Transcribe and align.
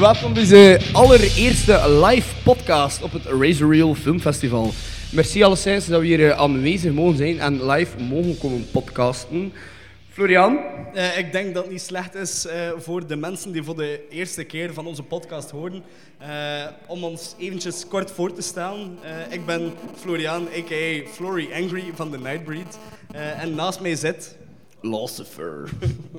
Welkom 0.00 0.32
bij 0.32 0.42
deze 0.42 0.80
allereerste 0.92 2.00
live 2.04 2.42
podcast 2.42 3.02
op 3.02 3.12
het 3.12 3.24
Razor 3.24 3.74
Reel 3.74 3.94
Film 3.94 4.20
Festival. 4.20 4.70
Merci 5.12 5.42
alleszins 5.42 5.86
dat 5.86 6.00
we 6.00 6.06
hier 6.06 6.30
eh, 6.30 6.38
aanwezig 6.38 6.92
mogen 6.92 7.16
zijn 7.16 7.40
en 7.40 7.66
live 7.66 8.02
mogen 8.02 8.38
komen 8.38 8.66
podcasten. 8.70 9.52
Florian? 10.10 10.58
Eh, 10.94 11.18
ik 11.18 11.32
denk 11.32 11.54
dat 11.54 11.62
het 11.62 11.72
niet 11.72 11.82
slecht 11.82 12.14
is 12.14 12.46
eh, 12.46 12.70
voor 12.76 13.06
de 13.06 13.16
mensen 13.16 13.52
die 13.52 13.62
voor 13.62 13.76
de 13.76 14.00
eerste 14.10 14.44
keer 14.44 14.74
van 14.74 14.86
onze 14.86 15.02
podcast 15.02 15.50
horen. 15.50 15.82
om 16.86 17.04
ons 17.04 17.34
eventjes 17.38 17.86
kort 17.88 18.10
voor 18.10 18.32
te 18.32 18.42
stellen. 18.42 18.98
Ik 19.30 19.46
ben 19.46 19.72
Florian, 20.00 20.48
a.k.a. 20.56 21.08
Flory 21.10 21.48
Angry 21.52 21.84
van 21.94 22.10
The 22.10 22.18
Nightbreed. 22.18 22.78
En 23.40 23.54
naast 23.54 23.80
mij 23.80 23.94
zit... 23.94 24.36
Lucifer. 24.80 25.68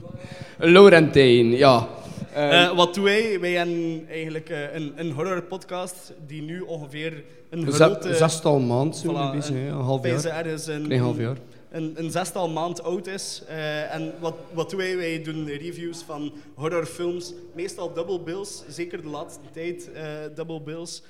Laurentijn, 0.58 1.52
ja. 1.52 1.88
Eh, 2.34 2.76
wat 2.76 2.94
doen 2.94 3.04
wij? 3.04 3.40
Wij 3.40 3.52
hebben 3.52 4.06
eigenlijk 4.10 4.50
eh, 4.50 4.74
een, 4.76 4.94
een 4.96 5.12
horror 5.12 5.42
podcast 5.44 6.14
die 6.28 6.42
nu 6.42 6.60
ongeveer 6.62 7.24
een 7.50 7.72
grote... 7.72 8.16
Zestal 8.16 8.60
maand 8.60 9.04
Voilà, 9.06 9.32
bezig, 9.32 9.56
hè, 9.56 9.60
een- 9.62 9.68
een 9.68 9.72
half 9.82 10.04
jaar. 10.06 10.26
een, 10.68 10.84
Klein 10.84 11.02
half 11.02 11.18
jaar. 11.18 11.38
Een, 11.72 11.94
een 11.96 12.12
zestal 12.12 12.50
maand 12.50 12.84
oud 12.84 13.08
is. 13.08 13.44
Eh, 13.48 13.94
en 13.96 14.14
wat, 14.20 14.34
wat 14.54 14.70
doen 14.70 14.80
wij? 14.80 14.98
Wij 14.98 15.24
doen 15.24 15.46
reviews 15.48 16.04
van 16.06 16.34
horrorfilms. 16.56 17.34
Meestal 17.56 17.94
double 17.94 18.20
bills. 18.20 18.64
Zeker 18.68 19.02
de 19.02 19.08
laatste 19.08 19.40
tijd 19.54 19.92
eh, 19.94 20.04
double 20.36 20.62
bills. 20.62 21.04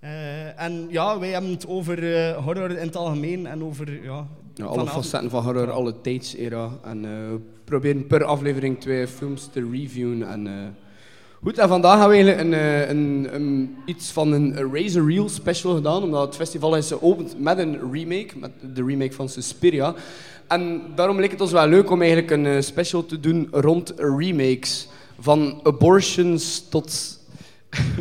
Eh, 0.00 0.60
en 0.62 0.86
ja, 0.90 1.18
wij 1.18 1.28
hebben 1.28 1.50
het 1.50 1.66
over 1.66 2.14
eh, 2.16 2.44
horror 2.44 2.70
in 2.70 2.86
het 2.86 2.96
algemeen 2.96 3.46
en 3.46 3.64
over... 3.64 4.02
Ja, 4.02 4.26
Ja, 4.58 4.64
alle 4.64 4.78
vanavond- 4.78 5.04
facetten 5.04 5.30
van 5.30 5.42
horror, 5.44 5.70
alle 5.70 5.94
tijdsera. 6.00 6.70
En 6.84 7.04
eh, 7.04 7.10
we 7.10 7.38
proberen 7.64 8.06
per 8.06 8.24
aflevering 8.24 8.80
twee 8.80 9.06
films 9.08 9.48
te 9.52 9.68
reviewen. 9.72 10.28
En, 10.28 10.46
eh, 10.46 10.52
goed, 11.42 11.58
en 11.58 11.68
vandaag 11.68 11.98
hebben 11.98 12.18
we 12.18 12.24
eigenlijk 12.24 12.46
een, 12.46 12.60
eh, 12.60 12.88
een, 12.88 13.28
een- 13.34 13.76
iets 13.86 14.10
van 14.10 14.32
een 14.32 14.72
Razor 14.72 15.10
Reel 15.10 15.28
special 15.28 15.74
gedaan. 15.74 16.02
Omdat 16.02 16.26
het 16.26 16.36
festival 16.36 16.76
is 16.76 16.88
geopend 16.88 17.40
met 17.40 17.58
een 17.58 17.92
remake, 17.92 18.28
met 18.36 18.50
de 18.74 18.84
remake 18.84 19.12
van 19.12 19.28
Suspiria. 19.28 19.94
En 20.48 20.82
daarom 20.94 21.20
leek 21.20 21.30
het 21.30 21.40
ons 21.40 21.52
wel 21.52 21.66
leuk 21.68 21.90
om 21.90 22.02
eigenlijk 22.02 22.30
een 22.30 22.62
special 22.62 23.06
te 23.06 23.20
doen 23.20 23.48
rond 23.50 23.92
remakes. 23.96 24.88
Van 25.20 25.60
abortions 25.62 26.68
tot 26.68 27.18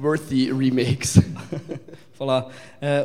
worthy 0.00 0.50
remakes. 0.58 1.18
Voilà. 2.18 2.44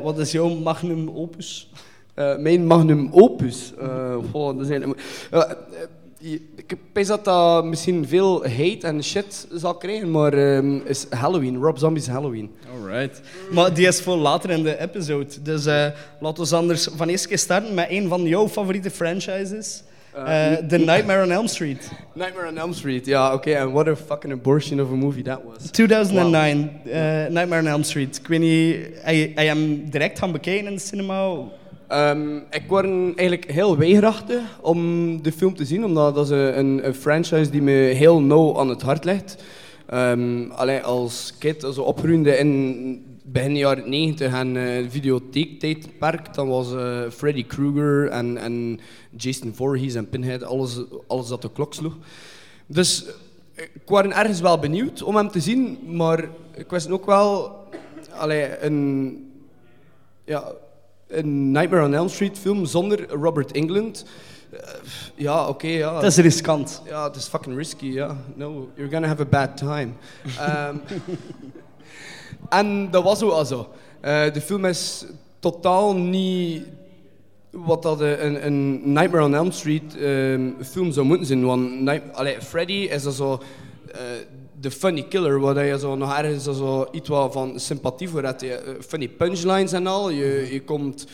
Wat 0.03 0.19
is 0.19 0.31
jouw 0.31 0.49
magnum 0.49 1.09
opus? 1.09 1.71
Eh, 2.13 2.37
mijn 2.37 2.65
magnum 2.65 3.09
opus. 3.11 3.73
eh 3.79 4.15
goh, 4.31 4.57
dat 4.57 4.67
zijn, 4.67 4.83
eh, 4.83 5.39
eh, 5.39 6.39
ik 6.55 6.77
weet 6.93 7.07
dat 7.07 7.25
dat 7.25 7.65
misschien 7.65 8.07
veel 8.07 8.43
hate 8.43 8.77
en 8.81 9.03
shit 9.03 9.47
zal 9.53 9.75
krijgen, 9.75 10.11
maar 10.11 10.33
ehm, 10.33 10.75
is 10.85 11.05
Halloween, 11.09 11.57
Rob 11.57 11.77
Zombie's 11.77 12.07
Halloween. 12.07 12.51
Alright. 12.73 13.21
Maar 13.51 13.73
die 13.73 13.87
is 13.87 14.01
voor 14.01 14.15
later 14.15 14.49
in 14.49 14.63
de 14.63 14.79
episode. 14.79 15.41
Dus 15.41 15.65
eh 15.65 15.87
laten 16.19 16.43
we 16.49 16.55
anders 16.55 16.87
van 16.95 17.07
eerst 17.07 17.27
keer 17.27 17.37
starten 17.37 17.73
met 17.73 17.85
een 17.89 18.07
van 18.07 18.23
jouw 18.23 18.47
favoriete 18.47 18.89
franchises. 18.89 19.83
Eh, 20.13 20.51
The 20.67 20.77
Nightmare 20.77 21.23
on 21.23 21.31
Elm 21.31 21.47
Street. 21.47 21.91
Nightmare 22.13 22.47
on 22.49 22.57
Elm 22.57 22.73
Street, 22.73 23.05
ja, 23.05 23.33
oké, 23.33 23.59
and 23.59 23.71
what 23.71 23.87
a 23.87 23.95
fucking 23.95 24.33
abortion 24.33 24.81
of 24.81 24.91
a 24.91 24.95
movie 24.95 25.23
that 25.23 25.39
was. 25.45 25.71
2009, 25.71 26.71
eh, 26.85 27.01
Nightmare 27.29 27.61
on 27.61 27.67
Elm 27.67 27.83
Street. 27.83 28.17
Ik 28.17 28.27
weet 28.27 28.39
niet, 28.39 28.77
hij, 29.01 29.31
hij 29.35 29.45
hem 29.45 29.89
direct 29.89 30.19
gaan 30.19 30.31
bekijken 30.31 30.67
in 30.67 30.73
de 30.73 30.81
cinema. 30.81 31.35
Ehm, 31.93 32.37
ik 32.49 32.63
was 32.67 32.83
eigenlijk 32.83 33.51
heel 33.51 33.77
weigerachtig 33.77 34.41
om 34.61 35.21
de 35.21 35.31
film 35.31 35.55
te 35.55 35.65
zien, 35.65 35.85
omdat 35.85 36.15
dat 36.15 36.25
is 36.25 36.31
een, 36.57 36.93
franchise 36.93 37.49
die 37.51 37.61
me 37.61 37.71
heel 37.71 38.21
nauw 38.21 38.59
aan 38.59 38.69
het 38.69 38.81
hart 38.81 39.05
ligt. 39.05 39.43
Ehm 39.85 40.51
allee, 40.51 40.79
als 40.81 41.33
kind, 41.39 41.63
also 41.63 41.81
opgroeiende 41.81 42.37
in 42.37 43.05
begin 43.23 43.57
jaren 43.57 43.89
90 43.89 44.33
en 44.33 44.57
eh 44.57 44.85
videotheektijdperk, 44.89 46.33
dan 46.33 46.47
was 46.47 46.73
eh, 46.73 47.09
Freddy 47.09 47.45
Krueger 47.45 48.07
en, 48.09 48.37
en 48.37 48.79
Jason 49.17 49.53
Voorhees 49.55 49.95
en 49.95 50.09
Pinhead, 50.09 50.43
alles, 50.43 50.81
alles 51.07 51.27
dat 51.27 51.41
de 51.41 51.51
klok 51.53 51.73
sloeg. 51.73 51.97
Dus 52.65 53.05
ik 53.55 53.81
was 53.85 54.05
ergens 54.05 54.41
wel 54.41 54.59
benieuwd 54.59 55.03
om 55.03 55.15
hem 55.15 55.29
te 55.29 55.39
zien, 55.39 55.79
maar 55.85 56.29
ik 56.55 56.69
wist 56.69 56.91
ook 56.91 57.05
wel, 57.05 57.55
allee, 58.11 58.59
een, 58.59 59.17
ja, 60.25 60.53
een 61.17 61.51
Nightmare 61.51 61.85
on 61.85 61.93
Elm 61.93 62.09
Street 62.09 62.39
film 62.39 62.65
zonder 62.65 63.09
Robert 63.09 63.51
England. 63.51 64.05
eh, 64.51 64.59
ja, 65.15 65.47
oké, 65.47 65.67
ja. 65.67 65.93
Dat 65.93 66.03
is 66.03 66.17
riskant. 66.17 66.81
Ja, 66.85 67.03
het 67.03 67.15
is 67.15 67.27
fucking 67.27 67.55
risky, 67.57 67.85
ja. 67.85 68.17
No, 68.35 68.69
you're 68.75 68.91
gonna 68.91 69.07
have 69.07 69.21
a 69.21 69.25
bad 69.25 69.57
time. 69.57 69.89
Ehm, 70.39 70.75
en 72.49 72.91
dat 72.91 73.03
was 73.03 73.21
ook 73.21 73.45
zo. 73.45 73.69
Eh, 74.01 74.33
de 74.33 74.41
film 74.41 74.65
is 74.65 75.05
totaal 75.39 75.95
niet 75.95 76.63
wat 77.51 77.83
dat 77.83 78.01
een, 78.01 78.45
een 78.45 78.93
Nightmare 78.93 79.23
on 79.23 79.35
Elm 79.35 79.51
Street 79.51 79.97
ehm, 79.97 80.49
film 80.63 80.91
zou 80.91 81.05
moeten 81.05 81.25
zijn. 81.27 81.45
Want 81.45 81.81
Night- 81.81 82.13
allee, 82.13 82.41
Freddy 82.41 82.73
is 82.91 83.03
dat 83.03 83.13
zo 83.13 83.41
eh, 83.91 83.99
de 84.63 84.71
funny 84.71 85.03
killer, 85.03 85.39
waar 85.39 85.65
je 85.65 85.79
zo 85.79 85.95
nog 85.95 86.17
ergens 86.17 86.43
zo 86.43 86.87
iets 86.91 87.09
wat 87.09 87.33
van 87.33 87.59
sympathie 87.59 88.09
voor 88.09 88.23
hebt. 88.23 88.41
Je, 88.41 88.53
eh, 88.53 88.73
funny 88.87 89.07
punchlines 89.07 89.71
en 89.71 89.87
al. 89.87 90.09
Je, 90.09 90.47
je 90.51 90.63
komt 90.63 91.07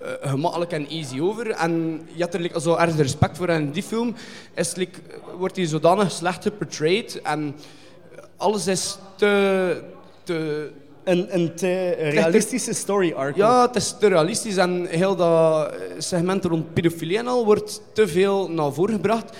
eh, 0.00 0.30
gemakkelijk 0.30 0.72
en 0.72 0.88
easy 0.88 1.20
over. 1.20 1.50
En 1.50 2.00
je 2.12 2.22
hebt 2.22 2.34
er 2.34 2.40
like, 2.40 2.60
zo 2.60 2.74
ergens 2.74 3.00
respect 3.00 3.36
voor. 3.36 3.48
En 3.48 3.62
in 3.62 3.70
die 3.70 3.82
film 3.82 4.14
is, 4.54 4.74
like, 4.74 4.98
wordt 5.38 5.56
hij 5.56 5.66
zodanig 5.66 6.10
slecht 6.10 6.42
geportrayed. 6.42 7.20
En 7.22 7.54
alles 8.36 8.66
is 8.66 8.98
te... 9.16 9.82
te 10.24 10.70
Een, 11.06 11.34
een 11.34 11.54
te 11.54 11.90
realistische 11.90 12.74
story 12.74 13.12
arc. 13.12 13.36
ja, 13.36 13.66
het 13.66 13.76
is 13.76 13.94
te 13.98 14.08
realistisch 14.08 14.56
en 14.56 14.86
heel 14.86 15.16
dat 15.16 15.72
segment 15.98 16.44
rond 16.44 16.74
pedofilie 16.74 17.18
en 17.18 17.26
al 17.26 17.44
wordt 17.44 17.82
te 17.92 18.08
veel 18.08 18.50
naar 18.50 18.72
voren 18.72 18.94
gebracht. 18.94 19.36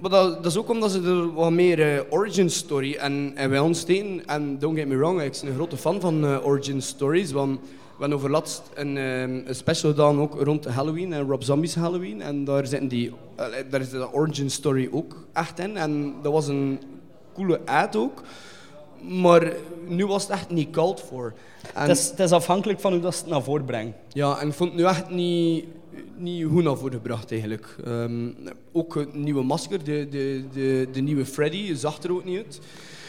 Maar 0.00 0.10
dat, 0.10 0.42
dat 0.42 0.52
is 0.52 0.58
ook 0.58 0.68
omdat 0.68 0.90
ze 0.90 1.02
er 1.02 1.34
wat 1.34 1.50
meer 1.50 1.96
eh, 1.96 2.00
origin 2.10 2.50
story 2.50 2.94
en, 2.94 3.32
en 3.34 3.50
bij 3.50 3.58
ons 3.58 3.78
steken. 3.78 4.26
En 4.26 4.58
don't 4.58 4.78
get 4.78 4.88
me 4.88 4.96
wrong, 4.96 5.22
ik 5.22 5.38
ben 5.40 5.50
een 5.50 5.54
grote 5.54 5.76
fan 5.76 6.00
van 6.00 6.24
eh, 6.24 6.46
origin 6.46 6.82
stories. 6.82 7.32
Want 7.32 7.60
we 7.60 8.02
hebben 8.02 8.18
overlaatst 8.18 8.62
een, 8.74 8.96
eh, 8.96 9.20
een 9.20 9.46
special 9.50 9.90
gedaan 9.90 10.20
ook 10.20 10.42
rond 10.42 10.64
Halloween 10.64 11.12
en 11.12 11.28
Rob 11.28 11.42
Zombie's 11.42 11.74
Halloween. 11.74 12.22
En 12.22 12.44
daar, 12.44 12.66
zitten 12.66 12.88
die, 12.88 13.12
daar 13.70 13.80
is 13.80 13.90
de 13.90 14.12
origin 14.12 14.50
story 14.50 14.88
ook 14.92 15.26
echt 15.32 15.58
in. 15.58 15.76
En 15.76 16.14
dat 16.22 16.32
was 16.32 16.48
een 16.48 16.80
coole 17.34 17.60
ad 17.64 17.96
ook. 17.96 18.22
Maar 19.00 19.52
nu 19.86 20.06
was 20.06 20.22
het 20.22 20.32
echt 20.32 20.50
niet 20.50 20.70
called 20.70 21.00
voor. 21.00 21.32
Het 21.72 21.90
is, 21.90 22.08
het 22.08 22.20
is 22.20 22.32
afhankelijk 22.32 22.80
van 22.80 22.92
hoe 22.92 23.00
dat 23.00 23.14
ze 23.14 23.20
het 23.20 23.30
naar 23.30 23.42
voren 23.42 23.64
brengt. 23.64 23.96
ja, 24.12 24.38
en 24.38 24.48
ik 24.48 24.54
vond 24.54 24.70
het 24.70 24.78
nu 24.78 24.86
echt 24.86 25.10
niet, 25.10 25.64
niet 26.18 26.46
goed 26.46 26.64
naar 26.64 26.76
voren 26.76 26.92
gebracht 26.92 27.30
eigenlijk. 27.30 27.76
Ehm, 27.84 28.28
ook 28.72 28.94
het 28.94 29.14
nieuwe 29.14 29.42
masker, 29.42 29.84
de, 29.84 30.08
de, 30.10 30.44
de, 30.52 30.88
de 30.92 31.00
nieuwe 31.00 31.26
Freddy, 31.26 31.74
zag 31.74 32.02
er 32.02 32.12
ook 32.12 32.24
niet 32.24 32.36
uit. 32.36 32.60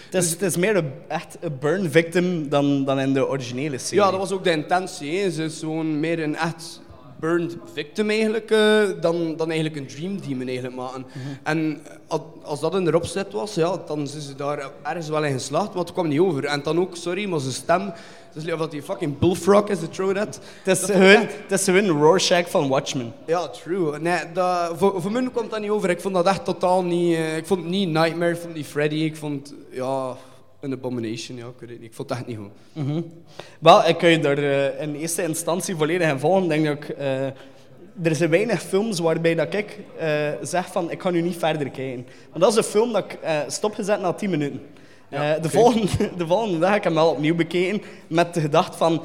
Het 0.09 0.23
is, 0.23 0.31
het 0.31 0.41
is 0.41 0.57
meer 0.57 0.75
een, 0.75 0.91
echt 1.07 1.37
een 1.39 1.57
burn 1.59 1.91
victim 1.91 2.49
dan, 2.49 2.85
dan 2.85 2.99
in 2.99 3.13
de 3.13 3.27
originele 3.27 3.77
serie. 3.77 4.03
Ja, 4.03 4.11
dat 4.11 4.19
was 4.19 4.31
ook 4.31 4.43
de 4.43 4.51
intentie. 4.51 5.19
Hè. 5.19 5.31
Ze 5.31 5.43
is 5.43 5.59
gewoon 5.59 5.99
meer 5.99 6.23
een 6.23 6.35
echt 6.35 6.81
burned 7.19 7.57
victim 7.73 8.09
eigenlijk, 8.09 8.51
eh, 8.51 8.83
dan, 9.01 9.35
dan 9.35 9.51
eigenlijk 9.51 9.79
een 9.79 9.87
dream 9.87 10.21
demon 10.21 10.47
eigenlijk 10.47 10.75
maken. 10.75 11.05
En 11.43 11.81
als, 12.07 12.21
als 12.41 12.59
dat 12.59 12.75
in 12.75 12.87
erop 12.87 13.05
zet 13.05 13.31
was, 13.33 13.53
ja, 13.53 13.77
dan 13.85 14.07
zijn 14.07 14.21
ze 14.21 14.35
daar 14.35 14.71
ergens 14.83 15.09
wel 15.09 15.23
in 15.23 15.33
geslaagd, 15.33 15.73
maar 15.73 15.83
het 15.83 15.93
kwam 15.93 16.07
niet 16.07 16.19
over. 16.19 16.45
En 16.45 16.61
dan 16.63 16.79
ook, 16.79 16.95
sorry, 16.95 17.25
maar 17.25 17.39
zijn 17.39 17.53
stem, 17.53 17.93
is 18.45 18.53
of 18.53 18.67
die 18.67 18.81
fucking 18.81 19.19
bullfrog 19.19 19.67
is, 19.67 19.79
de 19.79 19.89
throw 19.89 20.15
that. 20.15 20.39
Het 20.63 20.77
is, 20.77 20.83
gewoon, 20.85 21.27
het 21.47 21.51
is 21.51 21.67
Rorschach 21.87 22.49
van 22.49 22.67
Watchmen. 22.67 23.13
Ja, 23.25 23.47
true. 23.47 23.99
Nee, 23.99 24.19
dat, 24.33 24.77
voor, 24.77 25.01
voor 25.01 25.11
mij 25.11 25.29
komt 25.33 25.51
dat 25.51 25.59
niet 25.59 25.69
over. 25.69 25.89
Ik 25.89 26.01
vond 26.01 26.13
dat 26.13 26.25
echt 26.25 26.45
totaal 26.45 26.83
niet... 26.83 27.15
eh, 27.15 27.37
ik 27.37 27.45
vond 27.45 27.59
het 27.59 27.69
niet 27.69 27.89
Nightmare, 27.89 28.31
ik 28.31 28.35
vond 28.37 28.47
het 28.47 28.55
niet 28.57 28.65
Freddy. 28.65 28.95
Ik 28.95 29.15
vond, 29.15 29.53
ja, 29.71 30.15
een 30.59 30.73
abomination. 30.73 31.37
Ja, 31.37 31.45
ik 31.45 31.59
weet 31.59 31.69
het 31.69 31.79
niet. 31.79 31.89
Ik 31.89 31.93
vond 31.95 32.09
het 32.09 32.17
echt 32.17 32.27
niet 32.27 32.37
goed. 32.37 33.03
Wel, 33.59 33.87
ik 33.87 33.97
kan 33.97 34.09
je 34.09 34.19
daar 34.19 34.37
eh, 34.37 34.81
in 34.81 34.95
eerste 34.95 35.23
instantie 35.23 35.75
volledig 35.75 36.09
in 36.09 36.19
volgen. 36.19 36.47
Denk 36.47 36.65
dat 36.65 36.75
ik, 36.75 36.89
eh, 36.89 37.25
er 38.03 38.15
zijn 38.15 38.29
weinig 38.29 38.61
films 38.61 38.99
waarbij 38.99 39.35
dat 39.35 39.53
ik 39.53 39.79
zeg 40.41 40.71
van 40.71 40.91
ik 40.91 41.01
ga 41.01 41.09
nu 41.09 41.21
niet 41.21 41.37
verder 41.37 41.69
kijken. 41.69 42.05
Want 42.29 42.43
dat 42.43 42.51
is 42.51 42.57
een 42.57 42.63
film 42.63 42.93
dat 42.93 43.03
ik 43.03 43.17
stopgezet 43.47 44.01
na 44.01 44.13
10 44.13 44.29
minuten. 44.29 44.61
Eh, 45.09 45.41
de, 45.41 45.49
volgende, 45.49 45.87
de 46.17 46.27
volgende 46.27 46.59
dag 46.59 46.69
heb 46.69 46.77
ik 46.77 46.83
hem 46.83 46.93
wel 46.93 47.09
opnieuw 47.09 47.35
bekeken 47.35 47.81
met 48.07 48.33
de 48.33 48.41
gedachte 48.41 48.77
van 48.77 49.03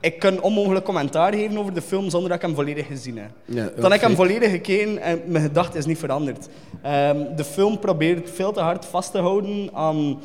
ik 0.00 0.18
kan 0.18 0.40
onmogelijk 0.40 0.84
commentaar 0.84 1.32
geven 1.32 1.58
over 1.58 1.74
de 1.74 1.82
film 1.82 2.10
zonder 2.10 2.28
dat 2.28 2.38
ik 2.38 2.44
hem 2.46 2.54
volledig 2.54 2.86
gezien 2.86 3.18
heb. 3.18 3.30
Ja, 3.44 3.68
Dan 3.76 3.84
heb 3.90 3.92
ik 3.92 4.06
hem 4.06 4.14
volledig 4.14 4.50
gekeken 4.50 4.98
en 4.98 5.22
mijn 5.26 5.44
gedachte 5.44 5.78
is 5.78 5.86
niet 5.86 5.98
veranderd. 5.98 6.48
Ehm, 6.82 7.34
de 7.36 7.44
film 7.44 7.78
probeert 7.78 8.30
veel 8.30 8.52
te 8.52 8.60
hard 8.60 8.84
vast 8.84 9.10
te 9.10 9.18
houden 9.18 9.70
aan, 9.72 10.20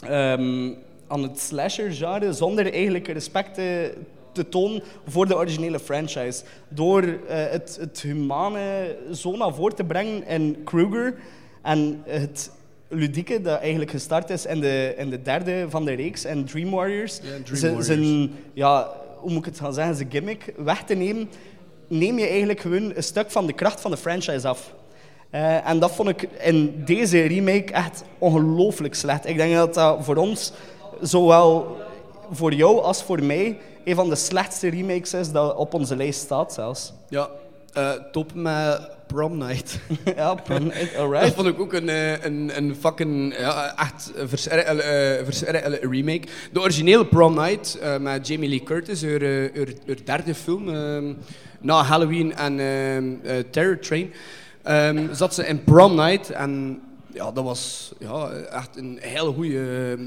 ehm, 0.00 0.72
aan 1.06 1.22
het 1.22 1.40
slasher-genre 1.40 2.32
zonder 2.32 2.72
eigenlijk 2.72 3.08
respect 3.08 3.54
te, 3.54 3.94
te 4.32 4.48
tonen 4.48 4.82
voor 5.06 5.26
de 5.26 5.36
originele 5.36 5.78
franchise. 5.78 6.42
Door 6.68 7.02
eh, 7.02 7.16
het, 7.28 7.76
het 7.80 8.00
humane 8.00 8.96
zo 9.12 9.36
naar 9.36 9.54
voren 9.54 9.76
te 9.76 9.84
brengen 9.84 10.26
in 10.26 10.56
Kruger 10.64 11.14
en 11.62 12.02
het 12.04 12.50
ludieke 12.88 13.40
dat 13.40 13.58
eigenlijk 13.60 13.90
gestart 13.90 14.30
is 14.30 14.46
in 14.46 14.60
de, 14.60 14.94
in 14.96 15.10
de 15.10 15.22
derde 15.22 15.66
van 15.68 15.84
de 15.84 15.92
reeks 15.92 16.24
en 16.24 16.44
Dream 16.44 16.70
Warriors. 16.70 17.16
Ja, 17.16 17.22
Dream 17.22 17.44
Zijn- 17.56 17.74
Warriors. 17.74 17.86
zijn, 17.86 18.32
ja, 18.52 18.92
hoe 19.20 19.30
moet 19.30 19.38
ik 19.38 19.44
het 19.52 19.60
gaan 19.60 19.74
zeggen, 19.74 19.96
zijn 19.96 20.10
gimmick 20.10 20.52
weg 20.56 20.82
te 20.82 20.94
nemen, 20.94 21.28
neem 21.88 22.18
je 22.18 22.26
eigenlijk 22.26 22.60
gewoon 22.60 22.92
een 22.96 23.02
stuk 23.02 23.30
van 23.30 23.46
de 23.46 23.52
kracht 23.52 23.80
van 23.80 23.90
de 23.90 23.96
franchise 23.96 24.48
af. 24.48 24.74
Eh, 25.30 25.68
en 25.68 25.78
dat 25.78 25.92
vond 25.92 26.08
ik 26.08 26.22
in 26.22 26.82
deze 26.84 27.20
remake 27.22 27.72
echt 27.72 28.04
ongelooflijk 28.18 28.94
slecht. 28.94 29.26
Ik 29.28 29.36
denk 29.36 29.54
dat 29.54 29.74
dat 29.74 30.04
voor 30.04 30.16
ons, 30.16 30.52
zowel 31.00 31.76
voor 32.30 32.52
jou 32.52 32.80
als 32.82 33.02
voor 33.02 33.22
mij, 33.22 33.58
een 33.84 33.94
van 33.94 34.08
de 34.08 34.14
slechtste 34.16 34.68
remakes 34.68 35.14
is 35.14 35.32
dat 35.32 35.56
op 35.56 35.74
onze 35.74 35.96
lijst 35.96 36.20
staat 36.20 36.52
zelfs. 36.52 36.92
Ja, 37.08 37.28
eh, 37.76 37.90
top 38.12 38.34
met 38.34 38.88
Prom 39.06 39.38
Night. 39.38 39.78
ja, 40.16 40.34
prom- 40.34 40.68
Dat 40.68 40.94
alright. 40.98 41.34
vond 41.34 41.46
ik 41.48 41.60
ook 41.60 41.72
een, 41.72 41.88
eh, 41.88 42.24
een, 42.24 42.50
een 42.56 42.76
fucking, 42.80 43.38
ja, 43.38 43.76
echt 43.78 44.12
verschrikkelijke 44.24 45.78
eh, 45.82 45.90
remake. 45.90 46.26
De 46.52 46.60
originele 46.60 47.06
Prom 47.06 47.34
Night 47.34 47.78
met 48.00 48.26
Jamie 48.28 48.48
Lee 48.48 48.62
Curtis, 48.62 49.02
haar, 49.02 49.20
haar, 49.22 49.50
haar 49.86 49.96
derde 50.04 50.34
film, 50.34 50.64
na 51.60 51.82
Halloween 51.82 52.34
en 52.36 52.56
Terror 53.50 53.78
Train, 53.78 54.12
ehm, 54.62 55.14
zat 55.14 55.34
ze 55.34 55.46
in 55.46 55.64
Prom 55.64 55.94
Night 55.94 56.30
en 56.30 56.80
ja, 57.16 57.32
dat 57.32 57.44
was 57.44 57.92
ja, 57.98 58.28
echt 58.30 58.76
een 58.76 58.98
hele 59.00 59.32
goede 59.32 59.98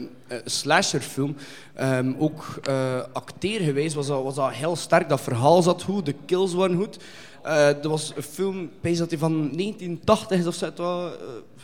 slasherfilm. 0.46 1.36
Ehm, 1.74 2.14
ook 2.18 2.60
uh, 2.70 3.02
acteergewijs 3.14 3.94
was 3.94 4.08
dat, 4.08 4.24
was 4.24 4.36
dat 4.36 4.52
heel 4.52 4.76
sterk. 4.76 5.10
Dat 5.10 5.22
verhaal 5.22 5.62
zat 5.62 5.84
goed, 5.84 6.06
de 6.06 6.16
kills 6.26 6.54
waren 6.54 6.78
goed. 6.78 6.98
Eh 7.42 7.66
dat 7.66 7.86
was 7.86 8.14
een 8.16 8.24
film, 8.24 8.64
ik 8.64 8.70
denk 8.82 8.98
dat 8.98 9.10
die 9.10 9.18
van 9.18 9.32
1980 9.32 10.40
is 10.40 10.48
of 10.48 10.56
zo. 10.56 11.12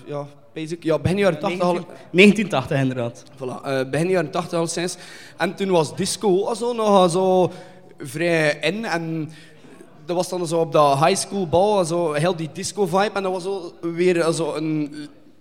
Ja, 0.05 0.27
basic. 0.53 0.83
ja, 0.83 0.99
begin 0.99 1.17
jaren 1.17 1.39
80 1.39 1.61
al. 1.61 1.73
1980 1.73 2.79
inderdaad. 2.79 3.23
Voilà, 3.35 3.89
begin 3.89 4.09
jaren 4.09 4.31
80 4.31 4.59
al 4.59 4.67
sinds. 4.67 4.97
En 5.37 5.55
toen 5.55 5.69
was 5.69 5.95
disco 5.95 6.53
zo, 6.53 6.73
nog 6.73 7.11
zo 7.11 7.51
vrij 7.97 8.57
in. 8.61 8.85
En 8.85 9.31
dat 10.05 10.15
was 10.15 10.29
dan 10.29 10.47
zo 10.47 10.59
op 10.59 10.71
dat 10.71 11.05
high 11.05 11.19
school 11.19 11.47
bal, 11.47 11.85
zo 11.85 12.13
heel 12.13 12.35
die 12.35 12.49
disco 12.53 12.85
vibe. 12.85 13.11
En 13.13 13.23
dat 13.23 13.31
was 13.31 13.43
zo 13.43 13.73
weer 13.81 14.31
zo 14.31 14.53
een 14.53 14.95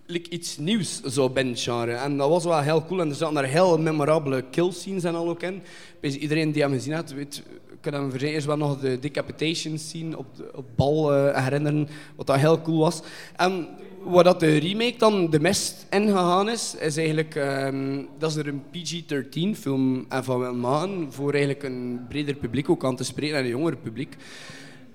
like 0.06 0.30
iets 0.30 0.58
nieuws 0.58 1.00
het 1.02 1.60
genre. 1.60 1.92
En 1.92 2.16
dat 2.16 2.28
was 2.28 2.44
wel 2.44 2.60
heel 2.60 2.84
cool. 2.84 3.00
En 3.00 3.08
er 3.08 3.14
zaten 3.14 3.34
daar 3.34 3.44
heel 3.44 3.78
memorabele 3.78 4.44
kill 4.50 4.70
scenes 4.70 5.04
en 5.04 5.14
al 5.14 5.28
ook 5.28 5.42
in. 5.42 5.62
Dus 6.00 6.16
iedereen 6.16 6.52
die 6.52 6.62
hem 6.62 6.72
gezien 6.72 6.92
had, 6.92 7.12
weet, 7.12 7.42
kan 7.80 7.92
hem 7.92 8.12
eerst 8.12 8.46
wel 8.46 8.56
nog 8.56 8.80
de 8.80 8.98
decapitation 8.98 9.78
scene 9.78 10.18
op, 10.18 10.36
de, 10.36 10.50
op 10.54 10.66
bal 10.76 11.14
uh, 11.14 11.44
herinneren, 11.44 11.88
wat 12.16 12.26
dat 12.26 12.36
heel 12.36 12.60
cool 12.60 12.78
was. 12.78 13.02
En 13.36 13.68
waar 14.04 14.24
dat 14.24 14.40
de 14.40 14.56
remake 14.56 14.98
dan 14.98 15.30
de 15.30 15.40
mist 15.40 15.86
ingegaan 15.90 16.48
is, 16.48 16.74
is 16.80 16.96
eigenlijk 16.96 17.34
um, 17.34 18.08
dat 18.18 18.32
ze 18.32 18.38
er 18.38 18.48
een 18.48 18.62
PG-13 18.70 19.60
film 19.60 20.06
van 20.08 20.38
wil 20.38 20.54
maken, 20.54 21.12
voor 21.12 21.30
eigenlijk 21.30 21.62
een 21.62 22.00
breder 22.08 22.34
publiek 22.34 22.70
ook 22.70 22.84
aan 22.84 22.96
te 22.96 23.04
spreken, 23.04 23.36
en 23.36 23.44
een 23.44 23.50
jonger 23.50 23.76
publiek. 23.76 24.16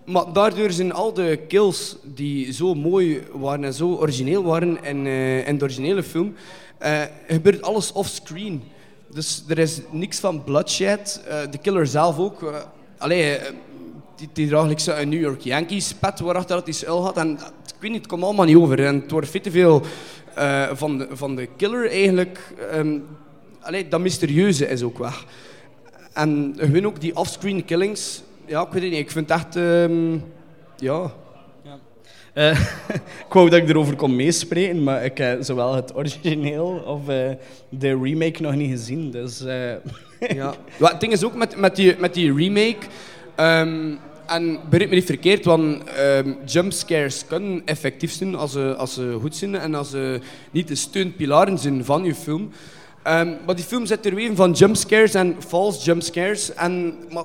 Maar 0.10 0.34
daardoor 0.34 0.72
zijn 0.72 0.94
al 0.94 1.14
de 1.14 1.40
kills 1.48 1.96
die 2.04 2.54
zo 2.54 2.76
mooi 2.76 3.24
waren 3.32 3.64
en 3.64 3.74
zo 3.74 3.96
origineel 3.96 4.44
waren 4.44 4.84
in, 4.84 5.06
uh, 5.06 5.48
in 5.48 5.58
de 5.58 5.64
originele 5.64 6.04
film, 6.04 6.34
uh, 6.82 7.02
gebeurt 7.28 7.62
alles 7.62 7.92
offscreen. 7.92 8.64
Dus 9.12 9.44
er 9.48 9.58
is 9.58 9.82
niks 9.92 10.20
van 10.20 10.44
bloodshed. 10.44 11.22
Uh, 11.28 11.52
de 11.52 11.58
killer 11.58 11.88
zelf 11.88 12.18
ook. 12.20 12.54
Allee, 12.98 13.38
die, 14.16 14.30
die 14.34 14.48
draagt 14.48 14.88
een 14.88 15.10
New 15.10 15.22
York 15.22 15.42
Yankees 15.42 15.94
pet 15.94 16.20
waarachter 16.20 16.56
dat 16.56 16.66
hij 16.66 16.74
schuil 16.74 17.04
had. 17.04 17.18
En 17.18 17.32
ik 17.66 17.76
weet 17.80 17.92
niet, 17.92 18.00
het 18.00 18.10
komt 18.10 18.24
allemaal 18.24 18.46
niet 18.46 18.56
over. 18.56 18.86
En 18.86 18.96
het 18.96 19.12
wordt 19.12 19.30
veel 19.30 19.42
te 19.42 19.52
veel 19.52 19.82
van, 20.74 20.98
de, 20.98 21.08
van 21.12 21.36
de 21.36 21.48
killer 21.58 21.90
eigenlijk. 21.90 22.40
Um, 22.74 23.06
allee, 23.62 23.88
dat 23.88 24.00
mysterieuze 24.00 24.68
is 24.68 24.84
ook 24.84 24.98
weg. 24.98 25.26
En 26.14 26.56
gewoon 26.58 26.86
ook 26.86 27.02
die 27.02 27.16
offscreen 27.16 27.66
killings. 27.66 28.22
Ja, 28.50 28.62
ik 28.62 28.72
weet 28.72 28.82
het 28.82 28.92
niet. 28.92 29.00
Ik 29.00 29.12
vind 29.12 29.30
het 29.30 29.40
echt. 29.40 29.56
Um, 29.56 30.24
ja. 30.78 31.12
Uh, 32.34 32.60
ik 33.28 33.34
wou 33.34 33.50
dat 33.50 33.60
ik 33.60 33.70
erover 33.70 33.96
kon 33.96 34.16
meespreken, 34.16 34.84
maar 34.84 35.06
ik 35.06 35.18
heb 35.18 35.44
zowel 35.44 35.76
het 35.76 35.96
origineel 35.96 36.84
of 36.86 37.10
uh, 37.10 37.30
de 37.70 38.00
remake 38.02 38.42
nog 38.42 38.56
niet 38.56 38.70
gezien. 38.70 39.12
Dus, 39.12 39.42
uh... 39.42 39.72
ja. 39.72 39.80
ja. 40.80 40.88
Het 40.88 41.00
ding 41.00 41.12
is 41.14 41.24
ook 41.24 41.36
met, 41.36 41.58
met, 41.58 41.76
die, 41.76 41.96
met 41.98 42.14
die 42.14 42.34
remake. 42.34 42.78
Um, 43.38 44.00
en 44.26 44.60
begrijp 44.70 44.90
me 44.90 44.96
niet 44.96 45.06
verkeerd, 45.06 45.46
want 45.46 45.84
um, 46.00 46.38
jumpscares 46.46 47.26
kunnen 47.28 47.62
effectief 47.66 48.12
zijn 48.12 48.36
als 48.36 48.52
ze, 48.52 48.76
als 48.76 48.94
ze 48.94 49.18
goed 49.22 49.36
zijn 49.36 49.56
en 49.56 49.76
als 49.76 49.90
ze 49.90 50.20
niet 50.52 50.68
de 50.68 50.76
steunpilaren 50.76 51.58
zijn 51.58 51.86
van 51.86 52.04
je 52.04 52.16
film. 52.16 52.42
Um, 52.42 53.38
maar 53.46 53.56
die 53.56 53.66
film 53.66 53.86
zit 53.86 54.06
er 54.06 54.16
weer 54.16 54.36
van 54.36 54.52
jumpscares 54.52 55.14
en 55.14 55.36
false 55.48 55.84
jumpscares. 55.84 56.54
En, 56.54 56.96
maar 57.10 57.24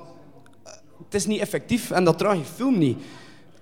is 1.15 1.25
niet 1.25 1.39
effectief 1.39 1.91
en 1.91 2.03
dat 2.03 2.17
draagt 2.17 2.37
je 2.37 2.43
film 2.43 2.77
niet. 2.77 2.97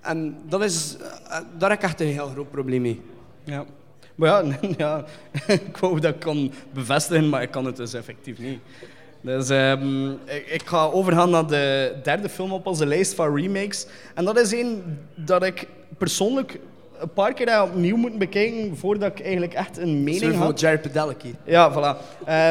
En 0.00 0.36
dat 0.48 0.62
is, 0.62 0.96
uh, 1.00 1.38
daar 1.58 1.70
heb 1.70 1.78
ik 1.78 1.84
echt 1.84 2.00
een 2.00 2.06
heel 2.06 2.28
groot 2.28 2.50
probleem 2.50 2.82
mee. 2.82 3.00
Ja. 3.44 3.64
Maar 4.14 4.28
ja, 4.28 4.58
ja, 4.76 5.04
ik 5.46 5.76
wou 5.76 6.00
dat 6.00 6.14
ik 6.14 6.20
kon 6.20 6.52
bevestigen, 6.72 7.28
maar 7.28 7.42
ik 7.42 7.50
kan 7.50 7.64
het 7.64 7.76
dus 7.76 7.94
effectief 7.94 8.38
niet. 8.38 8.58
Dus 9.20 9.48
um, 9.48 10.10
ik, 10.10 10.46
ik, 10.46 10.62
ga 10.66 10.84
overgaan 10.84 11.30
naar 11.30 11.46
de 11.46 11.96
derde 12.02 12.28
film 12.28 12.52
op 12.52 12.66
onze 12.66 12.86
lijst 12.86 13.14
van 13.14 13.36
remakes. 13.36 13.86
En 14.14 14.24
dat 14.24 14.38
is 14.38 14.52
een 14.52 14.98
dat 15.14 15.42
ik 15.42 15.68
persoonlijk 15.98 16.58
een 16.98 17.12
paar 17.12 17.34
keer 17.34 17.62
opnieuw 17.62 17.96
moet 17.96 18.18
bekijken 18.18 18.76
voordat 18.76 19.10
ik 19.10 19.20
eigenlijk 19.20 19.54
echt 19.54 19.78
een 19.78 20.02
mening 20.02 20.34
had. 20.34 20.60
Jared 20.60 20.82
Padalecki. 20.82 21.34
Ja, 21.44 21.72
voilà. 21.72 21.96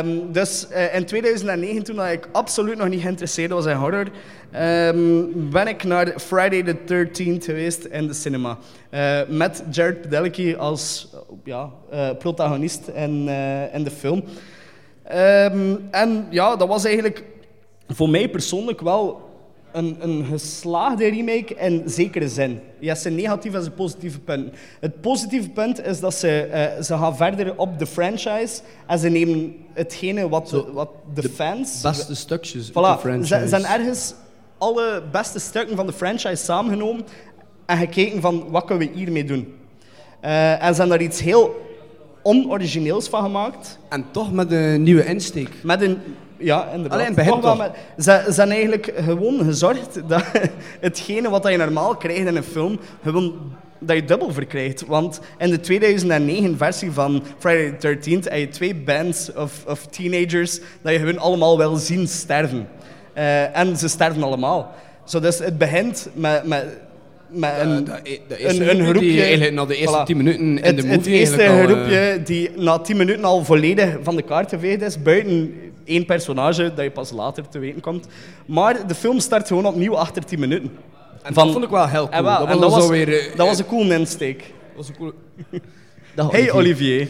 Um, 0.05 0.31
dus 0.31 0.67
uh, 0.71 0.95
in 0.95 1.05
2009, 1.05 1.83
toen 1.83 2.01
ik 2.01 2.27
absoluut 2.31 2.77
nog 2.77 2.87
niet 2.87 3.01
geïnteresseerd 3.01 3.51
was 3.51 3.65
in 3.65 3.75
horror, 3.75 4.07
um, 4.55 5.49
ben 5.49 5.67
ik 5.67 5.83
naar 5.83 6.13
Friday 6.19 6.63
the 6.63 6.75
13th 6.75 7.43
geweest 7.43 7.83
in 7.83 8.07
de 8.07 8.13
cinema. 8.13 8.57
Uh, 8.91 9.19
met 9.27 9.63
Jared 9.71 10.01
Padalecki 10.01 10.55
als 10.55 11.09
ja, 11.43 11.69
uh, 11.93 12.09
protagonist 12.17 12.87
in, 12.87 13.29
in 13.73 13.83
de 13.83 13.91
film. 13.91 14.23
Um, 15.11 15.87
en 15.91 16.27
ja, 16.29 16.55
dat 16.55 16.67
was 16.67 16.85
eigenlijk 16.85 17.23
voor 17.87 18.09
mij 18.09 18.29
persoonlijk 18.29 18.81
wel 18.81 19.22
een, 19.73 19.97
een 19.99 20.25
geslaagde 20.25 21.07
remake 21.09 21.55
in 21.55 21.83
zekere 21.85 22.29
zin. 22.29 22.59
Je 22.79 22.87
hebt 22.87 22.99
zijn 22.99 23.15
negatieve 23.15 23.57
en 23.57 23.63
zijn 23.63 23.75
positieve 23.75 24.19
punten. 24.19 24.53
Het 24.79 25.01
positieve 25.01 25.49
punt 25.49 25.85
is 25.85 25.99
dat 25.99 26.13
ze, 26.13 26.49
uh, 26.77 26.83
ze 26.83 26.97
gaan 26.97 27.15
verder 27.15 27.57
op 27.57 27.79
de 27.79 27.85
franchise 27.85 28.61
en 28.87 28.99
ze 28.99 29.09
nemen 29.09 29.55
hetgene 29.73 30.29
wat, 30.29 30.49
de, 30.49 30.65
wat 30.73 30.89
de, 31.13 31.21
de 31.21 31.29
fans... 31.29 31.81
beste 31.81 32.15
stukjes 32.15 32.69
voilà, 32.69 32.73
uit 32.73 32.93
de 32.95 32.99
franchise. 32.99 33.39
Ze 33.39 33.47
zijn 33.47 33.65
ergens 33.65 34.13
alle 34.57 35.03
beste 35.11 35.39
stukken 35.39 35.75
van 35.75 35.85
de 35.85 35.93
franchise 35.93 36.43
samengenomen 36.43 37.05
en 37.65 37.77
gekeken 37.77 38.21
van 38.21 38.49
wat 38.49 38.65
kunnen 38.65 38.87
we 38.87 38.93
hiermee 38.97 39.25
doen. 39.25 39.53
Uh, 40.23 40.51
en 40.51 40.73
ze 40.73 40.79
hebben 40.79 40.97
daar 40.97 41.07
iets 41.07 41.21
heel 41.21 41.61
onorigineels 42.23 43.07
van 43.07 43.23
gemaakt. 43.23 43.79
En 43.89 44.05
toch 44.11 44.33
met 44.33 44.51
een 44.51 44.83
nieuwe 44.83 45.05
insteek. 45.05 45.49
Met 45.63 45.81
een... 45.81 45.97
Ja, 46.43 46.69
inderdaad. 46.73 46.99
Alleen 46.99 47.41
bij. 47.41 47.55
Met, 47.57 47.71
ze, 48.05 48.21
ze 48.25 48.31
zijn 48.31 48.51
eigenlijk 48.51 48.93
gewoon 48.95 49.43
gezorgd 49.43 50.01
dat 50.07 50.23
hetgene 50.79 51.29
wat 51.29 51.47
je 51.47 51.57
normaal 51.57 51.95
krijgt 51.95 52.19
in 52.19 52.35
een 52.35 52.43
film, 52.43 52.79
gewoon 53.03 53.33
dat 53.79 53.95
je 53.95 54.05
dubbel 54.05 54.33
verkrijgt. 54.33 54.85
Want 54.85 55.19
in 55.37 55.49
de 55.49 55.59
2009 55.59 56.57
versie 56.57 56.91
van 56.91 57.23
Friday 57.37 57.71
the 57.71 57.95
13th 57.95 58.23
heb 58.23 58.39
je 58.39 58.47
twee 58.47 58.75
bands 58.75 59.33
of, 59.33 59.63
of 59.67 59.85
teenagers 59.85 60.59
dat 60.81 60.93
je 60.93 60.99
gewoon 60.99 61.17
allemaal 61.17 61.57
wil 61.57 61.75
zien 61.75 62.07
sterven. 62.07 62.67
Uh, 63.17 63.57
en 63.57 63.77
ze 63.77 63.87
sterven 63.87 64.23
allemaal. 64.23 64.71
Zo, 65.03 65.19
dus 65.19 65.39
het 65.39 65.57
begint 65.57 66.09
met... 66.13 66.47
met 66.47 66.65
met 67.35 67.51
een, 67.61 67.87
uh, 67.87 68.49
een, 68.49 68.69
een 68.69 68.85
groepje 68.85 69.09
die 69.09 69.21
eigenlijk 69.21 69.53
na 69.53 69.65
de 69.65 69.75
eerste 69.75 69.99
voilà. 70.01 70.05
10 70.05 70.17
minuten 70.17 70.41
in 70.41 70.63
het, 70.63 70.77
de 70.77 70.83
movie 70.83 70.97
Het 70.97 71.05
eerste 71.05 71.47
al, 71.47 71.63
groepje 71.63 72.21
die 72.23 72.49
na 72.55 72.79
10 72.79 72.97
minuten 72.97 73.23
al 73.23 73.43
volledig 73.43 73.97
van 74.01 74.15
de 74.15 74.21
kaart 74.21 74.49
geveegd 74.49 74.81
is, 74.81 75.01
buiten 75.01 75.53
één 75.85 76.05
personage 76.05 76.73
dat 76.73 76.83
je 76.83 76.91
pas 76.91 77.11
later 77.11 77.47
te 77.49 77.59
weten 77.59 77.81
komt. 77.81 78.07
Maar 78.45 78.87
de 78.87 78.95
film 78.95 79.19
start 79.19 79.47
gewoon 79.47 79.65
opnieuw 79.65 79.97
achter 79.97 80.25
10 80.25 80.39
minuten. 80.39 80.71
En 81.23 81.33
van, 81.33 81.43
dat 81.43 81.53
vond 81.53 81.65
ik 81.65 81.71
wel 81.71 81.87
heel 81.87 82.09
cool. 82.09 82.17
En, 82.17 82.23
wel, 82.23 82.39
dat, 82.39 82.47
en 82.47 82.59
was 82.59 82.71
dat, 82.71 82.79
was, 82.79 82.89
weer, 82.89 83.07
uh, 83.07 83.35
dat 83.35 83.47
was 83.47 83.59
een 83.59 83.65
cool 83.65 83.91
insteek. 83.99 84.53
Was 84.75 84.87
een 84.89 84.95
cool... 84.95 85.13
hey 86.31 86.51
Olivier. 86.51 87.07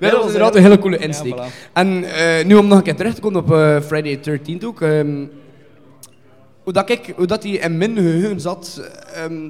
dat 0.00 0.12
was 0.12 0.26
inderdaad 0.32 0.54
een 0.54 0.62
hele 0.62 0.78
coole 0.78 0.98
insteek. 0.98 1.34
Ja, 1.36 1.46
En 1.72 2.04
eh, 2.04 2.44
nu 2.44 2.54
om 2.54 2.66
nog 2.66 2.78
een 2.78 2.84
keer 2.84 2.96
terug 2.96 3.14
te 3.14 3.20
komen 3.20 3.40
op 3.40 3.52
eh, 3.52 3.80
Friday 3.80 4.16
the 4.16 4.38
13th 4.38 4.64
ook. 4.64 4.80
ehm, 4.80 5.26
hoe 6.62 6.72
dat 6.72 6.90
ik, 6.90 7.12
hoe 7.16 7.26
dat 7.26 7.42
hij 7.42 7.52
in 7.52 7.78
mijn 7.78 7.94
geheugen 7.96 8.40
zat, 8.40 8.90
ehm, 9.14 9.48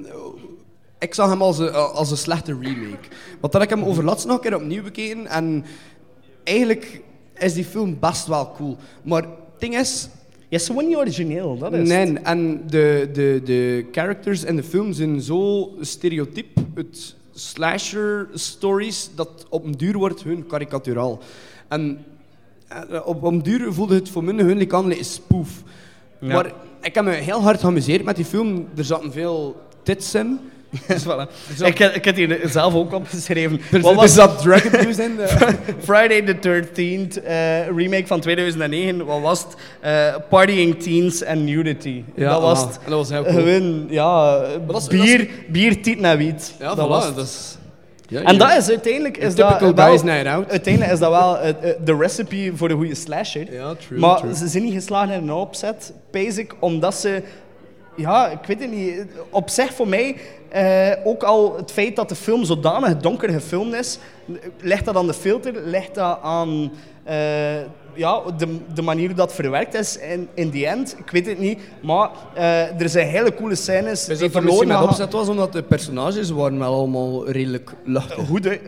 ik 0.99 1.15
zag 1.15 1.29
hem 1.29 1.43
als 1.43 1.59
een, 1.59 1.73
als 1.73 2.11
een 2.11 2.17
slechte 2.17 2.57
remake. 2.61 3.09
Want 3.41 3.53
heb 3.53 3.63
ik 3.63 3.71
hem 3.71 3.85
over 3.85 4.05
laatst 4.05 4.27
nog 4.27 4.37
een 4.37 4.43
keer 4.43 4.55
opnieuw 4.57 4.83
bekeken 4.83 5.27
en 5.27 5.65
eigenlijk 6.45 7.01
is 7.39 7.55
die 7.55 7.65
film 7.65 7.97
best 8.01 8.27
wel 8.27 8.53
cool. 8.57 8.77
Maar 9.03 9.23
het 9.23 9.31
ding 9.59 9.77
is, 9.79 10.09
Ja, 10.49 10.59
ze 10.59 10.73
niet 10.73 10.97
origineel, 10.97 11.59
dat 11.59 11.73
is. 11.73 11.89
Nee, 11.89 12.19
en 12.19 12.63
de, 12.67 13.09
de, 13.13 13.41
de 13.45 13.87
characters 13.93 14.45
in 14.45 14.57
de 14.57 14.63
film 14.63 14.93
zijn 14.93 15.21
zo 15.21 15.73
stereotyp, 15.81 16.47
het 16.75 17.15
slasher 17.33 18.29
stories, 18.33 19.11
dat 19.15 19.47
op 19.49 19.65
een 19.65 19.73
duur 19.73 19.99
wordt 19.99 20.23
hun 20.23 20.47
karikaturaal. 20.47 21.19
En 21.69 22.05
eh, 22.69 23.01
op, 23.05 23.23
op 23.23 23.33
een 23.33 23.43
duur 23.43 23.73
voelde 23.73 23.95
het 23.95 24.09
voor 24.09 24.25
mij 24.25 24.45
hun 24.45 24.57
like 24.57 24.77
een 24.77 25.05
spoof. 25.05 25.63
Ja. 26.21 26.33
Maar 26.33 26.53
ik 26.81 26.95
heb 26.95 27.05
me 27.05 27.11
heel 27.11 27.43
hard 27.43 27.61
geamuseerd 27.61 28.05
met 28.05 28.17
die 28.17 28.25
film. 28.25 28.69
Er 28.77 28.85
zaten 28.85 29.13
veel 29.13 29.57
tits 29.83 30.15
in. 30.15 30.39
Dus 30.89 31.05
voilà. 31.05 31.29
ik, 31.65 31.79
heb- 31.79 31.95
ik 31.95 32.05
heb 32.05 32.17
hier 32.17 32.41
zelf 32.45 32.75
ook 32.75 32.93
opgeschreven. 32.93 33.61
Er, 33.73 33.81
Wat 33.81 33.95
was 33.95 34.15
zat 34.15 34.43
drag 34.43 34.67
abuse 34.75 35.03
in. 35.03 35.21
eh. 35.21 35.49
Friday 35.89 36.23
the 36.23 36.35
13th 36.37 37.25
eh, 37.25 37.67
remake 37.77 38.07
van 38.07 38.21
2009? 38.21 39.05
Wat 39.05 39.21
was 39.21 39.43
het? 39.43 39.55
Eh, 39.81 40.15
partying 40.29 40.83
teens 40.83 41.25
and 41.25 41.41
nudity. 41.41 42.03
Ja, 42.17 42.31
dat 42.31 42.41
was 42.41 42.61
ah, 42.61 42.67
het. 42.67 42.79
en 42.85 42.91
dat 42.91 42.99
was 42.99 43.11
heel 43.11 43.23
cool. 43.23 43.35
Gewoon, 43.35 43.87
ja, 43.89 44.41
dat 44.67 44.89
bier, 44.89 45.29
bier, 45.49 45.83
tieten 45.83 46.05
en 46.05 46.19
wiet. 46.19 46.55
Ja, 46.59 46.75
dat 46.75 46.87
voilà, 46.87 46.89
was 46.89 47.15
dat. 47.15 47.59
Ja, 48.09 48.23
En 48.23 48.39
dat 48.39 48.57
is 48.57 48.69
uiteindelijk... 48.69 49.17
Is 49.17 49.35
dat 49.35 49.61
wel- 49.61 49.73
guys 49.75 50.03
night 50.03 50.27
out. 50.27 50.51
Uiteindelijk 50.51 50.93
is 50.93 50.99
dat 50.99 51.11
wel 51.11 51.39
eh, 51.39 51.49
eh, 51.49 51.57
de 51.85 51.97
recipe 51.97 52.53
voor 52.55 52.69
de 52.69 52.75
goede 52.75 52.95
slasher. 52.95 53.53
Ja, 53.53 53.75
true, 53.75 53.99
maar 53.99 54.17
true. 54.19 54.35
ze 54.35 54.47
zijn 54.49 54.63
niet 54.65 54.73
geslagen 54.75 55.15
in 55.15 55.23
een 55.23 55.33
opzet, 55.33 55.93
basic, 56.11 56.55
omdat 56.61 56.95
ze... 56.95 57.23
Ja, 57.97 58.29
ik 58.29 58.47
weet 58.47 58.61
het 58.61 58.71
niet. 58.71 59.05
Op 59.31 59.49
zich 59.49 59.75
voor 59.75 59.89
mij, 59.89 60.17
eh, 60.49 60.91
ook 61.05 61.23
al 61.23 61.57
het 61.57 61.71
feit 61.71 61.97
dat 61.97 62.09
de 62.09 62.15
film 62.15 62.45
zodanig 62.45 62.97
donker 62.97 63.31
gefilmd 63.31 63.75
is, 63.75 63.99
ligt 64.61 64.85
dat 64.85 64.97
aan 64.97 65.07
de 65.07 65.15
filter, 65.15 65.53
ligt 65.65 65.95
dat 65.95 66.19
aan 66.23 66.73
eh, 67.05 67.61
ja, 67.95 68.21
de, 68.39 68.59
de 68.75 68.83
manier 68.83 69.07
hoe 69.07 69.17
dat 69.17 69.35
verwerkt 69.35 69.75
is 69.75 69.99
in, 69.99 70.29
in 70.35 70.51
the 70.51 70.67
end. 70.67 70.97
Ik 70.99 71.11
weet 71.11 71.27
het 71.27 71.39
niet, 71.39 71.61
maar 71.83 72.11
eh, 72.35 72.81
er 72.81 72.89
zijn 72.89 73.09
hele 73.09 73.35
coole 73.35 73.55
scènes 73.55 74.09
Is 74.09 74.19
die 74.19 74.31
dat 74.31 74.43
verloren 74.43 74.69
met 74.69 74.83
opzet 74.83 75.13
was, 75.13 75.29
omdat 75.29 75.53
de 75.53 75.63
personages 75.63 76.31
waren 76.31 76.59
wel 76.59 76.75
allemaal 76.75 77.31
redelijk 77.31 77.73
luchtig. 77.85 78.27
Goed, 78.27 78.59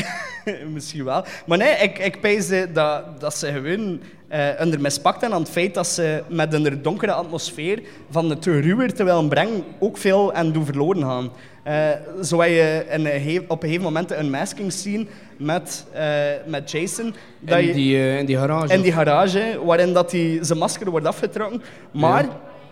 misschien 0.74 1.04
wel. 1.04 1.24
Maar 1.46 1.58
nee, 1.58 1.74
ik, 1.76 1.98
ik 1.98 2.16
eh, 2.24 2.62
dat, 2.72 3.20
dat 3.20 3.36
ze 3.36 3.52
gewoon 3.52 4.00
eh 4.28 4.48
onder 4.60 4.80
mispakt 4.80 5.22
en 5.22 5.32
aan 5.32 5.40
het 5.40 5.50
feit 5.50 5.74
dat 5.74 5.86
ze 5.86 6.22
met 6.28 6.52
een 6.52 6.82
donkere 6.82 7.12
atmosfeer 7.12 7.82
van 8.10 8.30
het 8.30 8.46
ruwer 8.46 8.94
te 8.94 9.04
willen 9.04 9.28
brengen 9.28 9.64
ook 9.78 9.96
veel 9.96 10.32
en 10.32 10.52
doen 10.52 10.64
verloren 10.64 11.02
gaan. 11.02 11.30
Eh 11.62 11.90
zo 12.22 12.40
heb 12.40 12.50
je 12.50 12.84
een, 12.88 13.40
op 13.48 13.62
een 13.62 13.68
gegeven 13.68 13.82
moment 13.82 14.10
een 14.12 14.30
masking 14.30 14.72
scene 14.72 15.06
met, 15.36 15.84
eh, 15.92 16.04
met 16.46 16.70
Jason. 16.70 17.14
Dat 17.40 17.58
In 17.58 17.72
die, 17.72 17.96
eh, 17.96 18.18
in 18.18 18.26
die 18.26 18.36
garage. 18.36 18.74
in 18.74 18.80
die 18.80 18.92
garage, 18.92 19.60
waarin 19.64 19.92
dat 19.92 20.10
die, 20.10 20.44
zijn 20.44 20.58
masker 20.58 20.90
wordt 20.90 21.06
afgetrokken. 21.06 21.62
Maar 21.90 22.26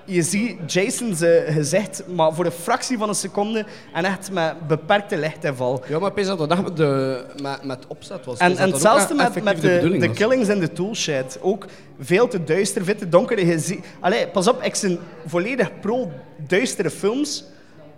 je 0.04 0.23
ziet 0.23 0.73
Jason 0.73 1.14
zijn 1.14 1.52
gezicht, 1.52 2.02
maar 2.14 2.35
voor 2.35 2.44
een 2.44 2.50
fractie 2.50 2.99
van 2.99 3.09
een 3.09 3.14
seconde 3.14 3.64
en 3.92 4.04
echt 4.04 4.30
met 4.32 4.54
beperkte 4.68 5.18
lichtinval. 5.18 5.82
Ja, 5.88 5.99
maar 5.99 6.14
dat 6.14 6.38
dat 6.38 6.62
met, 6.62 6.76
de, 6.76 7.25
met, 7.42 7.64
met 7.64 7.87
opzet 7.88 8.25
was. 8.25 8.38
En, 8.38 8.56
en 8.56 8.70
hetzelfde 8.70 9.14
met, 9.14 9.61
de, 9.61 10.11
killings 10.14 10.49
en 10.49 10.61
de 10.61 10.73
toolshed. 10.73 11.38
Ook 11.40 11.66
veel 12.00 12.28
te 12.28 12.44
duister, 12.44 12.85
veel 12.85 12.97
te 12.97 13.09
donker. 13.09 13.47
Je 13.47 13.59
ziet- 13.59 13.85
Allee, 14.00 14.26
pas 14.28 14.49
op, 14.49 14.62
ik 14.62 14.78
ben 14.82 14.99
volledig 15.26 15.70
pro-duistere 15.80 16.90
films. 16.90 17.44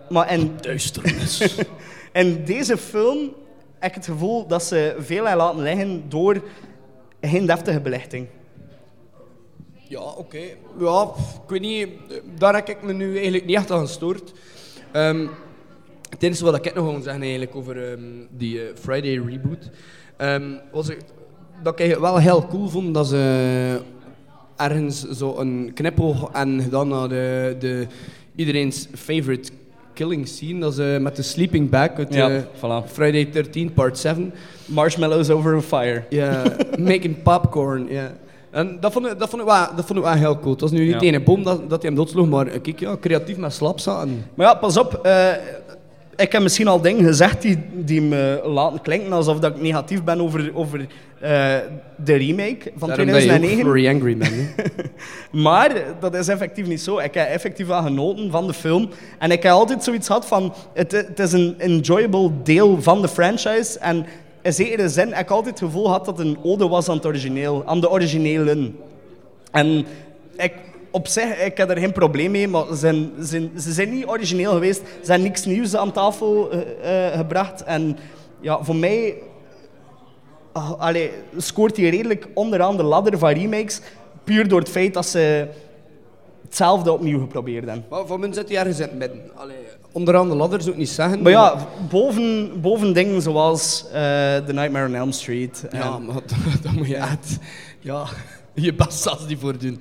Maar 0.09 0.31
in, 0.31 0.51
Duisternis. 0.61 1.55
in 2.13 2.45
deze 2.45 2.77
film 2.77 3.33
heb 3.79 3.89
ik 3.89 3.95
het 3.95 4.05
gevoel 4.05 4.47
dat 4.47 4.63
ze 4.63 4.95
veel 4.99 5.23
laten 5.23 5.61
liggen 5.61 6.03
door 6.09 6.43
geen 7.21 7.45
deftige 7.45 7.79
belichting. 7.81 8.27
ja, 9.87 10.01
oké. 10.01 10.41
Ja, 10.79 11.11
ik 11.43 11.49
weet 11.49 11.61
niet. 11.61 11.89
Daar 12.37 12.55
heb 12.55 12.69
ik 12.69 12.83
me 12.83 12.93
nu 12.93 13.13
eigenlijk 13.13 13.45
niet 13.45 13.55
echt 13.55 13.71
aan 13.71 13.87
gestoord. 13.87 14.31
Ehm 14.91 15.27
het 16.13 16.23
enige 16.23 16.43
wat 16.43 16.65
ik 16.65 16.73
nog 16.73 16.91
wil 16.91 17.01
zeggen 17.01 17.21
eigenlijk 17.21 17.55
over 17.55 17.91
ehm, 17.91 18.01
die 18.29 18.61
eh, 18.61 18.75
Friday 18.75 19.21
reboot, 19.25 19.69
ehm, 20.17 20.51
was 20.71 20.89
ik, 20.89 20.99
dat 21.63 21.79
ik 21.79 21.89
het 21.89 21.99
wel 21.99 22.17
heel 22.17 22.47
cool 22.47 22.67
vond 22.67 22.93
dat 22.93 23.07
ze 23.07 23.81
ergens 24.57 25.09
zo 25.09 25.37
een 25.37 25.71
knipoog 25.73 26.31
en 26.31 26.61
gedaan 26.61 26.87
naar 26.87 27.09
de, 27.09 27.55
de 27.59 27.87
iedereen's 28.35 28.87
favorite 28.93 29.51
killing 29.93 30.27
scene, 30.27 30.59
dat 30.59 30.73
ze 30.73 30.97
met 31.01 31.15
de 31.15 31.21
sleeping 31.21 31.69
bag 31.69 31.89
uit 31.95 32.15
eh, 32.15 32.37
voilà. 32.57 32.85
Friday 32.91 33.29
13 33.31 33.73
part 33.73 33.97
7. 33.97 34.33
Marshmallows 34.65 35.29
over 35.29 35.55
a 35.55 35.61
fire. 35.61 36.03
Ja, 36.09 36.41
making 36.79 37.21
popcorn, 37.23 37.85
ja. 37.89 38.11
En 38.51 38.77
dat 38.79 38.91
vond, 38.91 39.05
ik, 39.05 39.19
dat, 39.19 39.29
vond 39.29 39.41
ik 39.41 39.47
wel, 39.47 39.65
dat 39.75 39.85
vond 39.85 39.99
ik 39.99 40.05
wel 40.05 40.13
heel 40.13 40.39
cool. 40.39 40.51
Het 40.51 40.61
was 40.61 40.71
nu 40.71 40.79
niet 40.85 40.93
Ja. 40.93 40.99
één 40.99 41.13
een 41.13 41.23
boom 41.23 41.43
dat, 41.43 41.69
dat 41.69 41.81
hij 41.81 41.91
hem 41.91 41.95
doodsloeg, 41.95 42.27
maar 42.29 42.47
eh, 42.47 42.61
kijk, 42.61 42.79
ja, 42.79 42.97
creatief 43.01 43.37
met 43.37 43.53
slap 43.53 43.79
zaten. 43.79 44.25
Maar 44.33 44.47
ja, 44.47 44.53
pas 44.53 44.77
op. 44.77 44.99
eh, 45.03 45.27
ik 46.15 46.31
heb 46.31 46.41
misschien 46.41 46.67
al 46.67 46.81
dingen 46.81 47.05
gezegd 47.05 47.41
die, 47.41 47.59
die 47.73 48.01
me 48.01 48.41
laten 48.45 48.81
klinken 48.81 49.13
alsof 49.13 49.39
dat 49.39 49.55
ik 49.55 49.61
negatief 49.61 50.03
ben 50.03 50.21
over, 50.21 50.51
over 50.53 50.79
eh, 51.19 51.55
de 51.95 52.13
remake 52.13 52.71
van 52.75 52.87
Daarom 52.87 53.07
dat 53.07 53.21
je 53.21 53.27
2009. 53.27 53.95
Angry 53.95 54.17
Man. 54.17 54.29
Maar 55.43 55.83
dat 55.99 56.15
is 56.15 56.27
effectief 56.27 56.67
niet 56.67 56.81
zo. 56.81 56.97
Ik 56.97 57.13
heb 57.13 57.27
effectief 57.27 57.67
wel 57.67 57.81
genoten 57.81 58.31
van 58.31 58.47
de 58.47 58.53
film. 58.53 58.89
En 59.19 59.31
ik 59.31 59.43
heb 59.43 59.51
altijd 59.51 59.83
zoiets 59.83 60.07
gehad 60.07 60.25
van... 60.25 60.53
Het, 60.73 60.91
het 60.91 61.19
is 61.19 61.31
een 61.31 61.55
enjoyable 61.57 62.31
deel 62.43 62.81
van 62.81 63.01
de 63.01 63.07
franchise. 63.07 63.79
En 63.79 64.05
in 64.41 64.53
zekere 64.53 64.89
zin 64.89 65.13
heb 65.13 65.23
ik 65.23 65.31
altijd 65.31 65.59
het 65.59 65.69
gevoel 65.69 65.85
gehad 65.85 66.05
dat 66.05 66.17
het 66.17 66.27
een 66.27 66.37
ode 66.43 66.67
was 66.67 66.89
aan 66.89 66.95
het 66.95 67.05
origineel. 67.05 67.63
Aan 67.65 67.81
de 67.81 67.89
originelen. 67.89 68.75
En 69.51 69.85
ik, 70.37 70.53
op 70.93 71.07
zich, 71.07 71.43
ik 71.45 71.57
heb 71.57 71.69
er 71.69 71.77
geen 71.77 71.91
probleem 71.91 72.31
mee, 72.31 72.47
maar 72.47 72.65
ze 72.67 72.75
zijn, 72.75 73.11
zijn, 73.19 73.51
ze 73.59 73.71
zijn 73.71 73.89
niet 73.93 74.05
origineel 74.05 74.51
geweest. 74.51 74.79
Ze 75.03 75.11
hebben 75.11 75.27
niks 75.27 75.45
nieuws 75.45 75.75
aan 75.75 75.91
tafel 75.91 76.51
eh, 76.51 77.07
eh, 77.07 77.17
gebracht. 77.17 77.63
En 77.63 77.97
ja, 78.41 78.63
voor 78.63 78.75
mij 78.75 79.15
ah, 80.51 80.71
allee, 80.79 81.11
scoort 81.37 81.77
hij 81.77 81.89
redelijk 81.89 82.27
onderaan 82.33 82.77
de 82.77 82.83
ladder 82.83 83.17
van 83.17 83.29
remakes. 83.29 83.81
Puur 84.23 84.47
door 84.47 84.59
het 84.59 84.69
feit 84.69 84.93
dat 84.93 85.05
ze 85.05 85.47
hetzelfde 86.41 86.91
opnieuw 86.91 87.19
geprobeerd 87.19 87.65
hebben. 87.65 87.85
maar 87.89 88.05
voor 88.05 88.19
mij 88.19 88.33
zit 88.33 88.49
hij 88.49 88.57
ergens 88.57 88.79
in 88.79 88.83
het 88.87 88.97
midden. 88.97 89.21
Allee, 89.35 89.55
onderaan 89.91 90.29
de 90.29 90.35
ladder 90.35 90.59
zou 90.61 90.71
ik 90.71 90.77
niet 90.79 90.89
zeggen. 90.89 91.21
Maar 91.21 91.31
ja, 91.31 91.67
boven, 91.89 92.61
boven 92.61 92.93
dingen 92.93 93.21
zoals 93.21 93.85
eh 93.87 93.93
The 94.37 94.53
Nightmare 94.53 94.87
on 94.87 94.95
Elm 94.95 95.11
Street. 95.11 95.65
en- 95.69 95.77
Ja, 95.79 95.99
daar 96.61 96.73
moet 96.77 96.87
je 96.87 96.95
echt 96.95 97.37
ja, 97.79 98.05
je 98.53 98.73
zelfs 98.89 99.27
niet 99.27 99.39
voor 99.39 99.57
doen. 99.57 99.79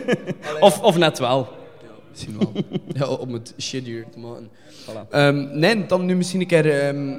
of, 0.60 0.82
of 0.82 0.96
net 0.98 1.18
wel. 1.18 1.48
Misschien 2.10 2.38
wel. 2.38 2.52
ja, 2.92 3.06
om 3.06 3.32
het 3.32 3.54
shittier 3.58 4.06
te 4.10 4.18
maken. 4.18 4.50
Voilà. 4.90 5.08
Ehm, 5.10 5.58
nee, 5.58 5.86
dan 5.86 6.04
nu 6.04 6.16
misschien 6.16 6.40
een 6.40 6.46
keer 6.46 6.80
ehm, 6.80 7.14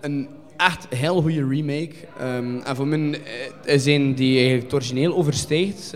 een 0.00 0.28
echt 0.56 0.86
heel 0.94 1.22
goede 1.22 1.46
remake. 1.48 1.94
Ehm, 2.18 2.58
en 2.58 2.76
voor 2.76 2.86
mij 2.86 3.20
eh, 3.64 3.74
is 3.74 3.86
een 3.86 4.14
die 4.14 4.34
eigenlijk 4.34 4.64
het 4.64 4.74
origineel 4.74 5.16
overstijgt, 5.16 5.94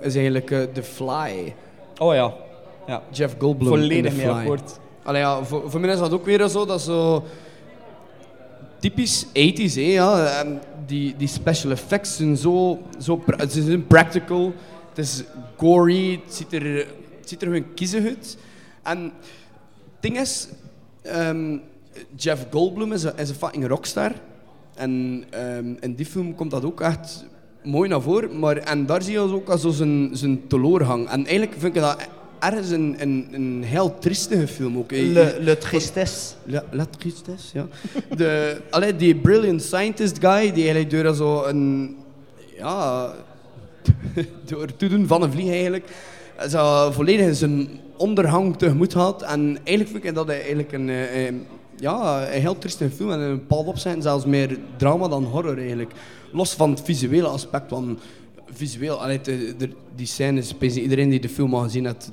is 0.00 0.14
eigenlijk 0.14 0.50
eh, 0.50 0.62
The 0.62 0.82
Fly. 0.82 1.54
Oh 1.98 2.14
ja. 2.14 2.34
ja. 2.86 3.02
Jeff 3.10 3.34
Goldblum 3.38 3.72
in 3.72 3.78
Volledig 3.78 4.10
The 4.10 4.16
mee 4.16 4.26
Fly. 4.26 4.34
akkoord. 4.34 4.78
Allee, 5.02 5.20
ja, 5.20 5.44
voor, 5.44 5.70
voor 5.70 5.80
mij 5.80 5.92
is 5.92 5.98
dat 5.98 6.12
ook 6.12 6.24
weer 6.24 6.48
zo, 6.48 6.66
dat 6.66 6.80
zo 6.80 7.24
typisch 8.78 9.26
80s, 9.26 9.74
hè, 9.74 9.80
ja. 9.80 10.40
En 10.40 10.60
die, 10.86 11.16
die 11.16 11.28
special 11.28 11.72
effects 11.72 12.16
zijn 12.16 12.36
zo, 12.36 12.82
zo 13.00 13.24
ze 13.50 13.62
zijn 13.62 13.86
practical, 13.86 14.54
het 14.88 14.98
is 14.98 15.22
gory, 15.56 16.20
het 16.24 16.34
ziet 16.34 16.52
er, 16.52 16.86
het 17.20 17.30
er 17.30 17.38
gewoon 17.38 17.74
kiezig 17.74 18.04
uit. 18.04 18.38
En 18.82 19.02
het 19.02 20.00
ding 20.00 20.18
is, 20.18 20.48
ehm, 21.02 21.58
Jeff 22.16 22.46
Goldblum 22.50 22.92
is 22.92 23.02
een, 23.02 23.16
is 23.16 23.28
een 23.28 23.34
fucking 23.34 23.66
rockstar. 23.66 24.12
En 24.74 25.24
ehm, 25.30 25.74
in 25.80 25.94
die 25.94 26.06
film 26.06 26.34
komt 26.34 26.50
dat 26.50 26.64
ook 26.64 26.80
echt 26.80 27.24
mooi 27.62 27.88
naar 27.88 28.00
voren. 28.00 28.38
Maar, 28.38 28.56
en 28.56 28.86
daar 28.86 29.02
zie 29.02 29.12
je 29.12 29.18
ook 29.18 29.48
al 29.48 29.58
zo 29.58 29.70
zijn, 29.70 30.10
zijn 30.12 30.46
teleurgang. 30.46 31.08
En 31.08 31.26
eigenlijk 31.26 31.52
vind 31.58 31.76
ik 31.76 31.82
dat 31.82 32.08
ergens 32.38 32.70
een, 32.70 32.96
een, 32.98 33.28
een 33.32 33.62
heel 33.62 33.98
triestige 33.98 34.46
film 34.46 34.78
ook. 34.78 34.90
Le, 34.90 35.36
le 35.40 35.58
Tristesse. 35.58 36.34
La 36.70 36.86
tristesse, 36.98 37.58
ja. 37.58 37.66
De, 38.16 38.60
allee, 38.70 38.96
die 38.96 39.16
brilliant 39.16 39.62
scientist 39.62 40.18
guy, 40.18 40.52
die 40.52 40.68
eigenlijk 40.68 40.90
door 40.90 41.14
zo 41.14 41.44
een... 41.44 41.96
Ja... 42.56 43.12
door 44.48 44.76
toedoen 44.76 45.06
van 45.06 45.22
een 45.22 45.32
vlieg 45.32 45.50
eigenlijk, 45.50 45.84
zo 46.48 46.90
volledig 46.90 47.36
zijn 47.36 47.68
ondergang 47.96 48.56
tegemoet 48.56 48.92
had. 48.92 49.22
En 49.22 49.58
eigenlijk 49.64 49.88
vind 49.88 50.04
ik 50.04 50.14
dat 50.14 50.26
hij 50.26 50.36
eigenlijk 50.36 50.72
een, 50.72 50.88
eh, 50.88 51.26
eh, 51.26 51.34
ja, 51.76 52.26
een 52.34 52.40
heel 52.40 52.58
trieste 52.58 52.90
film 52.90 53.10
en 53.10 53.20
een 53.20 53.38
bepaald 53.38 53.66
opzijn 53.66 54.02
zelfs 54.02 54.24
meer 54.24 54.58
drama 54.76 55.08
dan 55.08 55.24
horror 55.24 55.58
eigenlijk. 55.58 55.92
Los 56.32 56.54
van 56.54 56.70
het 56.70 56.80
visuele 56.80 57.26
aspect, 57.26 57.70
want 57.70 58.00
visueel, 58.50 59.02
allee, 59.02 59.20
de, 59.20 59.54
de, 59.58 59.70
die 59.94 60.06
scène 60.06 60.38
is 60.38 60.58
bijna 60.58 60.74
iedereen 60.74 61.10
die 61.10 61.20
de 61.20 61.28
film 61.28 61.54
al 61.54 61.62
gezien 61.62 61.86
heeft, 61.86 62.10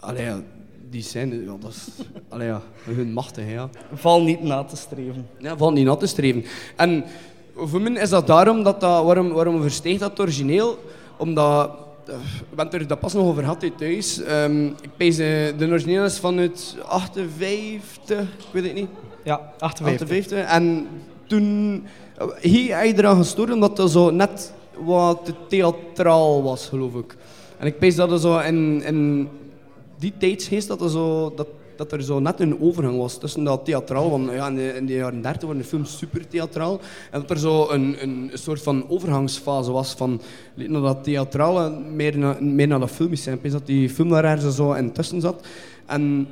allee, 0.00 0.24
ja, 0.24 0.40
die 0.90 1.02
scène, 1.02 1.44
ja, 1.44 1.56
dat 1.60 1.70
is 1.70 1.86
allee, 2.28 2.46
ja, 2.46 2.62
hun 2.84 3.12
machtig, 3.12 3.50
ja. 3.50 3.68
Val 3.94 4.22
niet 4.22 4.42
na 4.42 4.64
te 4.64 4.76
streven. 4.76 5.26
Ja, 5.38 5.56
van 5.56 5.74
die 5.74 5.84
nat 5.84 6.00
te 6.00 6.06
streven. 6.06 6.44
En 6.76 7.04
voor 7.54 7.80
mij 7.80 8.02
is 8.02 8.10
dat 8.10 8.26
daarom 8.26 8.62
dat 8.62 8.80
dat, 8.80 9.04
waarom, 9.04 9.32
waarom 9.32 9.62
versteeg 9.62 9.98
dat 9.98 10.20
origineel? 10.20 10.78
Omdat, 11.16 11.70
eh, 12.06 12.14
we 12.14 12.46
hebben 12.46 12.64
het 12.64 12.74
er 12.74 12.86
dat 12.86 13.00
pas 13.00 13.12
nog 13.12 13.26
over 13.26 13.42
gehad 13.42 13.64
thuis. 13.76 14.22
Ehm, 14.22 14.66
ik 14.66 14.90
pees, 14.96 15.18
eh, 15.18 15.26
de 15.58 15.66
origineel 15.66 16.04
is 16.04 16.18
vanuit 16.18 16.76
58, 16.86 18.20
ik 18.20 18.52
weet 18.52 18.64
het 18.64 18.74
niet. 18.74 18.88
Ja, 19.24 19.52
58. 19.58 20.08
58. 20.08 20.38
En 20.38 20.86
toen, 21.26 21.84
eh, 22.16 22.26
hier 22.40 22.76
heb 22.76 22.86
je 22.86 22.98
eraan 22.98 23.16
gestoord 23.16 23.52
omdat 23.52 23.76
dat 23.76 23.90
zo 23.90 24.10
net 24.10 24.52
wat 24.84 25.24
te 25.24 25.34
theatraal 25.48 26.42
was, 26.42 26.66
geloof 26.66 26.94
ik. 26.94 27.16
En 27.58 27.66
ik 27.66 27.78
pees 27.78 27.94
dat 27.94 28.10
er 28.10 28.18
zo 28.18 28.38
in, 28.38 28.82
in 28.82 29.28
die 29.98 30.12
tijdsgeest 30.18 30.68
dat 30.68 30.80
er 30.80 30.90
zo... 30.90 31.32
Dat, 31.36 31.46
dat 31.78 31.92
er 31.92 32.02
zo 32.02 32.18
net 32.20 32.40
een 32.40 32.60
overgang 32.60 32.96
was 32.96 33.18
tussen 33.18 33.44
dat 33.44 33.64
theatraal, 33.64 34.10
want 34.10 34.30
ja, 34.32 34.48
in, 34.48 34.54
de, 34.54 34.72
in 34.76 34.86
de 34.86 34.92
jaren 34.92 35.22
30 35.22 35.42
waren 35.42 35.58
de 35.58 35.68
films 35.68 35.98
super 35.98 36.28
theatraal, 36.28 36.80
en 37.10 37.20
dat 37.20 37.30
er 37.30 37.38
zo 37.38 37.68
een, 37.70 37.96
een 38.02 38.30
soort 38.34 38.62
van 38.62 38.84
overgangsfase 38.88 39.70
was 39.72 39.94
van 39.94 40.20
naar 40.54 40.80
dat 40.80 41.04
theatrale, 41.04 41.70
meer 41.94 42.18
naar, 42.18 42.44
meer 42.44 42.68
naar 42.68 42.80
dat 42.80 42.90
filmische. 42.90 43.30
Ik 43.30 43.42
denk 43.42 43.54
dat 43.54 43.66
die 43.66 43.90
film 43.90 44.08
daar 44.08 44.24
ergens 44.24 44.56
zo 44.56 44.72
intussen 44.72 45.20
zat. 45.20 45.46
En 45.86 46.28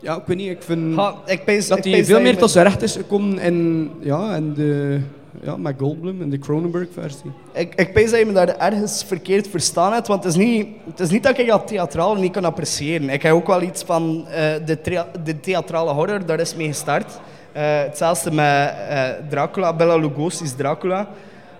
ja, 0.00 0.16
ik 0.16 0.26
weet 0.26 0.36
niet, 0.36 0.50
ik 0.50 0.62
vind 0.62 0.94
Ha, 0.96 1.22
ik 1.26 1.68
dat 1.68 1.84
ik 1.84 1.92
hij 1.92 2.04
veel 2.04 2.20
meer 2.20 2.36
tot 2.36 2.50
zijn 2.50 2.66
recht 2.66 2.82
is 2.82 2.96
gekomen 2.96 3.38
in, 3.38 3.90
ja, 4.00 4.36
in 4.36 4.54
de, 4.54 5.00
ja, 5.42 5.56
met 5.56 5.74
Goldblum, 5.78 6.22
in 6.22 6.30
de 6.30 6.38
Cronenberg-versie. 6.38 7.32
Ik, 7.52 7.74
ik 7.74 7.92
pees 7.92 8.10
dat 8.10 8.18
je 8.18 8.26
me 8.26 8.32
daar 8.32 8.56
ergens 8.56 9.04
verkeerd 9.06 9.48
verstaan 9.48 9.92
hebt, 9.92 10.06
want 10.06 10.24
het 10.24 10.32
is 10.32 10.38
niet, 10.38 10.66
het 10.86 11.00
is 11.00 11.10
niet 11.10 11.22
dat 11.22 11.38
ik 11.38 11.46
dat 11.46 11.66
theatraal 11.66 12.14
niet 12.14 12.32
kan 12.32 12.44
appreciëren. 12.44 13.08
Ik 13.10 13.22
heb 13.22 13.32
ook 13.32 13.46
wel 13.46 13.62
iets 13.62 13.82
van 13.82 14.26
eh, 14.28 14.52
de, 14.64 15.04
de 15.24 15.40
theatrale 15.40 15.92
horror, 15.92 16.26
daar 16.26 16.40
is 16.40 16.54
mee 16.54 16.66
gestart. 16.66 17.20
Eh, 17.52 17.62
hetzelfde 17.80 18.30
met 18.30 18.72
eh, 18.88 19.08
Dracula, 19.28 19.72
Bela 19.74 19.96
Lugosi's 19.96 20.52
Dracula. 20.56 21.08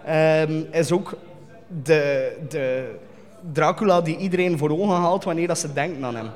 Ehm, 0.05 0.61
is 0.71 0.93
ook 0.93 1.15
de, 1.83 2.33
de 2.49 2.91
Dracula 3.53 4.01
die 4.01 4.17
iedereen 4.17 4.59
voor 4.59 4.71
ogen 4.71 4.97
haalt 4.97 5.25
wanneer 5.25 5.47
dat 5.47 5.59
ze 5.59 5.73
denken 5.73 6.05
aan 6.05 6.17
hem. 6.17 6.27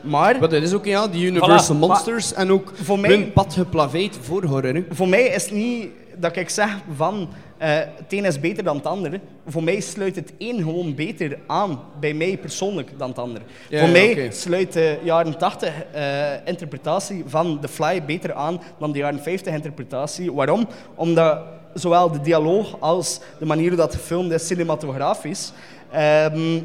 Maar 0.00 0.38
Maar 0.40 0.48
dat 0.48 0.62
is 0.62 0.72
ook 0.74 0.84
ja, 0.84 1.06
die 1.08 1.26
Universal 1.26 1.76
Voilà, 1.76 1.78
Monsters 1.78 2.34
en 2.34 2.52
ook 2.52 2.72
voor 2.74 2.98
mij- 2.98 3.10
hun 3.10 3.32
pad 3.32 3.52
geplaveid 3.54 4.18
voor 4.20 4.44
horror. 4.44 4.74
Hè. 4.74 4.84
voor 4.90 5.08
mij 5.08 5.22
is 5.22 5.42
het 5.44 5.52
niet 5.54 5.88
dat 6.20 6.36
ik 6.36 6.48
zeg 6.48 6.76
van 6.96 7.28
eh 7.58 7.76
het 7.76 8.12
een 8.12 8.24
is 8.24 8.40
beter 8.40 8.64
dan 8.64 8.76
het 8.76 8.86
ander. 8.86 9.20
Voor 9.46 9.62
mij 9.62 9.80
sluit 9.80 10.16
het 10.16 10.32
een 10.38 10.56
gewoon 10.56 10.94
beter 10.94 11.38
aan 11.46 11.80
bij 12.00 12.14
mij 12.14 12.36
persoonlijk 12.36 12.90
dan 12.98 13.08
het 13.08 13.18
ander. 13.18 13.42
Ja, 13.68 13.80
Voor 13.80 13.88
mij 13.88 14.30
sluit 14.30 14.72
de 14.72 14.98
jaren 15.02 15.38
80 15.38 15.72
eh, 15.92 16.02
interpretatie 16.44 17.22
van 17.26 17.60
The 17.60 17.68
Fly 17.68 18.04
beter 18.04 18.32
aan 18.32 18.60
dan 18.78 18.92
de 18.92 18.98
jaren 18.98 19.22
50 19.22 19.54
interpretatie. 19.54 20.32
Waarom? 20.32 20.68
Omdat 20.94 21.38
zowel 21.74 22.10
de 22.10 22.20
dialoog 22.20 22.76
als 22.80 23.20
de 23.38 23.46
manier 23.46 23.76
dat 23.76 23.94
gefilmd 23.94 24.32
is 24.32 24.46
cinematografisch 24.46 25.52
ehm, 25.90 26.60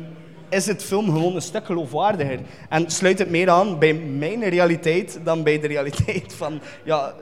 is 0.54 0.66
het 0.66 0.84
film 0.84 1.06
gewoon 1.06 1.36
een 1.36 1.42
stuk 1.42 1.66
geloofwaardiger. 1.66 2.40
En 2.70 2.90
sluit 2.90 3.20
het 3.20 3.30
meer 3.30 3.50
aan 3.50 3.80
bij 3.80 3.94
mijn 3.94 4.50
realiteit 4.50 5.20
dan 5.24 5.44
bij 5.44 5.60
de 5.60 5.68
realiteit 5.68 6.34
van, 6.34 6.60
ja, 6.84 7.14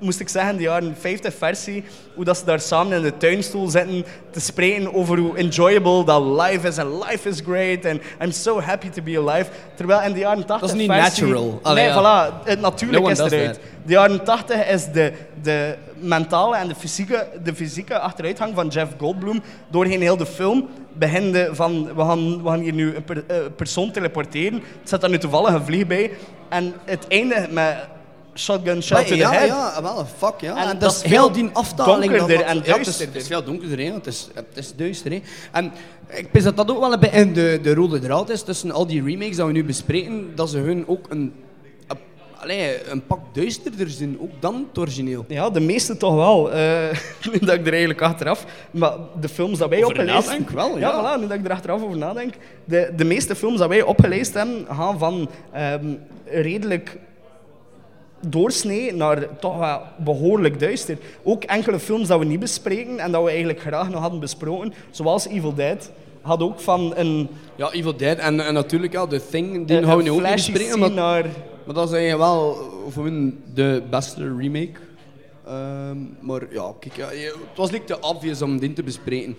moest 0.00 0.20
ik 0.20 0.28
zeggen, 0.28 0.56
de 0.56 0.62
jaren 0.62 0.94
50 0.98 1.34
versie, 1.34 1.84
hoe 2.14 2.24
dat 2.24 2.36
ze 2.38 2.44
daar 2.44 2.60
samen 2.60 2.96
in 2.96 3.02
de 3.02 3.16
tuinstoel 3.16 3.68
zitten 3.68 4.04
te 4.30 4.40
spreken 4.40 4.94
over 4.94 5.18
hoe 5.18 5.36
enjoyable 5.36 6.04
dat 6.04 6.22
life 6.42 6.68
is 6.68 6.76
en 6.76 6.98
life 6.98 7.28
is 7.28 7.40
great 7.40 7.84
en 7.84 8.00
I'm 8.22 8.30
so 8.32 8.60
happy 8.60 8.88
to 8.90 9.02
be 9.02 9.18
alive. 9.28 9.50
Terwijl 9.74 10.02
in 10.02 10.12
de 10.12 10.18
jaren 10.18 10.46
80 10.46 10.60
Dat 10.60 10.68
is 10.78 10.86
niet 10.86 10.90
versie, 10.92 11.22
natural. 11.24 11.58
Allee, 11.62 11.84
nee, 11.84 11.92
ja. 11.94 12.30
voilà, 12.32 12.44
het 12.44 12.60
natuurlijk 12.60 13.08
is 13.08 13.18
eruit. 13.18 13.60
De 13.84 13.92
jaren 13.92 14.24
80 14.24 14.68
is 14.68 14.86
de, 14.92 15.12
de 15.42 15.74
mentale 15.94 16.56
en 16.56 16.68
de 16.68 16.74
fysieke, 16.74 17.26
de 17.44 17.54
fysieke 17.54 17.98
achteruitgang 17.98 18.54
van 18.54 18.68
Jeff 18.68 18.92
Goldblum 18.98 19.40
doorheen 19.70 20.00
heel 20.00 20.16
de 20.16 20.26
film. 20.26 20.68
Beginnende 20.92 21.48
van, 21.52 21.94
we 21.94 22.00
gaan, 22.02 22.42
we 22.42 22.48
gaan 22.48 22.60
hier 22.60 22.72
nu 22.72 22.94
een 22.96 23.04
per- 23.04 23.24
eh, 23.26 23.36
persoon 23.56 23.90
teleporteren. 23.90 24.58
Er 24.58 24.88
zit 24.88 25.00
daar 25.00 25.10
nu 25.10 25.18
toevallig 25.18 25.52
een 25.54 25.64
vlieg 25.64 25.86
bij. 25.86 26.10
En 26.48 26.74
het 26.84 27.08
eindigt 27.08 27.50
met 27.50 27.76
shotgun 28.34 28.82
shot 28.82 28.98
to 28.98 29.04
the 29.04 29.16
ja, 29.16 29.30
head. 29.30 29.46
ja, 29.46 29.82
wel, 29.82 30.06
fuck 30.16 30.40
ja. 30.40 30.56
En 30.62 30.68
En 30.68 30.78
dat 30.78 30.92
is 30.92 31.02
heel 31.02 31.10
veel 31.22 31.32
die 31.32 31.48
afdaling. 31.52 32.10
donkerder 32.12 32.36
dat- 32.38 32.46
en 32.46 32.54
ja, 32.54 32.60
het 32.60 32.66
is- 32.66 32.72
duisterder. 32.84 33.06
Het 33.14 33.22
is 33.22 33.28
veel 33.28 33.44
donkerder, 33.44 33.78
hè. 33.78 33.92
Het 33.92 34.06
is, 34.06 34.28
het 34.34 34.46
is 34.54 34.72
duister. 34.76 35.10
Hè. 35.12 35.20
En 35.52 35.72
ik 36.08 36.28
denk 36.32 36.44
dat 36.44 36.56
dat 36.56 36.70
ook 36.70 36.80
wel 36.80 36.92
een 36.92 37.00
beetje 37.00 37.20
in 37.20 37.32
de, 37.32 37.58
de 37.62 37.74
rode 37.74 37.98
draad 37.98 38.30
is 38.30 38.42
tussen 38.42 38.70
al 38.70 38.86
die 38.86 39.02
remakes 39.04 39.36
dat 39.36 39.46
we 39.46 39.52
nu 39.52 39.64
bespreken, 39.64 40.32
dat 40.34 40.50
ze 40.50 40.58
hun 40.58 40.84
ook 40.88 41.06
een, 41.08 41.32
een, 41.88 41.96
allee, 42.36 42.88
een 42.90 43.06
pak 43.06 43.18
duisterder 43.32 43.90
zijn, 43.90 44.16
ook 44.20 44.30
dan 44.40 44.66
het 44.68 44.78
origineel. 44.78 45.24
Ja, 45.28 45.50
de 45.50 45.60
meeste 45.60 45.96
toch 45.96 46.14
wel. 46.14 46.52
Eh, 46.52 46.88
nu 47.32 47.38
dat 47.38 47.54
ik 47.54 47.66
er 47.66 47.70
eigenlijk 47.72 48.00
achteraf... 48.02 48.44
Maar 48.70 48.92
de 49.20 49.28
films 49.28 49.58
dat 49.58 49.68
wij 49.68 49.78
Over 49.84 49.88
opgelezen... 49.90 50.30
nadenk 50.30 50.50
wel, 50.50 50.78
ja. 50.78 50.88
ja. 50.88 51.16
voilà, 51.16 51.20
nu 51.20 51.26
dat 51.26 51.38
ik 51.38 51.44
er 51.44 51.50
achteraf 51.52 51.82
over 51.82 51.96
nadenk. 51.96 52.34
De, 52.64 52.92
de 52.96 53.04
meeste 53.04 53.34
films 53.36 53.58
dat 53.58 53.68
wij 53.68 53.82
opgelezen 53.82 54.34
hebben, 54.36 54.66
gaan 54.76 54.98
van 54.98 55.30
ehm, 55.52 55.86
redelijk 56.24 56.96
doorsnee 58.28 58.94
naar 58.94 59.38
toch 59.38 59.58
wel 59.58 59.80
behoorlijk 59.96 60.60
duister. 60.60 60.98
Ook 61.22 61.44
enkele 61.44 61.78
films 61.78 62.08
dat 62.08 62.18
we 62.18 62.24
niet 62.24 62.40
bespreken 62.40 62.98
en 62.98 63.12
dat 63.12 63.22
we 63.22 63.28
eigenlijk 63.28 63.60
graag 63.60 63.90
nog 63.90 64.00
hadden 64.00 64.20
besproken, 64.20 64.72
zoals 64.90 65.26
Evil 65.26 65.54
Dead, 65.54 65.90
had 66.20 66.40
ook 66.40 66.60
van 66.60 66.92
een, 66.96 67.28
Ja, 67.56 67.72
Evil 67.72 67.96
Dead 67.96 68.18
en, 68.18 68.46
en 68.46 68.54
natuurlijk 68.54 68.92
ja, 68.92 69.06
The 69.06 69.26
Thing, 69.30 69.66
die 69.66 69.82
gaan 69.82 69.96
we 69.96 70.02
nu 70.02 70.10
ook 70.10 70.22
niet 70.22 70.32
bespreken. 70.32 70.78
Maar, 70.78 70.90
naar... 70.90 71.26
maar 71.64 71.74
dat 71.74 71.88
is 71.88 71.94
eigenlijk 71.94 72.22
wel 72.22 72.56
voor 72.88 73.02
mij 73.02 73.32
de 73.54 73.82
beste 73.90 74.36
remake. 74.36 74.80
Ehm, 75.46 75.96
maar 76.20 76.42
ja, 76.50 76.72
kijk, 76.80 76.96
ja, 76.96 77.08
het 77.08 77.56
was 77.56 77.70
niet 77.70 77.86
te 77.86 78.00
obvious 78.00 78.42
om 78.42 78.58
dit 78.58 78.74
te 78.74 78.82
bespreken. 78.82 79.36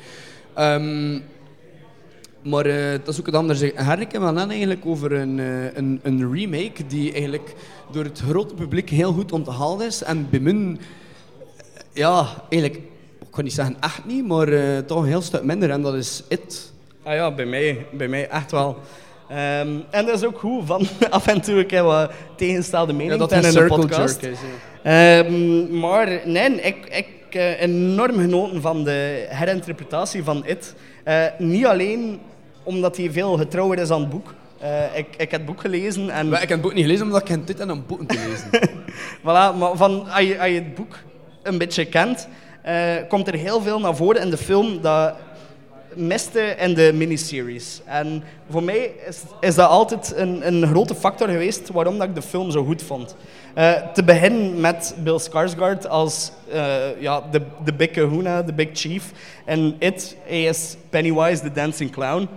Ehm, 0.54 1.20
maar 2.44 2.66
eh, 2.66 2.92
dat 3.04 3.08
is 3.14 3.20
ook 3.20 3.26
het 3.26 3.36
anders. 3.36 3.62
Herrik 3.76 4.14
en 4.14 4.22
Van 4.22 4.38
eigenlijk 4.38 4.86
over 4.86 5.12
een, 5.12 5.40
eh, 5.40 5.76
een, 5.76 6.00
een 6.04 6.34
remake 6.34 6.86
die 6.88 7.12
eigenlijk 7.12 7.54
door 7.92 8.04
het 8.04 8.20
grote 8.20 8.54
publiek 8.54 8.90
heel 8.90 9.14
goed 9.14 9.32
onthaald 9.32 9.82
is. 9.82 10.04
En 10.04 10.28
bij 10.30 10.40
mij, 10.40 10.54
eh, 10.54 10.78
ja, 11.94 12.28
eigenlijk, 12.50 12.82
ik 13.20 13.32
kan 13.32 13.44
niet 13.44 13.54
zeggen 13.54 13.76
echt 13.80 14.06
niet, 14.06 14.28
maar 14.28 14.48
toch 14.86 15.02
een 15.02 15.08
heel 15.08 15.22
stuk 15.22 15.44
minder. 15.44 15.70
En 15.70 15.82
dat 15.82 15.94
is 15.94 16.24
It. 16.28 16.72
Ah 17.04 17.14
ja, 17.14 17.32
bij 17.32 17.46
mij, 17.46 17.86
bij 17.92 18.08
mij 18.08 18.30
echt 18.30 18.52
wel. 18.52 18.78
Ehm, 19.30 19.70
en 19.90 20.06
dat 20.06 20.16
is 20.16 20.24
ook 20.24 20.40
goed, 20.40 20.66
van 20.66 20.88
af 21.10 21.28
en 21.28 21.42
toe 21.42 21.60
ik 21.60 21.72
heb 21.72 21.84
wat 21.84 22.12
tegenstelde 22.36 22.92
Ja, 22.92 22.98
meningen 22.98 23.20
dat 23.20 23.32
een 23.32 23.38
in 23.38 23.44
de 23.44 23.52
circle 23.52 23.78
podcast. 23.78 24.22
jerk 24.22 24.34
is. 24.34 24.40
ja. 24.84 25.24
Ehm, 25.24 25.80
maar 25.80 26.22
nee, 26.26 26.62
ik 26.62 26.86
ik 26.86 27.34
enorm 27.60 28.14
genoten 28.20 28.62
van 28.62 28.84
de 28.84 29.26
herinterpretatie 29.30 30.24
van 30.24 30.46
It. 30.46 30.76
Niet 31.38 31.66
alleen 31.66 32.20
omdat 32.64 32.98
hij 32.98 33.12
veel 33.12 33.38
getrouwer 33.38 33.80
is 33.80 33.90
aan 33.90 34.00
het 34.00 34.10
boek. 34.10 34.34
Eh, 34.64 34.98
ik, 34.98 35.08
ik 35.18 35.32
heb 35.32 35.32
het 35.32 35.46
boek 35.46 35.62
gelezen 35.62 36.10
en 36.10 36.30
Maar 36.30 36.42
ik 36.42 36.50
heb 36.50 36.58
het 36.58 36.62
boek 36.62 36.74
niet 36.74 36.84
gelezen, 36.84 37.06
omdat 37.06 37.22
ik 37.22 37.28
geen 37.28 37.46
dit 37.46 37.60
en 37.60 37.70
een 37.70 37.86
boek 37.86 38.08
te 38.08 38.20
lezen. 38.28 38.70
Voilà, 39.22 39.58
maar 39.58 39.76
van, 39.76 40.10
als, 40.10 40.24
je, 40.24 40.40
als 40.40 40.48
je 40.48 40.56
het 40.56 40.76
boek 40.76 40.98
een 41.42 41.58
beetje 41.58 41.86
kent, 41.86 42.28
eh, 42.62 42.96
komt 43.08 43.28
er 43.28 43.34
heel 43.34 43.62
veel 43.62 43.80
naar 43.80 43.96
voren 43.96 44.22
in 44.22 44.30
de 44.30 44.38
film 44.38 44.82
dat 44.82 45.16
miste 45.96 46.40
in 46.40 46.74
de 46.74 46.92
miniseries. 46.94 47.82
En 47.86 48.24
voor 48.50 48.64
mij 48.64 48.92
is, 49.08 49.22
is 49.40 49.56
dat 49.56 49.70
altijd 49.70 50.14
een, 50.16 50.48
een 50.48 50.68
grote 50.68 50.96
factor 50.96 51.30
geweest 51.30 51.70
waarom 51.70 51.98
dat 51.98 52.08
ik 52.08 52.16
de 52.16 52.22
film 52.22 52.52
zo 52.52 52.64
goed 52.64 52.82
vond. 52.82 53.16
Eh, 53.54 53.72
te 53.94 54.04
beginnen 54.04 54.60
met 54.62 54.96
Bill 54.98 55.20
Skarsgård 55.20 55.88
als 55.90 56.32
ja, 57.00 57.24
de, 57.32 57.42
de 57.64 57.74
big 57.74 57.92
kahuna, 57.92 58.42
de 58.42 58.54
big 58.54 58.70
chief. 58.74 59.12
En 59.46 59.76
It, 59.80 60.16
hij 60.26 60.44
is 60.44 60.76
Pennywise, 60.90 61.42
the 61.42 61.52
dancing 61.52 61.92
clown. 61.92 62.28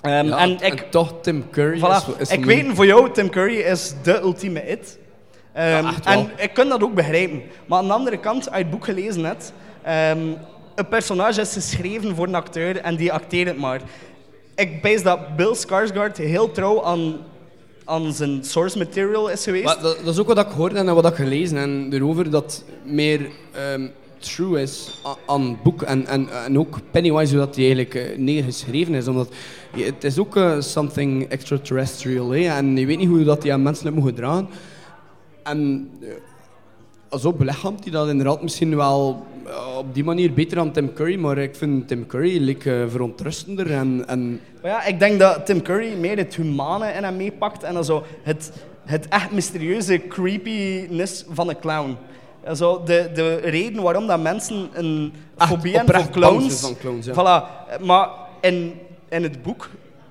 Ehm, 0.00 0.26
Ja, 0.26 0.38
en 0.38 0.60
en, 0.60 0.72
ik, 0.72 0.86
toch 0.90 1.14
Tim 1.22 1.44
Curry 1.50 1.78
Voilà. 1.78 1.82
is, 2.18 2.28
is 2.28 2.30
ik 2.30 2.44
weet 2.44 2.66
voor 2.72 2.86
jou, 2.86 3.10
Tim 3.12 3.30
Curry 3.30 3.56
is 3.56 3.94
de 4.02 4.20
ultieme 4.20 4.68
it. 4.68 4.98
Ehm, 5.52 5.84
Ja, 5.84 5.94
en 6.04 6.30
ik 6.36 6.54
kan 6.54 6.68
dat 6.68 6.82
ook 6.82 6.94
begrijpen. 6.94 7.42
Maar 7.66 7.78
aan 7.78 7.86
de 7.86 7.92
andere 7.92 8.18
kant, 8.18 8.44
je 8.44 8.50
het 8.50 8.70
boek 8.70 8.84
gelezen 8.84 9.24
hebt, 9.24 9.52
ehm, 9.82 10.18
een 10.74 10.88
personage 10.88 11.40
is 11.40 11.52
geschreven 11.52 12.14
voor 12.14 12.26
een 12.26 12.34
acteur 12.34 12.76
en 12.76 12.96
die 12.96 13.12
acteert 13.12 13.48
het 13.48 13.58
maar. 13.58 13.80
Ik 14.54 14.82
wijs 14.82 15.02
dat 15.02 15.36
Bill 15.36 15.54
Skarsgård 15.54 16.16
heel 16.16 16.50
trouw 16.50 16.84
aan, 16.84 17.16
aan 17.84 18.12
zijn 18.12 18.44
source 18.44 18.78
material 18.78 19.28
is 19.30 19.44
geweest. 19.44 19.64
Maar 19.64 19.80
dat, 19.80 19.98
dat 20.04 20.14
is 20.14 20.20
ook 20.20 20.26
wat 20.26 20.38
ik 20.38 20.52
hoorde 20.52 20.78
en 20.78 20.94
wat 20.94 21.06
ik 21.06 21.14
gelezen 21.14 21.58
en 21.58 21.88
erover 21.92 22.30
dat 22.30 22.64
meer 22.84 23.30
true 24.18 24.62
is 24.62 25.00
aan 25.26 25.48
het 25.48 25.62
boek 25.62 25.82
en, 25.82 26.06
en, 26.06 26.28
en 26.44 26.58
ook 26.58 26.78
Pennywise 26.90 27.36
hoe 27.36 27.44
dat 27.44 27.54
die 27.54 27.74
eigenlijk 27.74 27.94
eh, 27.94 28.18
neergeschreven 28.18 28.94
is 28.94 29.08
omdat 29.08 29.28
het 29.76 30.04
is 30.04 30.18
ook 30.18 30.36
eh, 30.36 30.60
something 30.60 31.28
extraterrestrial 31.28 32.30
hè, 32.30 32.48
en 32.48 32.76
je 32.76 32.86
weet 32.86 32.98
niet 32.98 33.08
hoe 33.08 33.24
dat 33.24 33.42
die 33.42 33.52
aan 33.52 33.62
mensen 33.62 33.94
moet 33.94 34.04
gedragen 34.04 34.48
en 35.42 35.90
eh, 36.02 37.18
zo 37.18 37.32
belichaamt 37.32 37.82
hij 37.82 37.92
dat 37.92 38.08
inderdaad 38.08 38.42
misschien 38.42 38.76
wel 38.76 39.26
eh, 39.46 39.76
op 39.78 39.94
die 39.94 40.04
manier 40.04 40.32
beter 40.32 40.56
dan 40.56 40.72
Tim 40.72 40.92
Curry. 40.92 41.16
Maar 41.18 41.38
ik 41.38 41.56
vind 41.56 41.88
Tim 41.88 42.06
Curry 42.06 42.38
like, 42.42 42.86
verontrustender. 42.88 43.72
En, 43.72 44.04
en 44.06 44.40
Maar 44.62 44.70
ja, 44.70 44.84
ik 44.84 44.98
denk 44.98 45.18
dat 45.18 45.46
Tim 45.46 45.62
Curry 45.62 45.94
meer 45.98 46.16
het 46.16 46.36
humane 46.36 46.92
in 46.92 47.04
hem 47.04 47.16
meepakt 47.16 47.62
en 47.62 47.84
zo 47.84 48.04
het, 48.22 48.52
het 48.84 49.08
echt 49.08 49.30
mysterieuze 49.32 50.06
creepiness 50.08 51.24
van 51.30 51.48
een 51.48 51.58
clown. 51.58 51.96
Zo 52.54 52.82
de, 52.84 53.10
de 53.14 53.36
reden 53.36 53.82
waarom 53.82 54.06
dat 54.06 54.20
mensen 54.20 54.68
een 54.72 55.12
fobie 55.36 55.76
hebben 55.76 56.02
voor 56.02 56.10
clowns. 56.10 56.60
van 56.60 56.76
clowns, 56.80 57.06
ja. 57.06 57.12
Voilà. 57.12 57.82
Maar 57.84 58.08
in, 58.40 58.72
in 59.08 59.22
het 59.22 59.42
boek 59.42 59.68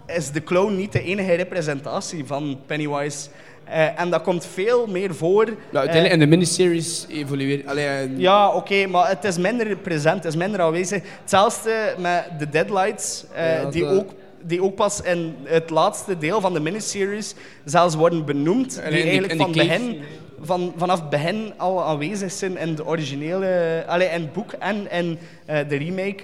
is 0.08 0.32
de 0.32 0.44
clown 0.44 0.76
niet 0.76 0.92
de 0.92 1.02
enige 1.04 1.34
representatie 1.34 2.26
van 2.26 2.60
Pennywise. 2.66 3.28
Eh, 3.64 4.00
en 4.00 4.10
dat 4.10 4.22
komt 4.22 4.46
veel 4.46 4.88
meer 4.88 5.16
voor. 5.16 5.46
nou, 5.46 5.56
uiteindelijk 5.72 6.06
eh, 6.06 6.12
in 6.14 6.20
de 6.20 6.26
miniseries 6.28 7.06
evolueert... 7.10 7.66
Eh, 7.66 8.18
ja, 8.18 8.50
oké, 8.54 8.86
maar 8.88 9.10
het 9.10 9.24
is 9.24 9.38
minder 9.38 9.76
present, 9.78 10.16
het 10.24 10.26
is 10.34 10.36
minder 10.36 10.62
aanwezig. 10.62 11.02
Hetzelfde 11.22 11.96
met 11.98 12.26
de 12.40 12.50
Deadlights, 12.50 13.26
eh, 13.34 13.62
Ja, 13.62 13.70
die, 13.70 13.84
dat- 13.84 13.98
ook, 13.98 14.10
die 14.42 14.64
ook 14.64 14.76
pas 14.76 15.02
in 15.02 15.36
het 15.44 15.70
laatste 15.70 16.18
deel 16.18 16.42
van 16.42 16.54
de 16.54 16.60
miniseries 16.60 17.36
zelfs 17.66 17.96
worden 17.96 18.26
benoemd. 18.26 18.80
En 18.82 18.92
die 18.92 19.02
eigenlijk 19.04 19.42
van, 19.42 19.52
begin, 19.52 20.02
van, 20.42 20.74
vanaf 20.78 21.00
het 21.00 21.10
begin 21.10 21.54
al 21.58 21.84
aanwezig 21.84 22.32
zijn 22.32 22.58
in 22.58 22.76
de 22.76 22.86
originele, 22.86 23.84
allee, 23.88 24.08
in 24.08 24.22
het 24.22 24.34
boek 24.34 24.52
en 24.52 24.92
in 24.92 25.18
eh, 25.46 25.60
de 25.70 25.76
remake. 25.76 26.24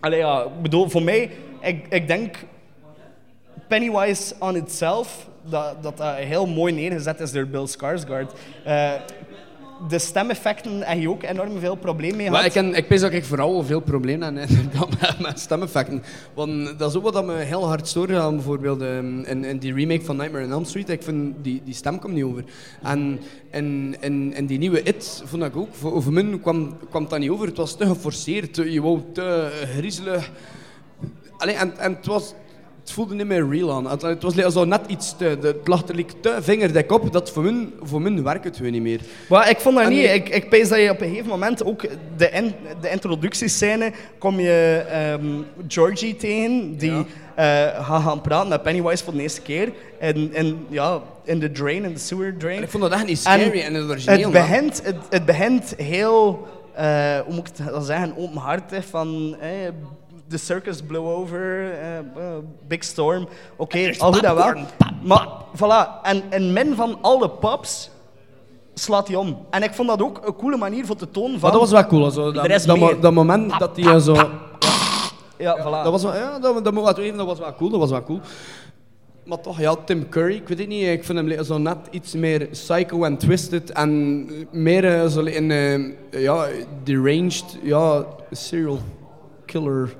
Allee, 0.00 0.18
ja, 0.18 0.42
ik 0.42 0.62
bedoel, 0.62 0.88
voor 0.88 1.02
mij, 1.02 1.30
ik, 1.60 1.86
ik 1.88 2.06
denk 2.06 2.36
Pennywise 3.68 4.34
on 4.38 4.56
itself, 4.56 5.28
dat, 5.50 5.82
dat 5.82 6.02
heel 6.02 6.46
mooi 6.46 6.72
neergezet 6.72 7.20
is 7.20 7.32
door 7.32 7.46
Bill 7.46 7.66
Skarsgård. 7.66 8.32
Eh, 8.64 8.92
de 9.88 9.98
stemeffecten 9.98 10.82
heb 10.82 11.00
je 11.00 11.10
ook 11.10 11.22
enorm 11.22 11.58
veel 11.58 11.76
problemen 11.76 12.16
mee 12.16 12.30
Maar 12.30 12.50
gehad. 12.50 12.76
ik, 12.76 12.90
ik 12.90 13.00
dat 13.00 13.12
ik 13.12 13.24
vooral 13.24 13.64
veel 13.64 13.80
problemen 13.80 14.36
heb 14.36 14.48
met, 14.48 15.20
met 15.26 15.40
stemeffecten. 15.40 16.02
Want 16.34 16.78
dat 16.78 16.90
is 16.90 16.96
ook 16.96 17.02
wat 17.02 17.12
dat 17.12 17.24
me 17.24 17.34
heel 17.34 17.66
hard 17.66 17.88
stoorde 17.88 18.18
aan 18.18 18.34
bijvoorbeeld 18.34 18.82
ehm, 18.82 19.20
in, 19.20 19.44
in 19.44 19.58
die 19.58 19.74
remake 19.74 20.04
van 20.04 20.16
Nightmare 20.16 20.44
on 20.44 20.50
Elm 20.50 20.64
Street. 20.64 20.88
Ik 20.88 21.02
vind 21.02 21.34
die, 21.42 21.62
die 21.64 21.74
stem 21.74 21.98
komt 21.98 22.14
niet 22.14 22.24
over. 22.24 22.44
En 22.82 23.20
in, 23.50 23.96
in, 24.00 24.34
in 24.34 24.46
die 24.46 24.58
nieuwe 24.58 24.82
It 24.82 25.22
vond 25.24 25.44
ik 25.44 25.56
ook, 25.56 25.74
voor, 25.74 26.02
voor 26.02 26.12
mij 26.12 26.38
kwam, 26.42 26.76
kwam 26.90 27.08
dat 27.08 27.18
niet 27.18 27.30
over. 27.30 27.46
Het 27.46 27.56
was 27.56 27.76
te 27.76 27.86
geforceerd, 27.86 28.56
je 28.56 28.82
wou 28.82 29.00
te 29.12 29.50
griezelig. 29.76 30.30
Allee, 31.38 31.54
en, 31.54 31.78
en 31.78 31.94
het 31.94 32.06
was... 32.06 32.34
Het 32.80 32.96
voelde 32.96 33.14
niet 33.14 33.26
meer 33.26 33.48
real 33.48 33.72
aan. 33.72 33.90
Het, 33.90 34.02
het 34.02 34.22
was 34.22 34.34
zo 34.52 34.64
net 34.64 34.80
iets 34.86 35.16
te... 35.16 35.38
de- 35.40 35.46
Het 35.46 35.68
lag 35.68 35.88
er 35.88 35.94
like 35.94 36.20
te 36.20 36.36
vingerdik 36.40 36.92
op 36.92 37.12
dat 37.12 37.30
voor 37.30 37.42
mij, 37.42 37.68
voor 37.82 38.02
mij 38.02 38.22
werkt 38.22 38.44
het 38.44 38.56
gewoon 38.56 38.72
niet 38.72 38.82
meer. 38.82 39.00
Maar 39.28 39.50
ik 39.50 39.58
vond 39.60 39.74
dat 39.76 39.84
En 39.84 39.90
niet. 39.90 40.10
Ik, 40.10 40.28
ik 40.28 40.48
pees 40.48 40.68
dat 40.68 40.78
je 40.78 40.90
op 40.90 41.00
een 41.00 41.08
gegeven 41.08 41.28
moment 41.28 41.64
ook 41.64 41.80
de, 42.16 42.30
in, 42.30 42.54
de 42.80 42.90
introductiescène 42.90 43.92
kom 44.18 44.40
je 44.40 44.84
ehm, 44.90 45.26
Georgie 45.68 46.16
tegen 46.16 46.76
die 46.76 47.06
eh, 47.34 47.44
gaat 47.84 48.02
gaan 48.02 48.20
praten 48.20 48.48
met 48.48 48.62
Pennywise 48.62 49.04
voor 49.04 49.12
de 49.12 49.22
eerste 49.22 49.40
keer 49.42 49.72
in, 50.00 50.34
in, 50.34 50.66
ja, 50.68 51.00
in 51.24 51.38
de 51.38 51.50
drain, 51.50 51.84
in 51.84 51.92
de 51.92 51.98
sewer 51.98 52.36
drain. 52.36 52.62
Ik 52.62 52.68
vond 52.70 52.82
dat 52.82 52.92
echt 52.92 53.06
niet 53.06 53.18
scary 53.18 53.60
en, 53.60 53.74
het 53.74 53.88
origineel. 53.90 54.22
het, 54.22 54.32
begint, 54.32 54.80
het, 54.84 54.96
het 55.10 55.24
begint 55.24 55.74
heel, 55.76 56.46
eh, 56.74 57.18
hoe 57.18 57.34
moet 57.34 57.48
ik 57.48 57.64
het 57.64 57.84
zeggen, 57.84 58.16
openhartig 58.16 58.84
van 58.86 59.36
eh, 59.40 59.48
the 60.28 60.38
circus 60.38 60.82
blow 60.82 61.06
over, 61.06 61.72
eh, 61.72 61.98
eh, 61.98 62.04
big 62.66 62.84
storm. 62.84 63.28
Oké, 63.56 63.94
al 63.98 64.12
goed 64.12 64.22
dat 64.22 64.36
wel. 64.36 64.54
Maar 65.02 65.28
voilà, 65.56 66.02
en 66.02 66.22
in 66.30 66.52
min 66.52 66.74
van 66.74 66.98
alle 67.00 67.30
pubs 67.30 67.90
slaat 68.74 69.08
hij 69.08 69.16
om. 69.16 69.38
En 69.50 69.62
ik 69.62 69.74
vond 69.74 69.88
dat 69.88 70.02
ook 70.02 70.26
een 70.26 70.36
coole 70.36 70.56
manier 70.56 70.86
voor 70.86 70.96
te 70.96 71.10
tonen 71.10 71.40
van... 71.40 71.40
Maar 71.40 71.50
dat 71.50 71.60
was 71.60 71.70
wel 71.70 71.86
cool. 71.86 72.10
Zo, 72.10 72.32
dat, 72.32 72.48
dat, 72.48 72.66
mo- 72.66 72.86
meer. 72.86 73.00
dat 73.00 73.12
moment 73.12 73.58
dat 73.58 73.76
hij 73.76 74.00
zo... 74.00 74.14
Ja, 75.38 75.58
voilà. 75.58 75.82
Dat 75.82 75.90
was 75.90 76.02
wel, 76.02 76.14
ja, 76.14 76.38
dat, 76.38 76.64
dat 76.64 76.74
moet 76.74 76.84
dat 76.84 77.26
was 77.26 77.38
wel 77.38 77.54
cool, 77.54 77.70
dat 77.70 77.80
was 77.80 77.90
wel 77.90 78.02
cool. 78.02 78.20
Maar 79.24 79.40
toch, 79.40 79.60
ja, 79.60 79.74
Tim 79.84 80.08
Curry, 80.08 80.34
ik 80.34 80.48
weet 80.48 80.58
het 80.58 80.68
niet, 80.68 80.86
ik 80.86 81.04
vind 81.04 81.18
hem 81.18 81.44
zo 81.44 81.58
net 81.58 81.76
iets 81.90 82.14
meer 82.14 82.46
psycho 82.46 83.02
en 83.02 83.16
twisted 83.16 83.70
en 83.70 84.26
meer 84.50 84.84
eh, 84.84 85.06
zo 85.06 85.20
in, 85.20 85.50
eh, 85.50 86.22
ja, 86.22 86.46
deranged, 86.82 87.58
ja, 87.62 88.04
serial 88.30 88.78
killer 89.44 89.96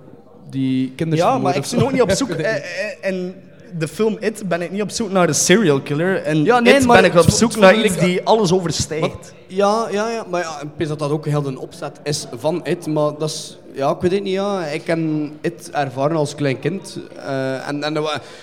die 0.50 0.92
kinderen 0.96 1.24
ja, 1.24 1.38
maar 1.38 1.56
ik 1.56 1.64
ben 1.70 1.82
ook 1.82 1.92
niet 1.92 2.02
op 2.02 2.10
zoek... 2.10 2.30
Eh, 2.38 2.54
eh, 2.54 2.62
in 3.00 3.34
de 3.78 3.88
film 3.88 4.16
It 4.20 4.48
ben 4.48 4.62
ik 4.62 4.70
niet 4.70 4.82
op 4.82 4.90
zoek 4.90 5.10
naar 5.10 5.28
een 5.28 5.34
serial 5.34 5.80
killer. 5.80 6.22
En 6.22 6.44
Ja, 6.44 6.60
nee, 6.60 6.74
It 6.74 6.86
maar 6.86 7.02
ben 7.02 7.10
ik 7.10 7.18
op 7.18 7.30
zoek 7.30 7.56
naar 7.56 7.84
iets 7.84 7.96
die 7.96 8.22
alles 8.22 8.52
overstijgt. 8.52 9.34
Ja, 9.46 9.88
ja, 9.90 10.10
ja, 10.10 10.24
maar 10.30 10.40
ja, 10.40 10.60
ik 10.76 10.88
dat 10.88 10.98
dat 10.98 11.10
ook 11.10 11.26
heel 11.26 11.46
een 11.46 11.58
opzet 11.58 12.00
is 12.02 12.26
van 12.36 12.60
It, 12.64 12.86
maar 12.86 13.12
dat 13.18 13.28
is, 13.28 13.58
ja, 13.72 13.90
ik 13.90 14.00
weet 14.00 14.10
het 14.10 14.22
niet, 14.22 14.32
ja, 14.32 14.64
ik 14.64 14.86
heb 14.86 14.98
It 15.40 15.70
ervaren 15.70 16.16
als 16.16 16.34
klein 16.34 16.58
kind 16.58 16.98
eh, 17.16 17.68
en, 17.68 17.82
en, 17.82 17.96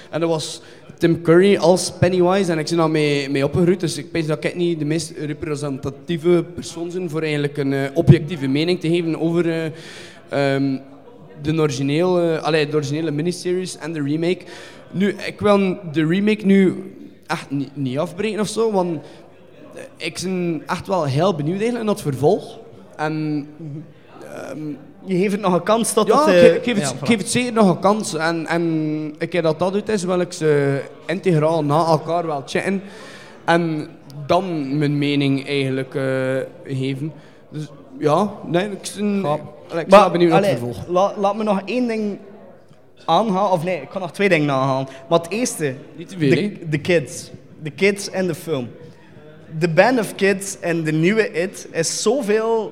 en 0.10 0.20
dat 0.20 0.30
was 0.30 0.62
Tim 0.98 1.22
Curry 1.22 1.58
als 1.58 1.91
Pennywise 2.00 2.52
en 2.52 2.60
ik 2.60 2.68
ben 2.68 2.78
daar 2.78 2.89
mee, 2.89 3.30
mee 3.30 3.46
opgegroeid, 3.46 3.80
dus 3.80 3.98
ik 3.98 4.13
denk 4.13 4.28
dat 4.28 4.44
ik 4.44 4.56
niet 4.56 4.80
de 4.80 4.86
meest 4.86 5.13
representatieve 5.18 6.46
persoon 6.56 6.89
ben 6.94 7.10
voor 7.10 7.22
eigenlijk 7.22 7.58
een 7.58 7.89
objectieve 7.94 8.48
mening 8.48 8.80
te 8.80 8.89
geven 8.89 9.20
over 9.20 9.50
eh, 9.50 9.72
ehm, 10.30 10.78
de 11.41 11.60
originele, 11.62 12.39
allee, 12.39 12.67
de 12.67 12.76
originele 12.76 13.12
miniseries 13.12 13.78
en 13.78 13.93
de 13.93 14.04
remake. 14.04 14.41
Nu, 14.91 15.15
ik 15.26 15.39
wil 15.39 15.78
de 15.91 16.06
remake 16.06 16.45
nu 16.45 16.93
echt 17.28 17.50
niet, 17.50 17.76
niet 17.76 17.98
afbreken 17.98 18.39
of 18.39 18.48
zo, 18.48 18.71
want 18.71 19.00
ik 19.98 20.19
ben 20.24 20.63
echt 20.65 20.88
wel 20.88 21.04
heel 21.04 21.36
benieuwd 21.36 21.60
eigenlijk 21.60 21.86
naar 21.86 21.95
het 21.95 22.04
vervolg. 22.04 22.60
En 22.95 23.48
Je 25.06 25.17
geeft 25.17 25.32
het 25.32 25.41
nog 25.41 25.54
een 25.54 25.63
kans 25.63 25.93
tot 25.93 26.08
ja, 26.08 26.26
het... 26.26 26.36
ik 26.36 26.43
eh, 26.43 26.52
geef, 26.52 26.56
ik 26.56 26.63
geef 26.63 26.76
het, 26.76 26.84
ja, 26.84 26.89
ik 26.89 26.95
voilà. 26.95 27.08
geef 27.08 27.17
het 27.17 27.30
zeker 27.30 27.54
nog 27.54 27.69
een 27.69 27.80
kans. 27.80 28.13
En, 28.13 28.45
en 28.45 28.62
een 29.17 29.30
keer 29.30 29.41
dat 29.41 29.60
dat 29.60 29.74
uit 29.74 29.89
is, 29.89 30.04
wil 30.04 30.19
ik 30.19 30.34
ze 30.34 30.82
integraal 31.06 31.63
na 31.63 31.86
elkaar 31.86 32.26
wel 32.26 32.43
checken. 32.45 32.82
En 33.45 33.88
dan 34.26 34.78
mijn 34.78 34.98
mening 34.98 35.48
eigenlijk 35.48 35.95
eh, 35.95 36.74
geven. 36.78 37.13
Dus 37.50 37.67
ja, 38.00 38.32
nee, 38.45 38.69
ik 38.69 38.91
ben. 38.98 39.39
Allee, 39.69 39.84
ik 39.84 39.89
ben 39.89 40.12
benieuwd 40.12 40.30
naar 40.32 40.41
het 40.43 40.49
allee, 40.49 40.63
vervolg. 40.63 40.88
la- 40.88 41.13
laat 41.17 41.36
me 41.36 41.43
nog 41.43 41.62
één 41.65 41.88
ding 41.88 42.17
aanhalen. 43.06 43.51
Of 43.51 43.63
nee, 43.63 43.82
ik 43.82 43.89
kan 43.89 44.01
nog 44.01 44.12
twee 44.12 44.30
dingen 44.30 44.51
aanhalen. 44.51 44.88
Maar 45.10 45.19
het 45.19 45.32
eerste, 45.32 45.73
Niet 45.95 46.10
te 46.10 46.17
veel, 46.17 46.49
de, 46.69 46.78
kids. 46.78 47.30
De 47.63 47.69
kids 47.69 48.10
en 48.10 48.28
de 48.28 48.36
film. 48.36 48.69
De 49.60 49.69
band 49.69 49.99
of 49.99 50.15
kids 50.15 50.60
en 50.60 50.84
de 50.84 50.91
nieuwe 50.91 51.32
It 51.32 51.67
is 51.71 52.01
zoveel... 52.01 52.71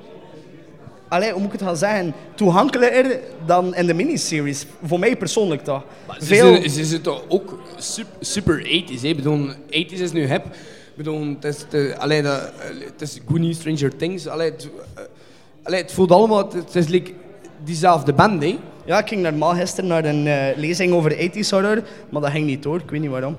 Allee, 1.08 1.30
hoe 1.30 1.38
moet 1.40 1.52
ik 1.52 1.58
het 1.58 1.68
gaan 1.68 1.76
zeggen? 1.76 2.14
Toegankelijker 2.34 3.20
dan 3.46 3.74
in 3.74 3.86
de 3.86 3.94
miniseries. 3.94 4.66
Voor 4.84 4.98
mij 4.98 5.16
persoonlijk 5.16 5.64
toch. 5.64 5.82
Ze, 6.18 6.24
Veel... 6.24 6.54
ze, 6.62 6.68
ze 6.68 6.84
zitten 6.84 7.30
ook 7.30 7.58
super, 7.76 8.12
super 8.20 8.58
80s. 8.64 9.00
Hè. 9.00 9.08
Ik 9.08 9.16
bedoel, 9.16 9.48
80s 9.52 10.00
is 10.00 10.12
nu 10.12 10.26
hip. 10.26 10.44
Ik 10.44 10.96
bedoel, 10.96 11.26
het 11.40 11.44
is, 11.44 11.64
de, 11.70 11.94
allee, 11.98 12.22
dat, 12.22 12.52
het 12.92 13.00
is 13.00 13.20
Goonies, 13.28 13.56
Stranger 13.58 13.96
Things. 13.96 14.26
Allee, 14.26 14.50
het, 14.50 14.68
eh, 14.94 15.02
allee, 15.64 15.82
het 15.82 15.92
voelt 15.92 16.10
allemaal... 16.12 16.38
Het, 16.38 16.52
het 16.52 16.74
is 16.76 16.86
like 16.88 17.12
diezelfde 17.64 18.12
band, 18.12 18.42
hè. 18.42 18.58
Ja, 18.86 18.98
ik 18.98 19.08
ging 19.08 19.22
normaal 19.22 19.54
gisteren 19.54 19.88
naar 19.88 20.04
een 20.04 20.26
eh, 20.26 20.56
lezing 20.56 20.92
over 20.92 21.12
80s 21.16 21.48
horror, 21.50 21.82
maar 22.08 22.22
dat 22.22 22.30
ging 22.30 22.46
niet 22.46 22.62
door. 22.62 22.78
Ik 22.78 22.90
weet 22.90 23.00
niet 23.00 23.10
waarom. 23.10 23.36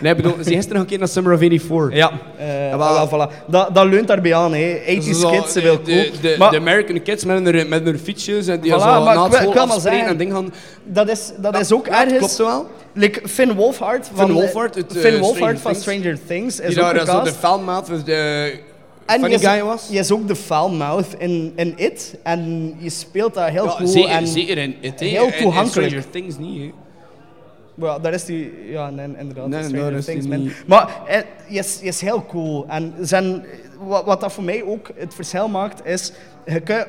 Nee, 0.00 0.10
ik 0.14 0.16
bedoel, 0.22 0.32
ze 0.32 0.50
gisteren 0.50 0.76
gaan 0.76 0.80
kijken 0.86 0.98
naar 0.98 1.08
Summer 1.08 1.32
of 1.32 1.38
84. 1.38 1.96
Ja, 1.98 2.12
eh, 2.38 2.68
Ja, 2.68 2.76
maar- 2.76 3.06
voilà, 3.06 3.10
voilà. 3.10 3.46
Dat, 3.46 3.74
dat 3.74 3.86
leunt 3.86 4.06
daarbij 4.06 4.34
aan, 4.34 4.54
hè. 4.54 4.78
80s 4.86 5.10
Zo, 5.18 5.30
kids, 5.30 5.52
ze 5.52 5.60
de, 5.60 5.64
wil 5.64 5.74
cool. 5.82 5.84
de, 5.96 6.10
de, 6.20 6.34
maar 6.38 6.50
de 6.50 6.56
American 6.56 7.02
kids 7.02 7.24
met 7.24 7.44
hun, 7.44 7.68
met 7.68 7.84
hun 7.84 7.98
fietsjes 7.98 8.46
en 8.46 8.60
die 8.60 8.72
Voilà, 8.72 8.74
zo 8.74 9.02
maar 9.04 9.14
na 9.14 9.24
het 9.24 9.34
school 9.34 9.58
afspreken 9.58 10.06
en 10.06 10.16
dingen 10.16 10.34
gaan... 10.34 10.52
dat 10.84 11.08
is, 11.08 11.32
dat 11.38 11.60
is 11.60 11.72
ook 11.72 11.86
Ja, 11.86 12.00
ergens... 12.04 12.18
klopt 12.18 12.36
wel. 12.36 12.66
Like 12.92 13.28
Finn 13.28 13.52
Wolfhard 13.54 14.10
van, 14.14 14.26
Finn 14.26 14.32
Wolfhard 14.38 14.76
uit, 14.76 14.84
eh, 14.84 14.90
Finn 14.90 15.00
Stranger 15.00 15.20
Wolfhard 15.20 15.60
van 15.60 15.72
Things. 15.72 15.86
Stranger 15.86 16.18
Things 16.26 16.60
is 16.60 16.74
Die 16.74 16.84
ook 16.84 16.94
daar 16.94 17.06
zo 17.06 17.22
de 17.22 17.32
foulmouth 17.32 17.90
of 17.90 18.02
de 18.02 18.52
En 19.06 19.20
funny 19.20 19.28
je 19.28 19.34
is- 19.34 19.46
guy 19.48 19.62
was. 19.62 19.88
Je 19.90 19.98
is 19.98 20.10
ook 20.12 20.28
de 20.28 20.36
foulmouth 20.36 21.14
in, 21.18 21.52
in 21.56 21.72
It. 21.76 22.18
En 22.22 22.74
je 22.78 22.90
speelt 22.90 23.34
dat 23.34 23.48
heel 23.48 23.66
cool. 23.76 23.86
zeker, 23.88 24.10
en, 24.10 24.26
zeker 24.26 24.58
in 24.58 24.76
It, 24.80 25.00
heel 25.00 25.26
En- 25.26 25.32
en 25.32 25.42
toegankelijk. 25.42 25.88
Stranger 25.88 26.10
Things 26.10 26.38
niet, 26.38 26.60
hè. 26.60 28.00
Daar 28.00 28.12
is 28.12 28.24
die... 28.24 28.52
Ja, 28.70 28.90
nee, 28.90 29.06
inderdaad. 29.18 29.48
Nee, 29.48 29.62
Stranger 29.64 30.04
Things, 30.04 30.26
man. 30.26 30.50
Maar 30.66 31.00
eh, 31.06 31.20
je 31.48 31.58
is, 31.58 31.80
is 31.80 32.00
heel 32.00 32.24
cool. 32.26 32.64
En 32.68 32.94
zijn, 33.00 33.44
wat, 33.78 34.04
wat 34.04 34.20
dat 34.20 34.32
voor 34.32 34.44
mij 34.44 34.62
ook 34.64 34.90
het 34.96 35.14
verschil 35.14 35.48
maakt, 35.48 35.86
is... 35.86 36.12
Je 36.46 36.60
kunt 36.60 36.86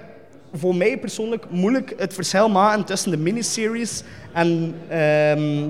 voor 0.53 0.75
mij 0.75 0.97
persoonlijk 0.97 1.45
moeilijk 1.49 1.93
het 1.97 2.13
verschil 2.13 2.49
maken 2.49 2.83
tussen 2.85 3.11
de 3.11 3.17
miniseries 3.17 4.03
en 4.33 4.75
ehm, 4.89 5.67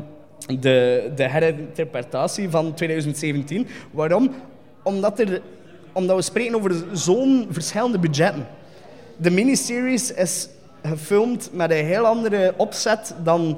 de, 0.60 1.10
de 1.16 1.30
herinterpretatie 1.30 2.50
van 2.50 2.74
2017. 2.74 3.68
Waarom? 3.92 4.30
Omdat, 4.84 5.20
er, 5.20 5.42
omdat 5.98 6.16
we 6.16 6.22
spreken 6.22 6.56
over 6.56 6.76
zo'n 6.94 7.48
verschillende 7.52 8.00
budgetten. 8.00 8.48
De 9.18 9.30
miniseries 9.32 10.14
is 10.14 10.48
gefilmd 10.84 11.50
met 11.54 11.72
een 11.72 11.86
heel 11.86 12.06
andere 12.06 12.54
opzet 12.58 13.14
dan 13.24 13.58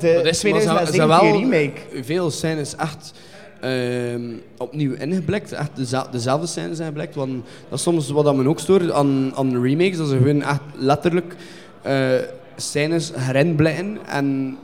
de 0.00 0.12
Dat 0.12 0.24
is- 0.26 0.42
maar 0.42 0.60
ze- 0.60 0.60
ze 0.60 0.66
2017 0.66 1.06
wel 1.08 1.20
remake. 1.38 1.80
Veel 2.04 2.30
scènes 2.30 2.76
echt 2.76 3.12
ehm, 3.60 4.32
opnieuw 4.58 4.92
ingeblikt. 4.94 5.52
Echt 5.52 5.70
deze- 5.76 6.06
dezelfde 6.10 6.46
scènes 6.46 6.76
zijn 6.76 6.88
geblikt. 6.88 7.14
Want 7.14 7.32
dat 7.68 7.78
is 7.78 7.82
soms 7.84 8.10
wat 8.10 8.24
dat 8.24 8.36
me 8.36 8.48
ook 8.48 8.58
stoort 8.60 8.90
aan, 8.90 9.32
aan 9.36 9.62
remakes. 9.62 9.96
Dat 9.96 10.08
ze 10.08 10.16
gewoon 10.16 10.42
echt 10.42 10.60
letterlijk 10.76 11.34
eh 11.82 12.12
scènes 12.56 13.12
herinblikken. 13.16 13.98
En 14.06 14.56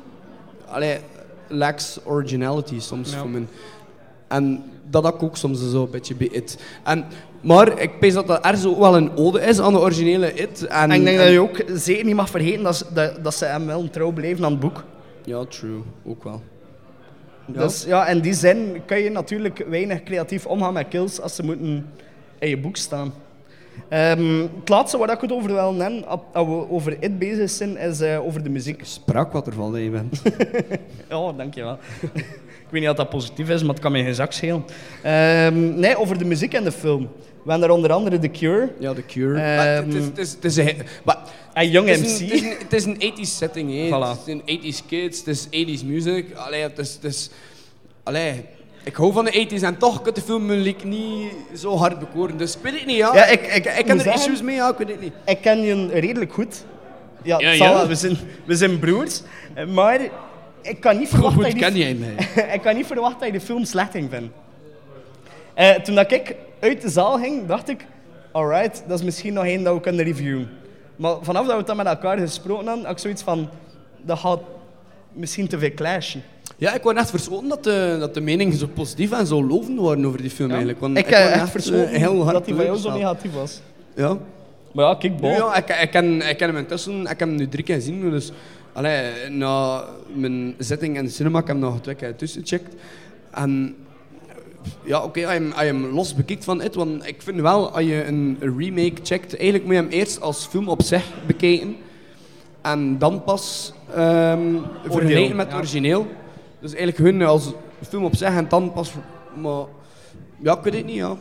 allee, 0.69 0.99
lacks 1.49 1.99
originality 2.05 2.81
soms 2.81 3.11
Ja. 3.13 3.19
voor 3.19 3.29
me. 3.29 3.43
En 4.29 4.63
dat 4.91 5.05
had 5.05 5.15
ik 5.15 5.23
ook 5.23 5.37
soms 5.37 5.71
zo 5.71 5.83
een 5.83 5.91
beetje 5.91 6.15
bij 6.15 6.27
It. 6.33 6.59
En, 6.85 7.05
maar 7.41 7.81
ik 7.81 7.99
pees 7.99 8.15
dat 8.15 8.27
dat 8.27 8.45
ergens 8.45 8.67
ook 8.67 8.79
wel 8.79 8.97
een 8.97 9.17
ode 9.17 9.41
is 9.41 9.61
aan 9.61 9.73
de 9.73 9.79
originele 9.79 10.35
It. 10.35 10.67
En, 10.67 10.91
En 10.91 10.91
ik 10.93 11.05
denk 11.05 11.19
en- 11.19 11.25
dat 11.25 11.33
je 11.33 11.41
ook 11.41 11.63
zeker 11.75 12.05
niet 12.05 12.15
mag 12.15 12.31
vergeten 12.31 12.63
dat, 12.63 12.77
ze- 12.77 12.85
dat, 12.95 13.25
dat 13.25 13.35
ze 13.35 13.45
hem 13.45 13.67
wel 13.67 13.91
trouw 13.91 14.11
blijven 14.13 14.45
aan 14.45 14.51
het 14.51 14.61
boek. 14.61 14.85
Ja, 15.25 15.45
true. 15.45 15.81
Ook 16.07 16.25
wel. 16.25 16.43
Ja. 17.53 17.63
Dus 17.63 17.85
ja, 17.85 18.07
in 18.07 18.21
die 18.21 18.35
zin 18.35 18.83
kan 18.87 19.01
je 19.01 19.11
natuurlijk 19.11 19.65
weinig 19.69 20.03
creatief 20.03 20.47
omgaan 20.47 20.73
met 20.73 20.89
kills 20.89 21.21
als 21.21 21.35
ze 21.35 21.43
moeten 21.43 21.87
in 22.39 22.49
je 22.49 22.59
boek 22.59 22.77
staan. 22.77 23.13
Ehm, 23.89 24.41
het 24.61 24.69
laatste 24.69 24.99
waar 24.99 25.11
ik 25.13 25.21
het 25.21 25.33
over 25.33 25.53
wil 25.53 25.73
nemen, 25.73 26.07
als 26.33 26.47
we 26.47 26.71
over 26.71 26.97
it 27.01 27.19
bezig 27.19 27.51
zijn, 27.51 27.77
is 27.77 28.01
eh, 28.01 28.25
over 28.27 28.43
de 28.43 28.49
muziek. 28.51 28.81
Sprak 28.85 29.33
wat 29.33 29.47
er 29.47 29.53
van 29.53 29.73
dat 29.73 29.81
je 29.83 29.91
bent. 29.91 30.23
Ja, 31.09 31.33
dankjewel. 31.33 31.79
Ik 32.77 32.83
weet 32.83 32.91
niet 32.91 32.91
of 32.91 32.97
dat 32.97 33.09
positief 33.19 33.49
is, 33.49 33.61
maar 33.63 33.71
het 33.75 33.83
kan 33.83 33.93
me 33.93 34.03
geen 34.03 34.15
zak 34.15 34.33
schelen. 34.33 34.65
Ehm, 35.03 35.79
nee, 35.81 35.99
over 35.99 36.19
de 36.19 36.25
muziek 36.25 36.55
en 36.55 36.65
de 36.65 36.73
film. 36.73 37.09
We 37.43 37.51
hebben 37.53 37.69
daar 37.69 37.77
onder 37.77 37.93
andere 37.93 38.19
The 38.19 38.31
Cure 38.31 38.73
Ja, 38.79 38.93
The 38.95 39.07
Cure. 39.07 39.41
Ehm, 39.41 39.57
Maar 39.57 39.67
het 39.67 39.95
is, 39.95 40.05
het 40.05 40.19
is, 40.19 40.33
het 40.33 40.45
is 40.45 40.57
een... 40.57 40.77
Maar, 41.05 41.17
en 41.53 41.71
Young 41.71 41.89
het 41.89 42.01
MC. 42.01 42.07
een, 42.31 42.57
het 42.59 42.73
is 42.73 42.85
een, 42.85 42.93
het 42.99 42.99
is 42.99 43.19
een 43.19 43.27
80s 43.27 43.37
setting, 43.37 43.71
hè. 43.71 43.87
Voilà. 43.89 44.19
Het 44.19 44.27
is 44.27 44.35
een 44.35 44.61
80s 44.83 44.87
kids, 44.87 45.19
het 45.19 45.27
is 45.29 45.47
80s 45.47 45.85
music. 45.87 46.35
Allee, 46.35 46.63
het 46.63 46.79
is... 46.79 46.95
Het 46.95 47.05
is 47.05 47.31
allee, 48.03 48.45
ik 48.85 48.95
hou 48.97 49.13
van 49.13 49.25
de 49.25 49.47
80s 49.51 49.63
en 49.63 49.77
toch 49.79 50.03
kan 50.03 50.15
de 50.15 50.21
film 50.21 50.63
niet 50.85 51.33
zo 51.57 51.77
hard 51.77 51.99
bekoren. 51.99 52.37
Dus 52.37 52.57
ik 52.57 52.63
weet 52.63 52.73
het 52.75 52.87
niet, 52.87 52.97
ja. 52.97 53.15
Ja, 53.15 53.27
ik- 53.27 53.41
ik 53.41 53.55
ik, 53.55 53.65
ik 53.65 53.87
heb 53.87 53.89
er 53.89 54.01
zeggen- 54.01 54.13
issues 54.23 54.43
mee, 54.43 54.57
ja, 54.57 54.71
ik 54.71 54.77
weet 54.79 54.89
het 54.89 55.01
niet. 55.01 55.13
Ik 55.27 55.41
ken 55.41 55.61
je 55.63 55.89
redelijk 55.89 56.33
goed. 56.33 56.65
Ja, 57.23 57.39
Ja, 57.41 57.51
ja. 57.51 57.87
We, 57.87 57.95
zijn, 57.95 58.17
we 58.45 58.55
zijn 58.55 58.79
broers. 58.79 59.21
Maar 59.75 60.01
ik 60.69 60.81
kan 60.81 60.99
niet 60.99 61.11
Hoe 61.11 61.19
verwachten 61.19 61.43
goed 61.43 61.61
dat 61.61 61.75
je 61.75 61.85
ken 61.85 62.07
jij 62.37 62.55
ik 62.55 62.61
kan 62.63 62.77
niet 62.77 62.87
verwachten 62.87 63.21
dat 63.21 63.29
je 63.29 63.39
de 63.39 63.45
film 63.45 63.65
slecht 63.65 63.91
ging 63.91 64.11
vinden. 64.11 64.33
Eh, 65.55 65.75
toen 65.75 65.95
dat 65.95 66.13
ik 66.13 66.35
uit 66.61 66.83
de 66.83 66.89
zaal 66.89 67.19
ging, 67.19 67.47
dacht 67.47 67.69
ik... 67.69 67.87
Alright, 68.33 68.83
dat 68.87 68.99
is 68.99 69.05
misschien 69.05 69.33
nog 69.33 69.45
één 69.45 69.63
dat 69.63 69.75
we 69.75 69.81
kunnen 69.81 70.05
reviewen. 70.05 70.49
Maar 70.97 71.17
vanaf 71.21 71.43
dat 71.43 71.53
we 71.53 71.59
het 71.59 71.67
dan 71.67 71.77
met 71.77 71.87
elkaar 71.87 72.19
gesproken 72.19 72.67
hadden, 72.67 72.85
had 72.85 72.93
ik 72.93 72.99
zoiets 72.99 73.23
van... 73.23 73.49
Dat 74.03 74.19
gaat 74.19 74.41
misschien 75.13 75.49
te 75.49 75.59
veel 75.59 75.75
clashen. 75.75 76.23
Ja, 76.57 76.75
ik 76.75 76.83
was 76.83 76.95
echt 76.95 77.11
verschoten 77.11 77.49
dat 77.49 77.65
de, 77.65 77.97
dat 78.01 78.15
de 78.15 78.21
meningen 78.21 78.59
zo 78.59 78.67
positief 78.67 79.13
en 79.13 79.27
zo 79.27 79.45
lovend 79.45 79.81
waren 79.81 80.07
over 80.07 80.21
die 80.21 80.31
film 80.31 80.51
eigenlijk. 80.51 80.81
Want 80.81 80.99
ik 80.99 81.05
was 81.05 81.19
heb 81.19 81.31
echt 81.31 81.43
eh, 81.43 81.51
verschoten 81.51 81.89
heel 81.89 82.23
hard 82.23 82.33
dat 82.33 82.47
hij 82.47 82.55
bij 82.55 82.65
jou 82.65 82.79
zo 82.79 82.97
negatief 82.97 83.33
was. 83.33 83.61
Ja. 83.95 84.19
Maar 84.73 84.85
ja, 84.85 84.95
kijk, 84.95 85.17
bol. 85.17 85.31
ja, 85.31 85.57
ik, 85.57 85.69
ik, 85.69 85.91
ken, 85.91 86.29
ik 86.29 86.37
ken 86.37 86.49
hem 86.49 86.57
intussen, 86.57 87.01
ik 87.01 87.09
heb 87.09 87.19
hem 87.19 87.35
nu 87.35 87.49
drie 87.49 87.65
keer 87.65 87.75
gezien. 87.75 88.11
Dus 88.11 88.33
allee, 88.77 89.29
na 89.31 89.85
mijn 90.15 90.55
zitting 90.59 90.97
in 90.97 91.05
de 91.05 91.11
cinema, 91.11 91.39
ik 91.39 91.47
heb 91.47 91.57
nog 91.57 91.81
twee 91.81 91.95
keer 91.95 92.17
tussen 92.17 92.41
gecheckt. 92.41 92.75
En 93.31 93.77
ja, 94.85 95.03
oké, 95.03 95.21
hem- 95.21 95.53
als 95.53 95.61
je 95.61 95.67
hem 95.67 95.87
los 95.87 96.15
bekijkt 96.15 96.45
van 96.45 96.61
het, 96.61 96.75
want 96.75 97.07
ik 97.07 97.23
vind 97.23 97.41
wel, 97.41 97.71
als 97.71 97.85
je 97.85 98.05
een 98.05 98.39
remake 98.41 99.01
checkt, 99.03 99.37
eigenlijk 99.37 99.65
moet 99.65 99.75
je 99.75 99.81
hem 99.81 99.91
eerst 99.91 100.21
als 100.21 100.47
film 100.47 100.69
op 100.69 100.83
zich 100.83 101.05
bekijken. 101.27 101.77
En 102.63 102.99
dan 102.99 103.25
pas 103.25 103.73
ehm 103.95 104.55
vergelijken 104.85 105.37
met 105.37 105.45
het 105.47 105.55
ja. 105.55 105.61
origineel. 105.61 106.07
Dus 106.61 106.75
eigenlijk 106.75 107.11
hun 107.11 107.23
als 107.23 107.53
film 107.89 108.05
op 108.05 108.17
zich 108.17 108.29
en 108.29 108.49
dan 108.49 108.73
pas... 108.73 108.93
Maar 109.35 109.65
ja, 110.43 110.57
ik 110.57 110.63
weet 110.63 110.75
het 110.75 110.87
niet, 110.87 110.95
ja. 110.95 111.17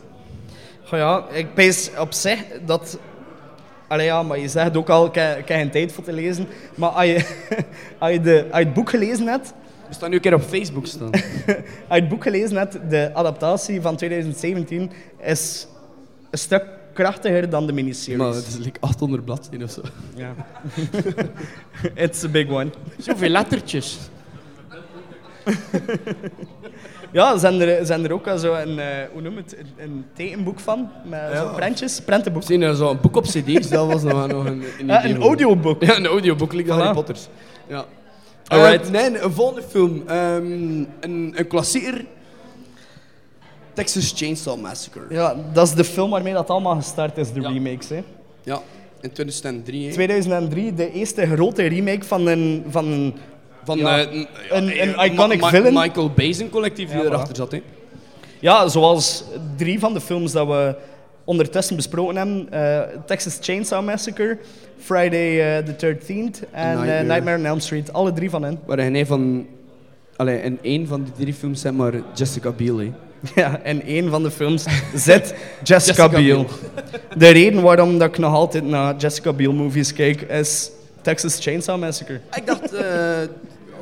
Goh 0.84 0.98
ja, 0.98 1.24
ik 1.32 1.54
pees 1.54 1.90
op 1.98 2.12
zich 2.12 2.44
dat... 2.64 2.98
Allee 3.88 4.06
ja, 4.06 4.22
maar 4.22 4.38
je 4.38 4.48
zegt 4.48 4.76
ook 4.76 4.88
al, 4.88 5.06
ik 5.06 5.14
heb, 5.14 5.46
geen 5.46 5.70
tijd 5.70 5.92
voor 5.92 6.04
te 6.04 6.12
lezen. 6.12 6.46
Maar 6.74 6.90
als 6.90 7.04
je, 7.04 7.26
als 7.98 8.12
je, 8.12 8.20
de, 8.20 8.46
als 8.50 8.58
je 8.58 8.64
het 8.64 8.74
boek 8.74 8.90
gelezen 8.90 9.26
hebt... 9.26 9.52
We 9.88 9.94
staan 9.94 10.08
nu 10.10 10.16
een 10.16 10.22
keer 10.22 10.34
op 10.34 10.42
Facebook 10.42 10.86
staan. 10.86 11.10
Als 11.88 11.96
je 11.96 12.00
het 12.00 12.08
boek 12.08 12.22
gelezen 12.22 12.56
hebt, 12.56 12.78
de 12.90 13.10
adaptatie 13.14 13.80
van 13.80 13.96
2017 13.96 14.90
is 15.20 15.66
een 16.30 16.38
stuk 16.38 16.64
krachtiger 16.92 17.50
dan 17.50 17.66
de 17.66 17.72
miniseries. 17.72 18.18
maar 18.18 18.32
het 18.32 18.46
is 18.46 18.56
like 18.56 18.80
800 18.80 19.24
bladzijden 19.24 19.62
of 19.62 19.70
zo. 19.70 19.82
Ja. 20.14 20.34
It's 22.04 22.24
a 22.24 22.28
big 22.28 22.48
one. 22.48 22.70
Zoveel 22.98 23.28
lettertjes. 23.28 23.98
Ja, 27.12 27.38
zijn 27.38 27.60
er, 27.60 27.86
zijn 27.86 28.04
er 28.04 28.12
ook 28.12 28.28
zo 28.38 28.54
een, 28.54 28.78
eh, 28.78 28.86
hoe 29.12 29.22
noem 29.22 29.36
het, 29.36 29.56
een, 29.58 29.66
een 29.84 30.04
tekenboek 30.14 30.60
van? 30.60 30.88
Met 31.04 31.20
zo 31.36 31.52
prentjes, 31.54 32.00
prentenboek. 32.00 32.42
Zien 32.42 32.62
er 32.62 32.74
zo'n 32.74 32.98
boek 33.02 33.16
op 33.16 33.24
cd's, 33.24 33.68
dat 33.68 33.86
was 33.92 34.02
nog, 34.02 34.26
nog 34.26 34.44
een, 34.44 34.64
een 34.78 34.86
Ja, 34.86 35.00
idee. 35.04 35.14
een 35.14 35.22
audioboek. 35.22 35.82
Ja, 35.82 35.96
een 35.96 36.06
audioboek, 36.06 36.52
like. 36.52 36.72
Harry 36.72 36.92
Potters. 36.94 37.28
Ja. 37.66 37.84
Alright. 38.46 38.84
Eh, 38.86 38.90
nee, 38.92 39.20
een 39.20 39.32
volgende 39.32 39.62
film. 39.68 40.02
Ehm, 40.06 40.44
een, 41.00 41.32
een 41.36 41.46
klassieker. 41.48 42.04
Texas 43.72 44.12
Chainsaw 44.16 44.60
Massacre. 44.60 45.02
Ja, 45.10 45.36
dat 45.52 45.66
is 45.66 45.74
de 45.74 45.84
film 45.84 46.10
waarmee 46.10 46.32
dat 46.32 46.48
allemaal 46.50 46.74
gestart 46.76 47.16
is, 47.18 47.32
de 47.32 47.40
Ja. 47.40 47.48
remakes. 47.48 47.88
Hè. 47.88 48.02
Ja, 48.42 48.60
in 49.00 49.12
2003. 49.12 49.86
hè. 49.86 49.92
2003, 49.92 50.74
de 50.74 50.92
eerste 50.92 51.26
grote 51.26 51.66
remake 51.66 52.04
van 52.04 52.26
een, 52.26 52.64
van 52.68 52.86
een 52.86 53.14
Van 53.66 53.78
ja, 53.78 54.00
een, 54.00 54.26
een- 54.50 54.82
een 54.82 55.12
iconic 55.12 55.40
Ma- 55.40 55.48
villain. 55.48 55.74
Michael 55.74 56.10
Bay 56.10 56.32
zijn 56.32 56.50
collectief 56.50 56.88
die 56.90 56.96
Ja, 56.98 57.02
voilà. 57.04 57.06
erachter 57.06 57.36
zat. 57.36 57.52
Hè. 57.52 57.62
Ja, 58.40 58.68
zoals 58.68 59.24
drie 59.56 59.78
van 59.78 59.92
de 59.92 60.00
films 60.00 60.32
dat 60.32 60.46
we 60.46 60.74
ondertussen 61.24 61.76
besproken 61.76 62.16
hebben. 62.16 62.46
eh, 62.50 62.80
Texas 63.06 63.38
Chainsaw 63.40 63.84
Massacre, 63.84 64.38
Friday 64.78 65.56
eh, 65.58 65.64
the 65.64 65.72
13th 65.96 66.48
en 66.50 66.72
eh, 66.72 66.78
Nightmare. 66.78 67.02
Nightmare. 67.04 67.38
on 67.38 67.44
Elm 67.44 67.60
Street. 67.60 67.92
Alle 67.92 68.12
drie 68.12 68.30
van 68.30 68.42
hen. 68.42 68.58
Waar 68.66 68.78
hij 68.78 69.06
van... 69.06 69.46
Allee, 70.16 70.40
in 70.42 70.58
één 70.62 70.86
van 70.86 71.02
die 71.02 71.12
drie 71.18 71.34
films 71.34 71.60
zeg 71.60 71.72
maar 71.72 71.92
Jessica 72.14 72.50
Biel. 72.50 72.78
hè. 72.78 72.92
Ja, 73.34 73.60
en 73.62 73.82
één 73.82 74.10
van 74.10 74.22
de 74.22 74.30
films 74.30 74.62
zit 74.94 75.04
Jessica, 75.24 75.34
Jessica 75.62 76.08
Biel. 76.08 76.18
Biel. 76.20 76.46
De 77.16 77.28
reden 77.28 77.62
waarom 77.62 77.98
dat 77.98 78.08
ik 78.08 78.18
nog 78.18 78.34
altijd 78.34 78.64
naar 78.64 78.96
Jessica 78.96 79.32
Biel 79.32 79.52
movies 79.52 79.92
kijk 79.92 80.20
is 80.20 80.70
Texas 81.02 81.38
Chainsaw 81.40 81.80
Massacre. 81.80 82.20
Ik 82.34 82.46
dacht, 82.46 82.72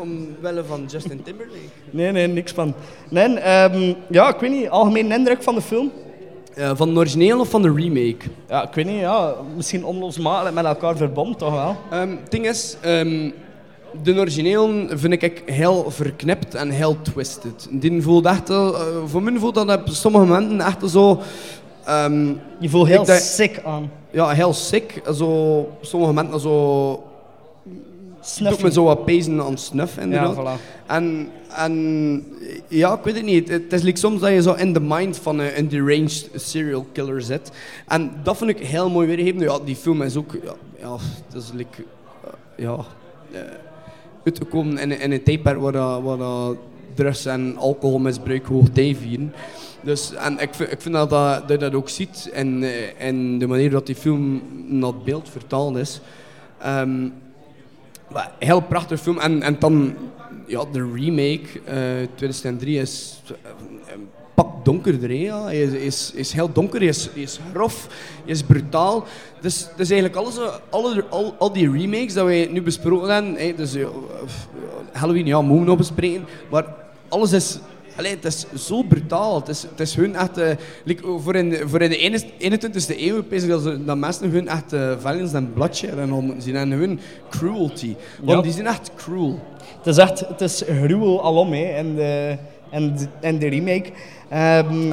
omwille 0.05 0.64
van 0.64 0.85
Justin 0.88 1.23
Timberlake. 1.23 1.59
Nee, 1.90 2.12
nee, 2.12 2.27
niks 2.27 2.53
van. 2.53 2.75
Nee, 3.11 3.38
ehm, 3.38 3.93
ja, 4.11 4.35
ik 4.35 4.40
weet 4.40 4.51
niet, 4.51 4.69
algemeen 4.69 5.12
indruk 5.12 5.43
van 5.43 5.55
de 5.55 5.61
film? 5.61 5.90
Eh, 6.55 6.71
van 6.75 6.93
de 6.95 6.99
origineel 7.01 7.40
of 7.40 7.51
van 7.51 7.62
de 7.62 7.73
remake? 7.73 8.25
Ja, 8.49 8.62
ik 8.69 8.75
weet 8.75 8.87
niet, 8.87 9.01
ja, 9.01 9.35
misschien 9.57 9.85
onlosmakelijk 9.85 10.55
met 10.55 10.64
elkaar 10.64 10.97
verbonden, 10.97 11.37
toch 11.37 11.53
wel? 11.53 11.77
Ehm, 11.90 12.11
het 12.11 12.31
ding 12.31 12.47
is, 12.49 12.77
ehm, 12.81 13.31
de 14.03 14.19
origineel 14.19 14.71
vind 14.88 15.23
ik 15.23 15.43
heel 15.47 15.90
verknipt 15.90 16.55
en 16.55 16.71
heel 16.71 16.97
twisted. 17.03 17.69
Die 17.71 18.03
voelt 18.03 18.27
echt, 18.27 18.51
eh, 18.51 18.69
voor 19.07 19.23
mij 19.23 19.38
voelt 19.38 19.55
dat 19.55 19.71
op 19.79 19.83
sommige 19.85 20.25
momenten 20.25 20.61
echt 20.61 20.90
zo, 20.90 21.21
ehm, 21.85 22.27
Je 22.59 22.69
voelt 22.69 22.87
heel 22.88 23.05
sick 23.07 23.61
aan. 23.64 23.90
ja, 24.11 24.29
heel 24.29 24.53
sick. 24.53 25.03
Zo, 25.14 25.27
op 25.59 25.79
sommige 25.85 26.12
momenten 26.12 26.40
zo, 26.40 27.03
doet 28.25 28.33
Snuffen. 28.33 28.65
me 28.65 28.73
zo 28.73 28.85
wat 28.85 29.05
pezen 29.05 29.41
aan 29.41 29.59
snuff 29.59 29.99
inderdaad. 29.99 30.37
Ja, 30.37 30.57
voilà. 30.57 30.61
En, 30.87 31.29
en 31.49 32.25
ja, 32.69 32.95
ik 32.95 33.05
weet 33.05 33.15
het 33.15 33.25
niet. 33.25 33.49
Het 33.49 33.73
is 33.73 33.83
like 33.83 33.99
soms 33.99 34.21
dat 34.21 34.31
je 34.31 34.43
zo 34.43 34.53
in 34.53 34.73
de 34.73 34.81
mind 34.81 35.19
van 35.19 35.39
een, 35.39 35.59
een 35.59 35.69
deranged 35.69 36.29
serial 36.35 36.87
killer 36.93 37.23
zit. 37.23 37.51
En 37.89 38.13
dat 38.23 38.37
vind 38.37 38.51
ik 38.51 38.59
heel 38.59 38.91
mooi 38.91 39.07
weergegeven. 39.07 39.41
Ja, 39.41 39.59
die 39.65 39.77
film 39.77 40.03
is 40.03 40.17
ook, 40.17 40.33
ja, 40.43 40.55
ja 40.79 40.97
het 41.27 41.43
is 41.43 41.51
like, 41.55 41.85
eh, 42.25 42.31
ja, 42.57 42.77
eh, 43.33 43.41
uitgekomen 44.25 44.79
in, 44.79 45.01
in 45.01 45.13
een 45.13 45.23
tijdperk 45.23 45.59
waar, 45.59 45.73
dat, 45.73 46.03
waar 46.03 46.19
dat 46.19 46.57
drugs 46.95 47.27
en 47.27 47.57
alcoholmisbruik 47.57 48.47
hoog 48.47 48.67
vieren. 48.73 49.33
Dus, 49.81 50.15
en 50.15 50.39
ik 50.39 50.55
vind, 50.55 50.73
ik 50.73 50.81
vind 50.81 50.95
dat, 50.95 51.11
dat 51.11 51.41
dat 51.41 51.51
je 51.51 51.57
dat 51.59 51.75
ook 51.75 51.89
ziet 51.89 52.31
in, 52.33 52.63
eh, 52.63 53.07
in 53.09 53.39
de 53.39 53.47
manier 53.47 53.71
dat 53.71 53.87
die 53.87 53.95
film 53.95 54.43
naar 54.67 54.91
het 54.91 55.05
beeld 55.05 55.29
vertaald 55.29 55.77
is. 55.77 56.01
Ehm, 56.59 57.09
heel 58.38 58.61
prachtig 58.61 59.00
film. 59.00 59.18
En, 59.18 59.42
en 59.42 59.57
dan, 59.59 59.94
ja, 60.46 60.64
de 60.72 60.90
remake, 60.94 61.61
eh 61.64 62.09
2003, 62.14 62.79
is 62.79 63.22
eh, 63.27 63.50
een 63.94 64.09
pak 64.35 64.64
donkerder. 64.64 65.09
Hè, 65.09 65.14
ja. 65.14 65.44
Hij 65.44 65.62
is, 65.62 65.72
is, 65.72 66.12
is 66.14 66.33
heel 66.33 66.53
donker, 66.53 66.79
hij 66.79 66.88
is, 66.88 67.09
is 67.14 67.40
grof, 67.53 67.87
hij 68.24 68.33
is 68.33 68.42
brutaal. 68.42 69.05
Dus, 69.40 69.68
dus 69.77 69.90
eigenlijk 69.90 70.20
alles, 70.20 70.38
eh, 70.38 70.55
alle, 70.70 71.05
al, 71.11 71.35
al 71.38 71.53
die 71.53 71.70
remakes 71.70 72.14
dat 72.14 72.27
wij 72.27 72.48
nu 72.50 72.62
besproken 72.62 73.09
hebben, 73.09 73.35
hè, 73.35 73.55
dus, 73.55 73.77
Halloween, 74.92 75.27
ja, 75.27 75.40
moeten 75.40 75.61
we 75.61 75.68
nog 75.68 75.79
bespreken. 75.79 76.27
Maar 76.50 76.64
alles 77.09 77.33
is... 77.33 77.59
Allee, 77.97 78.11
het 78.15 78.25
is 78.25 78.47
zo 78.67 78.83
brutaal. 78.83 79.35
Het 79.39 79.49
is, 79.49 79.63
het 79.63 79.81
is 79.81 79.95
hun 79.95 80.17
echt... 80.17 80.39
eh, 80.39 80.49
like, 80.85 81.03
voor, 81.19 81.35
in, 81.37 81.69
voor 81.69 81.83
in 81.83 81.91
de 81.91 82.21
21ste 82.61 82.99
eeuw 83.01 83.23
is 83.29 83.47
dat, 83.47 83.63
ze- 83.63 83.85
dat 83.85 83.97
mensen 83.97 84.31
hun 84.31 84.49
echt 84.49 84.73
uh, 84.73 84.93
violence 84.99 85.37
en 85.37 85.53
bloodshed 85.53 85.99
en 85.99 86.11
al 86.13 86.21
moeten 86.21 86.43
zien. 86.43 86.57
En 86.57 86.71
hun 86.71 87.01
cruelty. 87.31 87.95
Want 88.21 88.37
Ja. 88.39 88.43
die 88.43 88.53
zijn 88.53 88.67
echt 88.67 88.91
cruel. 88.97 89.39
Het 89.79 89.87
is 89.87 89.97
echt, 89.97 90.21
het 90.21 90.41
is 90.41 90.63
gruwel 90.83 91.23
alom, 91.25 91.53
hè, 91.53 91.79
in 91.79 91.95
de, 91.95 92.37
en 92.71 92.97
de, 92.97 93.07
en 93.21 93.39
de 93.39 93.49
remake. 93.49 93.91
Ehm, 94.29 94.89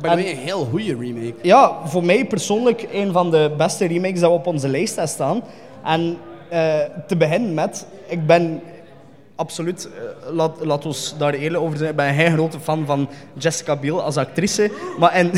Bij 0.00 0.10
en- 0.10 0.16
mij 0.18 0.30
een 0.30 0.36
heel 0.36 0.64
goede 0.64 0.96
remake. 0.96 1.34
ja, 1.42 1.78
voor 1.86 2.04
mij 2.04 2.24
persoonlijk 2.26 2.86
een 2.92 3.12
van 3.12 3.30
de 3.30 3.50
beste 3.56 3.86
remakes 3.86 4.20
dat 4.20 4.30
we 4.30 4.36
op 4.36 4.46
onze 4.46 4.68
lijst 4.68 4.94
hebben 4.96 5.12
staan. 5.14 5.42
En 5.84 6.16
eh, 6.50 6.74
te 7.06 7.16
beginnen 7.16 7.54
met, 7.54 7.86
ik 8.08 8.26
ben 8.26 8.60
absoluut, 9.36 9.88
eh, 9.88 10.32
laat, 10.34 10.64
laat 10.64 10.86
ons 10.86 11.14
daar 11.18 11.34
eerlijk 11.34 11.62
over 11.62 11.78
zijn, 11.78 11.90
ik 11.90 11.96
ben 11.96 12.08
een 12.08 12.14
heel 12.14 12.32
grote 12.32 12.60
fan 12.60 12.86
van 12.86 13.08
Jessica 13.38 13.76
Biel 13.76 14.02
als 14.02 14.16
actrice. 14.16 14.70
Maar 14.98 15.10
en, 15.10 15.30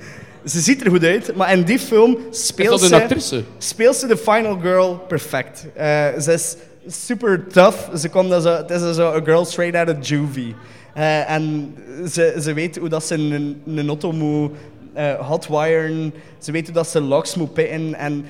ze 0.52 0.60
ziet 0.60 0.84
er 0.84 0.90
goed 0.90 1.04
uit, 1.04 1.34
maar 1.36 1.52
in 1.52 1.62
die 1.62 1.78
film 1.78 2.18
speelt 2.30 2.80
ze... 2.80 3.44
Speelt 3.58 3.96
ze 3.96 4.06
de 4.06 4.16
final 4.16 4.58
girl 4.58 5.04
perfect. 5.08 5.66
Eh, 5.74 6.06
ze 6.20 6.32
is 6.32 6.56
super 6.86 7.46
tough. 7.46 7.96
Ze 7.96 8.08
komt 8.08 8.32
als 8.32 8.44
een, 8.44 8.56
het 8.56 8.70
is 8.70 8.94
zo 8.94 9.12
een 9.12 9.24
girl 9.24 9.44
straight 9.44 9.76
out 9.76 9.98
of 9.98 10.08
juvie. 10.08 10.54
Eh, 10.94 11.30
en 11.30 11.74
ze, 12.10 12.36
ze 12.40 12.52
weet 12.52 12.76
hoe 12.76 12.88
dat 12.88 13.04
ze 13.04 13.14
een, 13.14 13.62
een 13.66 13.88
auto 13.88 14.12
moet 14.12 14.52
eh, 14.92 15.28
hotwiren. 15.28 16.14
Ze 16.38 16.52
weet 16.52 16.64
hoe 16.64 16.74
dat 16.74 16.88
ze 16.88 17.00
locks 17.00 17.34
moet 17.34 17.52
pitten. 17.52 17.94
En 17.94 18.24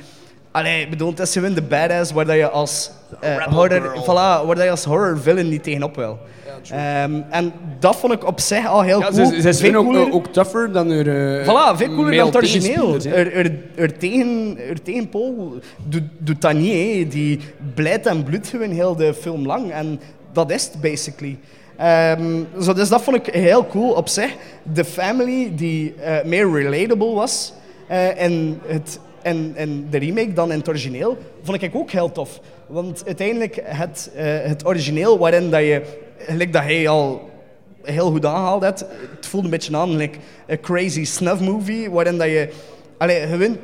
allee, 0.53 0.83
ik 0.83 0.91
bedoel, 0.91 1.11
het 1.11 1.19
is 1.21 1.33
gewoon 1.33 1.55
de 1.55 1.63
badass 1.63 2.13
waar 2.13 2.25
dat 2.27 2.37
je 2.37 2.49
als 2.51 2.91
rebel 3.21 3.51
horror, 3.55 3.97
voilà, 4.03 4.47
waar 4.47 4.55
dat 4.55 4.65
je 4.65 4.71
als 4.71 4.85
horror 4.85 5.19
villain 5.21 5.49
niet 5.49 5.63
tegenop 5.63 5.97
wil. 5.97 6.19
Ehm, 6.71 7.21
en 7.31 7.53
dat 7.79 7.97
vond 7.97 8.13
ik 8.13 8.27
op 8.27 8.41
zich 8.41 8.67
al 8.67 8.81
heel 8.83 9.01
Ja, 9.01 9.09
cool. 9.11 9.27
ze, 9.27 9.41
ze 9.41 9.49
is 9.49 9.61
Veel 9.61 9.75
ook, 9.75 9.85
cooler. 9.85 10.13
ook 10.13 10.27
tougher 10.27 10.73
dan 10.73 10.91
haar 10.91 11.07
eh, 11.07 11.43
Voilà, 11.47 11.77
veel 11.77 11.95
cooler 11.95 12.15
dan 12.17 12.27
het 12.27 12.37
origineel. 12.37 12.95
Er, 12.95 13.33
er, 13.37 13.53
er, 13.75 13.99
tegen, 13.99 14.57
er 14.69 14.83
tegenpool 14.83 15.55
doet, 15.89 16.03
doet 16.19 16.41
dat 16.43 16.53
niet. 16.55 16.73
hè. 16.73 17.09
Die 17.09 17.41
blijft 17.75 18.07
en 18.07 18.23
bloedt 18.23 18.49
gewoon 18.49 18.71
heel 18.71 18.97
de 18.97 19.15
film 19.15 19.47
lang. 19.47 19.71
En 19.73 20.01
dat 20.33 20.51
is 20.51 20.65
het, 20.65 20.81
basically. 20.81 21.39
Ehm, 21.77 22.41
zo, 22.61 22.73
dus 22.73 22.89
dat 22.89 23.03
vond 23.03 23.17
ik 23.27 23.35
heel 23.35 23.67
cool 23.67 23.93
op 23.93 24.09
zich. 24.09 24.35
De 24.73 24.85
family 24.85 25.53
die 25.55 25.95
eh, 25.95 26.25
meer 26.25 26.53
relatable 26.53 27.13
was 27.15 27.53
eh, 27.87 28.23
in, 28.23 28.61
het, 28.67 28.99
in, 29.23 29.53
in 29.57 29.87
de 29.91 29.99
remake 29.99 30.33
dan 30.33 30.53
in 30.53 30.59
het 30.59 30.69
origineel, 30.69 31.19
vond 31.43 31.63
ik 31.63 31.75
ook 31.75 31.91
heel 31.91 32.13
tof. 32.13 32.41
Want 32.67 33.03
uiteindelijk 33.07 33.61
het, 33.65 34.11
eh, 34.15 34.25
het 34.43 34.67
origineel 34.67 35.19
waarin 35.19 35.51
dat 35.51 35.61
je, 35.61 35.83
gelijk 36.19 36.53
dat 36.53 36.63
hij 36.63 36.89
al 36.89 37.31
heel 37.83 38.11
goed 38.11 38.27
aangehaald 38.27 38.63
hebt. 38.63 38.85
Het 39.17 39.27
voelde 39.27 39.47
een 39.47 39.53
beetje 39.53 39.77
aan 39.77 39.97
like 39.97 40.19
een 40.47 40.61
crazy 40.61 41.05
snuff 41.05 41.41
movie, 41.41 41.91
waarin 41.91 42.19
dat 42.19 42.29
je... 42.29 42.49
Allee, 42.97 43.27
gewoon... 43.27 43.57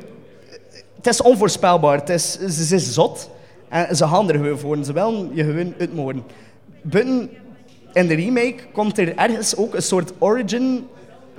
Het 0.95 1.07
is 1.07 1.21
onvoorspelbaar, 1.21 1.97
het 1.97 2.09
is, 2.09 2.39
ze, 2.39 2.75
is 2.75 2.93
zot. 2.93 3.29
En 3.69 3.95
ze 3.95 4.07
gaan 4.07 4.29
er 4.29 4.35
gewoon 4.35 4.59
voor, 4.59 4.75
en 4.75 4.85
ze 4.85 4.93
willen 4.93 5.29
je 5.33 5.43
gewoon 5.43 5.73
uitmoorden. 5.79 6.23
Buiten 6.81 7.29
in 7.93 8.07
de 8.07 8.13
remake 8.13 8.55
komt 8.71 8.97
er 8.97 9.15
ergens 9.15 9.55
ook 9.55 9.75
een 9.75 9.81
soort 9.81 10.13
origin 10.17 10.87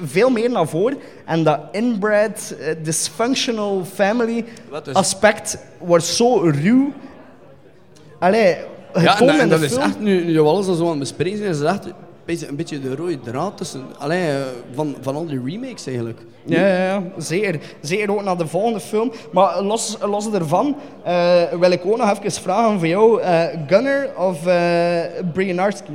veel 0.05 0.31
meer 0.31 0.51
naar 0.51 0.69
voren. 0.69 0.99
En 1.27 1.43
dat 1.45 1.61
inbred, 1.73 2.57
eh, 2.61 2.75
dysfunctional 2.83 3.85
family 3.95 4.45
is- 4.87 4.95
aspect 4.95 5.59
wordt 5.79 6.05
zo 6.05 6.37
ruw. 6.37 6.93
Allee, 8.19 8.57
Ja, 8.95 9.21
en, 9.21 9.29
en 9.29 9.39
de 9.49 9.49
dat 9.49 9.61
is 9.63 9.77
echt, 9.77 10.01
nu, 10.01 10.25
nu 10.25 10.41
alles 10.41 10.67
zo 10.67 10.83
aan 10.83 10.89
het 10.89 10.99
bespreken 10.99 11.39
zijn, 11.39 11.51
is 11.51 11.61
echt 11.63 11.85
een 12.49 12.57
beetje- 12.57 12.81
de 12.81 12.95
rode 12.97 13.21
draad 13.21 13.57
tussen, 13.57 13.83
allee, 13.99 14.29
eh, 14.31 14.37
van, 14.75 14.97
van 15.01 15.15
al 15.15 15.27
die 15.27 15.41
remakes 15.45 15.87
eigenlijk. 15.87 16.19
Ja, 16.45 16.67
ja, 16.67 16.85
ja, 16.85 17.03
zeker. 17.17 17.61
Zeker 17.81 18.11
ook 18.13 18.23
naar 18.25 18.37
de 18.37 18.47
volgende 18.47 18.81
film. 18.81 19.13
Maar 19.33 19.63
los, 19.63 19.97
los 20.01 20.31
daarvan 20.31 20.77
eh, 21.05 21.43
wil 21.61 21.71
ik 21.71 21.87
ook 21.87 21.97
nog 21.97 22.11
even 22.19 22.33
vragen 22.43 22.79
van 22.79 22.89
jou. 22.89 23.21
eh, 23.21 23.45
Gunner 23.67 24.11
of 24.19 24.47
uh, 24.47 25.01
Brianarski? 25.33 25.93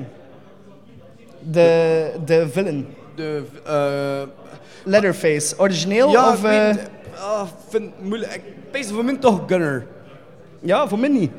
De, 1.52 2.12
de 2.26 2.48
villain. 2.52 2.88
De, 3.16 3.44
eh, 3.66 4.22
Leatherface. 4.84 5.54
Origineel 5.58 6.12
ja, 6.12 6.32
of... 6.32 6.44
ik 6.44 6.50
eh, 6.50 6.76
ah, 7.20 7.48
vind 7.70 7.84
het 7.84 8.06
moeilijk. 8.06 8.34
Ik 8.34 8.72
pees 8.72 8.92
voor 8.92 9.06
mij 9.06 9.16
toch 9.18 9.42
Gunner. 9.48 9.86
ja, 10.60 10.88
voor 10.88 11.00
mij 11.00 11.10
niet. 11.10 11.32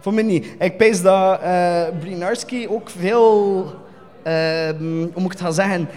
Voor 0.00 0.14
mij 0.14 0.22
niet. 0.22 0.46
Ik 0.58 0.76
pees 0.76 1.02
dat 1.02 1.40
eh 1.40 1.84
Brianarski 2.00 2.68
ook 2.68 2.90
veel... 2.90 3.64
ehm, 4.22 4.84
hoe 4.84 5.10
moet 5.14 5.24
ik 5.24 5.30
het 5.30 5.40
gaan 5.40 5.54
zeggen? 5.54 5.88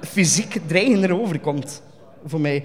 fysiek 0.00 0.60
dreigender 0.66 1.20
overkomt. 1.20 1.82
Voor 2.26 2.40
mij. 2.40 2.64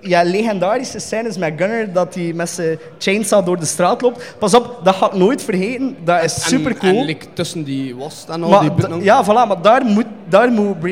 Ja, 0.00 0.22
legendarische 0.22 0.98
scènes 0.98 1.38
met 1.38 1.52
Gunner 1.56 1.92
dat 1.92 2.14
hij 2.14 2.32
met 2.34 2.48
zijn 2.50 2.78
chainsaw 2.98 3.46
door 3.46 3.58
de 3.58 3.64
straat 3.66 4.02
loopt. 4.02 4.34
Pas 4.38 4.54
op, 4.54 4.80
dat 4.84 4.94
ga 4.94 5.06
ik 5.06 5.12
nooit 5.12 5.42
vergeten. 5.42 5.96
Dat 6.04 6.22
is 6.24 6.46
super 6.48 6.70
En, 6.70 6.78
cool. 6.78 6.98
en 6.98 7.04
like, 7.04 7.26
tussen 7.32 7.64
die 7.64 7.96
was 7.96 8.24
en 8.28 8.42
al 8.42 8.48
Maar 8.48 8.60
die 8.60 8.72
button- 8.72 9.02
ja, 9.02 9.24
voilà, 9.24 9.48
maar 9.48 9.62
daar 9.62 9.84
moet, 9.84 10.06
daar 10.28 10.50
moet 10.50 10.82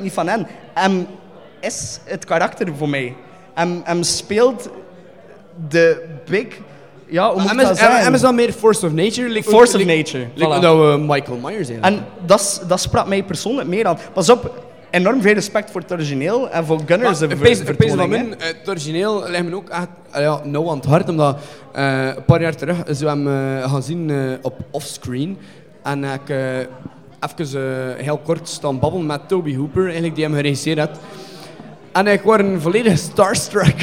niet 0.00 0.12
van 0.12 0.28
hebben. 0.28 0.46
Hem 0.74 1.06
is 1.60 2.00
het 2.04 2.24
karakter 2.24 2.68
voor 2.76 2.88
mij. 2.88 3.14
Hem, 3.54 3.80
hem 3.84 4.02
speelt 4.02 4.68
de 5.68 6.04
big... 6.30 6.46
Ja, 7.06 7.32
hoe 7.32 7.42
moet 7.42 7.60
dat 7.60 7.78
hem 7.78 8.14
is 8.14 8.20
dan 8.20 8.34
meer 8.34 8.52
Force 8.52 8.86
of 8.86 8.92
Nature. 8.92 9.28
Like, 9.28 9.48
Force 9.48 9.76
of 9.76 9.84
nature, 9.84 10.26
like 10.34 10.60
voilà. 10.60 11.00
Michael 11.00 11.38
Myers 11.42 11.66
zijn. 11.66 11.82
En 11.82 12.04
dat, 12.26 12.62
dat 12.68 12.80
sprak 12.80 13.06
mij 13.06 13.22
persoonlijk 13.22 13.68
meer 13.68 13.86
aan. 13.86 13.98
Pas 14.12 14.28
op, 14.30 14.64
enorm 14.94 15.22
veel 15.22 15.34
respect 15.34 15.70
voor 15.70 15.80
het 15.80 15.92
origineel 15.92 16.50
en 16.50 16.64
voor 16.66 16.80
Gunner 16.86 17.14
zijn 17.14 17.28
Maar 17.28 17.38
ver- 17.38 17.46
een 17.68 17.76
pees- 17.76 17.90
van 17.94 18.10
het 18.38 18.68
origineel 18.68 19.28
ligt 19.28 19.44
me 19.44 19.54
ook 19.56 19.68
echt 19.68 19.88
ja, 20.12 20.40
nauw 20.44 20.70
aan 20.70 20.76
het 20.76 20.84
hart, 20.86 21.08
omdat 21.08 21.38
eh, 21.72 22.06
een 22.16 22.24
paar 22.24 22.40
jaar 22.40 22.54
terug 22.56 22.76
zijn 22.90 23.24
we 23.24 23.30
hem 23.30 23.58
eh, 23.62 23.70
gaan 23.70 23.82
zien 23.82 24.10
eh, 24.10 24.16
op 24.42 24.54
offscreen. 24.70 25.38
En 25.82 26.04
ik 26.04 26.28
even 27.38 27.94
heel 27.96 28.18
kort 28.24 28.48
staan 28.48 28.78
babbelen 28.78 29.06
met 29.06 29.28
Toby 29.28 29.56
Hooper, 29.56 29.84
eigenlijk, 29.84 30.14
die 30.14 30.24
hem 30.24 30.34
geregisseerd 30.34 30.78
had. 30.78 30.90
En 31.92 32.06
ik 32.06 32.20
was 32.22 32.38
een 32.38 32.60
volledig 32.60 32.98
starstruck. 32.98 33.74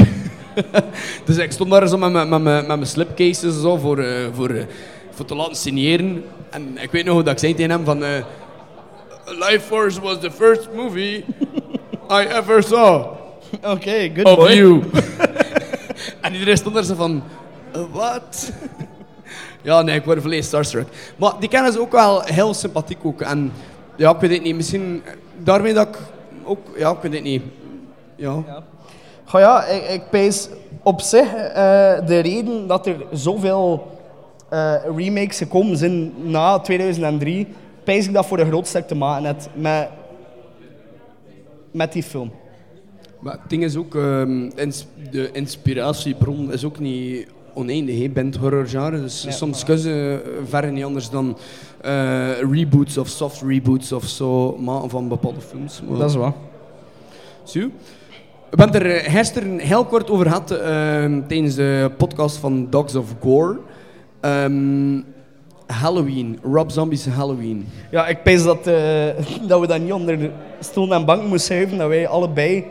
dus 1.26 1.38
ik 1.38 1.52
stond 1.52 1.71
daar 1.71 1.88
zo 1.88 1.97
met, 1.97 2.12
mijn- 2.12 2.30
met, 2.30 2.41
met 2.43 2.67
mijn 2.67 2.86
slipcases 2.86 3.62
zo 3.62 3.78
voor, 3.78 4.06
voor, 4.34 4.52
voor 5.12 5.26
te 5.26 5.36
laten 5.36 5.56
signeren. 5.56 6.24
En 6.50 6.78
ik 6.82 6.91
weet 6.91 7.06
nog 7.06 7.13
hoe 7.13 7.24
dat 7.24 7.34
ik 7.34 7.39
zei 7.39 7.54
tegen 7.56 7.71
hem 7.71 7.84
van... 7.86 8.04
Life 9.36 9.60
Force 9.65 10.00
was 10.02 10.20
the 10.20 10.32
first 10.32 10.70
movie 10.76 11.26
I 12.22 12.26
ever 12.26 12.63
saw 12.63 13.06
Oké, 13.63 14.12
good 14.15 14.26
of 14.26 14.36
boy. 14.36 14.54
you. 14.54 14.84
en 16.22 16.34
iedereen 16.34 16.58
stond 16.58 16.76
er 16.76 16.84
zo 16.84 16.96
van, 16.96 17.24
"Eh, 17.72 17.82
wat? 17.91 18.52
ja, 19.62 19.82
nee, 19.82 19.96
ik 19.96 20.06
word 20.06 20.22
volledig 20.22 20.46
starstruck. 20.46 20.88
Maar 21.15 21.34
die 21.39 21.50
kennen 21.50 21.72
ze 21.74 21.80
ook 21.80 21.91
wel 21.91 22.22
heel 22.22 22.54
sympathiek 22.54 22.98
ook. 23.04 23.22
En 23.22 23.52
ja, 23.96 24.10
ik 24.12 24.20
weet 24.20 24.32
het 24.32 24.44
niet, 24.44 24.56
misschien 24.56 25.04
daarmee 25.38 25.74
dat 25.74 25.88
ik 25.88 25.98
ook, 26.44 26.60
ja, 26.78 26.91
ik 26.91 26.98
weet 27.02 27.13
het 27.13 27.24
niet. 27.24 27.44
Ja. 28.15 28.44
Goh 29.26 29.41
ja, 29.41 29.65
ik, 29.65 29.89
ik 29.89 30.10
pees 30.10 30.50
op 30.84 31.02
zich 31.02 31.34
eh, 31.34 31.54
de 32.06 32.20
reden 32.20 32.67
dat 32.67 32.88
er 32.88 32.96
zoveel 33.12 33.98
eh, 34.50 34.74
remakes 34.96 35.38
gekomen 35.38 35.78
zijn 35.78 36.13
na 36.32 36.60
2003, 36.60 37.48
pees 37.84 38.08
ik 38.08 38.13
dat 38.13 38.26
voor 38.26 38.39
een 38.39 38.48
groot 38.48 38.67
stuk 38.67 38.88
te 38.88 38.96
maken 38.96 39.26
heeft 39.26 39.50
met, 39.56 39.89
met 41.72 41.94
die 41.94 42.04
film. 42.04 42.32
Maar 43.20 43.34
het 43.34 43.50
ding 43.50 43.63
is 43.63 43.76
ook, 43.76 43.96
ehm, 43.96 44.50
ins- 44.56 44.88
de 45.12 45.30
inspiratiebron 45.32 46.52
is 46.52 46.65
ook 46.65 46.80
niet 46.80 47.28
oneindig, 47.54 48.00
hè, 48.00 48.10
bent 48.10 48.36
horrorgenre. 48.36 49.02
Dus 49.02 49.24
Ja, 49.24 49.32
soms 49.32 49.62
voilà. 49.62 49.65
kunnen 49.65 49.84
ze 49.84 50.22
verre 50.50 50.72
niet 50.72 50.84
anders 50.84 51.10
dan 51.10 51.38
eh, 51.82 52.30
reboots 52.52 52.98
of 52.98 53.08
soft 53.08 53.41
reboots 53.41 53.91
of 53.91 54.04
zo 54.04 54.58
maken 54.58 54.89
van 54.89 55.08
bepaalde 55.08 55.41
films. 55.41 55.82
Maar- 55.89 55.98
Dat 56.00 56.10
is 56.10 56.15
waar. 56.15 56.34
Zo. 57.44 57.60
We 58.50 58.58
hebben 58.63 58.82
er 58.82 58.96
eh, 58.96 59.13
gisteren 59.17 59.60
heel 59.60 59.86
kort 59.86 60.10
over 60.10 60.26
gehad 60.26 60.52
ehm, 60.52 61.22
tijdens 61.28 61.56
de 61.56 61.91
podcast 61.98 62.38
van 62.38 62.67
Dogs 62.70 62.96
of 62.96 63.15
Gore. 63.21 63.58
Ehm, 64.19 65.02
Halloween, 65.72 66.40
Rob 66.44 66.69
Zombie's 66.69 67.06
Halloween. 67.06 67.67
Ja, 67.92 68.08
ik 68.08 68.24
pees 68.24 68.44
dat, 68.44 68.67
eh, 68.67 69.08
dat 69.48 69.60
we 69.60 69.67
dat 69.67 69.80
niet 69.80 69.94
onder 69.94 70.19
de 70.19 70.30
stoel 70.60 70.94
en 70.94 71.06
bank 71.06 71.22
moesten 71.22 71.40
schuiven, 71.40 71.78
dat 71.78 71.88
wij 71.88 72.08
allebei 72.08 72.65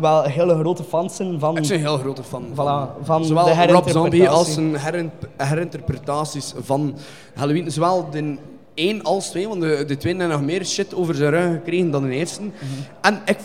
wel 0.00 0.22
hele 0.22 0.58
grote 0.58 0.84
fans 0.84 1.16
zijn 1.16 1.38
van... 1.40 1.56
Ik 1.56 1.62
ben 1.62 1.72
een 1.72 1.80
heel 1.80 1.98
grote 1.98 2.22
fan 2.22 2.44
van, 2.54 2.88
Voilà, 2.88 3.04
van 3.04 3.24
zowel 3.24 3.44
de 3.44 3.66
Rob. 3.66 3.88
Zombie 3.88 4.28
als 4.28 4.54
zijn 4.54 4.76
herin- 4.76 5.10
herinterpretaties 5.36 6.54
van 6.58 6.96
Halloween. 7.34 7.70
Zowel 7.70 8.10
de 8.10 8.36
één 8.74 9.02
als 9.02 9.30
twee, 9.30 9.48
want 9.48 9.60
de, 9.60 9.84
de 9.86 9.96
twee 9.96 10.16
hebben 10.16 10.36
nog 10.36 10.46
meer 10.46 10.64
shit 10.64 10.94
over 10.94 11.14
zijn 11.14 11.30
rug 11.30 11.52
gekregen 11.52 11.90
dan 11.90 12.02
de 12.02 12.10
eerste. 12.10 12.42
Mhm. 12.42 12.52
En 13.00 13.20
ik, 13.24 13.38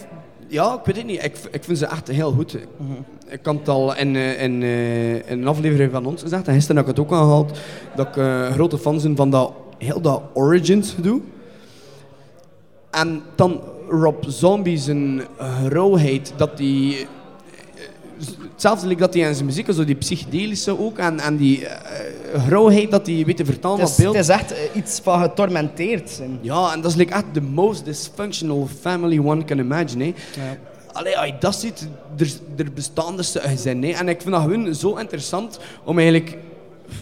ja, 0.51 0.73
ik 0.73 0.85
weet 0.85 0.95
het 0.95 1.05
niet, 1.05 1.23
ik, 1.23 1.37
ik 1.51 1.63
vind 1.63 1.77
ze 1.77 1.85
echt 1.85 2.07
heel 2.07 2.31
goed. 2.31 2.57
Mhm. 2.77 2.91
Ik 3.27 3.41
kan 3.41 3.57
het 3.57 3.67
al 3.69 3.95
in, 3.95 4.15
eh, 4.15 4.41
in, 4.41 4.63
eh, 4.63 5.15
in 5.15 5.23
een 5.41 5.47
aflevering 5.47 5.91
van 5.91 6.05
ons 6.05 6.21
gezegd, 6.21 6.47
en 6.47 6.53
gisteren 6.53 6.75
heb 6.75 6.85
ik 6.89 6.95
het 6.95 7.05
ook 7.05 7.11
aangehaald, 7.11 7.59
dat 7.95 8.07
ik 8.07 8.17
eh, 8.17 8.51
grote 8.51 8.77
fan 8.77 9.01
ben 9.01 9.15
van 9.15 9.29
dat, 9.29 9.53
heel 9.77 10.01
dat 10.01 10.21
Origins 10.33 10.93
gedoe. 10.93 11.21
En 12.89 13.21
dan 13.35 13.61
Rob 13.89 14.23
Zombie 14.27 14.77
zijn 14.77 15.21
rauwheid, 15.67 16.33
dat 16.37 16.57
die 16.57 17.07
hetzelfde 18.51 18.95
dat 18.95 19.13
hij 19.13 19.27
in 19.27 19.33
zijn 19.33 19.45
muziek, 19.45 19.71
zo 19.73 19.85
die 19.85 19.95
psychedelische 19.95 20.79
ook, 20.79 20.97
en, 20.97 21.19
en 21.19 21.37
die 21.37 21.65
eh 21.65 22.21
grauwheid 22.39 22.91
dat 22.91 23.07
hij 23.07 23.23
weet 23.25 23.37
te 23.37 23.45
vertalen 23.45 23.79
Het 23.79 23.87
op 23.89 23.93
is, 23.97 24.03
beeld. 24.03 24.15
het 24.15 24.23
is 24.23 24.29
echt 24.29 24.51
eh, 24.51 24.59
iets 24.73 24.99
van 25.03 25.21
getormenteerd 25.21 26.09
zijn. 26.09 26.39
Ja, 26.41 26.73
en 26.73 26.81
dat 26.81 26.91
is 26.91 26.97
like 26.97 27.13
echt 27.13 27.33
the 27.33 27.41
most 27.41 27.85
dysfunctional 27.85 28.67
family 28.79 29.19
one 29.19 29.43
can 29.43 29.59
imagine. 29.59 30.13
Hè. 30.37 30.57
Allee, 30.91 31.17
als 31.17 31.27
je 31.27 31.35
dat 31.39 31.55
ziet, 31.55 31.87
er, 32.17 32.31
er 32.57 32.71
bestaan 32.73 33.17
dus 33.17 33.35
gezinnen. 33.39 33.93
En 33.93 34.09
ik 34.09 34.21
vind 34.21 34.33
dat 34.33 34.41
gewoon 34.41 34.75
zo 34.75 34.95
interessant 34.95 35.59
om 35.83 35.97
eigenlijk... 35.97 36.37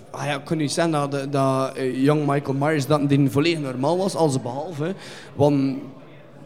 Ah 0.09 0.25
ja, 0.25 0.35
ik 0.35 0.45
kan 0.45 0.57
niet 0.57 0.71
zeggen 0.71 0.93
dat, 0.93 1.11
dat, 1.11 1.31
dat 1.31 1.75
eh, 1.75 2.03
young 2.03 2.25
Michael 2.27 2.57
Myers 2.59 2.85
dat 2.85 3.09
die 3.09 3.29
volledig 3.29 3.59
normaal 3.59 3.97
was, 3.97 4.15
alles 4.15 4.41
behalve. 4.41 4.93
Want 5.35 5.77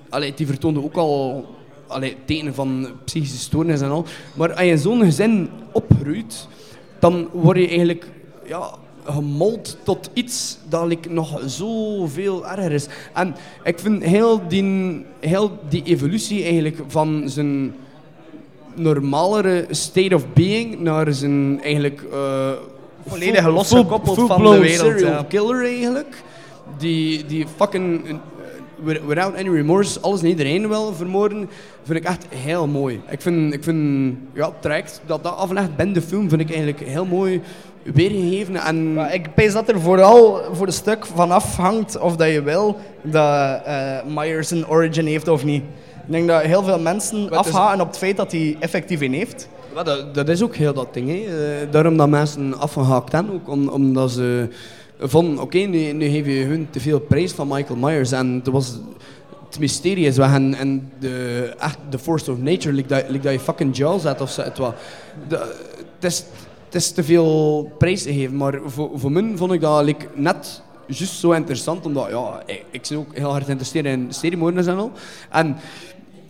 allee, 0.10 0.34
die 0.34 0.48
vertoonde 0.48 0.84
ook 0.84 0.96
al 0.96 1.46
allee, 1.94 2.18
tekenen 2.26 2.54
van 2.54 2.88
psychische 3.06 3.38
stoornis 3.38 3.82
en 3.82 3.90
al. 3.90 4.06
Maar 4.34 4.54
als 4.54 4.66
je 4.66 4.78
zo'n 4.78 5.04
gezin 5.04 5.50
opgroeit, 5.72 6.48
dan 7.00 7.28
word 7.32 7.58
je 7.58 7.68
eigenlijk 7.68 8.10
ja, 8.46 8.70
gemold 9.06 9.78
tot 9.84 10.10
iets 10.14 10.58
dat 10.70 10.86
like, 10.88 11.10
nog 11.10 11.42
zoveel 11.46 12.48
erger 12.48 12.72
is. 12.72 12.88
En 13.14 13.36
ik 13.64 13.80
vind 13.80 14.04
heel 14.04 14.48
die, 14.48 15.06
heel 15.20 15.52
die 15.70 15.84
evolutie 15.84 16.44
eigenlijk 16.44 16.78
van 16.88 17.24
zijn 17.26 17.76
normalere 18.76 19.66
state 19.70 20.16
of 20.16 20.28
being 20.34 20.80
naar 20.80 21.14
zijn 21.14 21.62
eigenlijk... 21.64 22.04
eh, 22.12 22.52
Volledige 23.08 23.44
full- 23.44 23.54
losgekoppeld 23.54 24.20
van 24.20 24.44
de 24.44 24.60
wereld, 24.60 24.98
serial 24.98 25.12
ja. 25.12 25.26
killer 25.30 25.66
eigenlijk. 25.66 26.24
Die, 26.78 27.26
die 27.26 27.46
fucking... 27.56 28.20
wi- 28.84 29.02
Without 29.08 29.36
any 29.36 29.50
remorse 29.50 30.00
alles 30.00 30.22
en 30.22 30.28
iedereen 30.28 30.68
wil 30.68 30.94
vermoorden, 30.94 31.50
vind 31.84 32.00
ik 32.00 32.06
echt 32.06 32.26
heel 32.30 32.68
mooi. 32.68 33.02
Ik 33.10 33.22
vind, 33.22 33.54
ik 33.54 33.64
vind 33.64 34.16
ja, 34.34 34.46
het 34.46 34.62
traject 34.62 35.02
dat 35.06 35.24
dat 35.24 35.36
aflegt 35.36 35.76
bij 35.76 35.94
de 35.94 36.02
film, 36.02 36.30
vind 36.30 36.42
ik 36.42 36.48
eigenlijk 36.50 36.80
heel 36.80 37.06
mooi 37.06 37.42
weergegeven. 37.84 38.56
En 38.56 38.98
ik 39.12 39.34
pees 39.34 39.54
dat 39.54 39.70
er 39.70 39.80
vooral 39.82 40.42
voor 40.52 40.68
een 40.68 40.74
stuk 40.74 41.06
van 41.06 41.32
afhangt 41.32 42.00
of 42.00 42.16
dat 42.16 42.30
je 42.32 42.42
wil 42.42 42.78
dat 43.02 43.62
eh, 43.66 43.98
Myers 44.16 44.52
een 44.52 44.68
origin 44.68 45.06
heeft 45.06 45.28
of 45.28 45.44
niet. 45.44 45.64
Ik 46.06 46.12
denk 46.12 46.28
dat 46.28 46.42
heel 46.42 46.64
veel 46.64 46.80
mensen 46.80 47.30
afgaan 47.30 47.82
op 47.82 47.88
het 47.88 47.98
feit 47.98 48.18
dat 48.18 48.32
hij 48.32 48.56
effectief 48.60 49.02
een 49.02 49.14
heeft. 49.14 49.48
Ja, 49.76 49.84
dat, 49.84 50.16
dat 50.16 50.30
is 50.30 50.44
ook 50.44 50.56
heel 50.56 50.74
dat 50.74 50.94
ding. 50.94 51.08
Hè. 51.10 51.16
Eh, 51.16 51.72
daarom 51.72 51.98
dat 51.98 52.10
mensen 52.10 52.60
afgehaakt 52.60 53.12
zijn, 53.12 53.32
ook 53.32 53.50
om, 53.50 53.68
omdat 53.68 54.12
ze 54.12 54.48
van 55.00 55.40
oké, 55.40 55.58
nu, 55.58 55.92
nu 55.92 56.10
geef 56.10 56.26
je 56.26 56.44
hun 56.44 56.68
te 56.70 56.80
veel 56.80 57.00
prijs 57.00 57.32
van 57.32 57.48
Michael 57.48 57.80
Myers. 57.80 58.12
En 58.12 58.44
dat 58.44 58.54
was 58.54 58.80
het 59.50 59.60
mysterie 59.60 60.06
is 60.06 60.18
en, 60.18 60.54
en 60.54 60.92
de, 61.00 61.54
echt 61.60 61.78
force 62.02 62.32
of 62.32 62.38
nature, 62.38 62.76
like 62.76 62.88
dat, 62.88 63.24
dat 63.24 63.32
je 63.32 63.40
fucking 63.40 63.78
Jaws 63.78 64.04
had 64.04 64.22
of 64.22 64.32
zo. 64.32 64.42
Het, 64.42 64.58
wa- 64.58 64.76
de- 65.28 65.56
het, 65.96 66.12
is, 66.12 66.24
het 66.66 66.76
is 66.76 66.92
te 66.92 67.04
veel 67.04 67.72
prijs 67.78 68.04
te 68.04 68.14
geven, 68.14 68.38
maar 68.38 68.60
voor, 68.66 68.90
voor 68.96 69.12
mij 69.12 69.32
vond 69.36 69.52
ik 69.54 69.62
dat 69.62 69.86
net 70.14 70.62
juist 70.88 71.14
zo 71.20 71.32
interessant, 71.32 71.86
omdat 71.86 72.10
ja, 72.10 72.44
ik, 72.46 72.64
ik 72.72 72.86
ben 72.90 72.98
ook 72.98 73.16
heel 73.16 73.30
hard 73.32 73.44
geïnteresseerd 73.44 73.86
in 73.86 74.08
seriemoorders 74.10 74.68
en 74.68 74.78
al. 74.78 74.92
En 75.30 75.56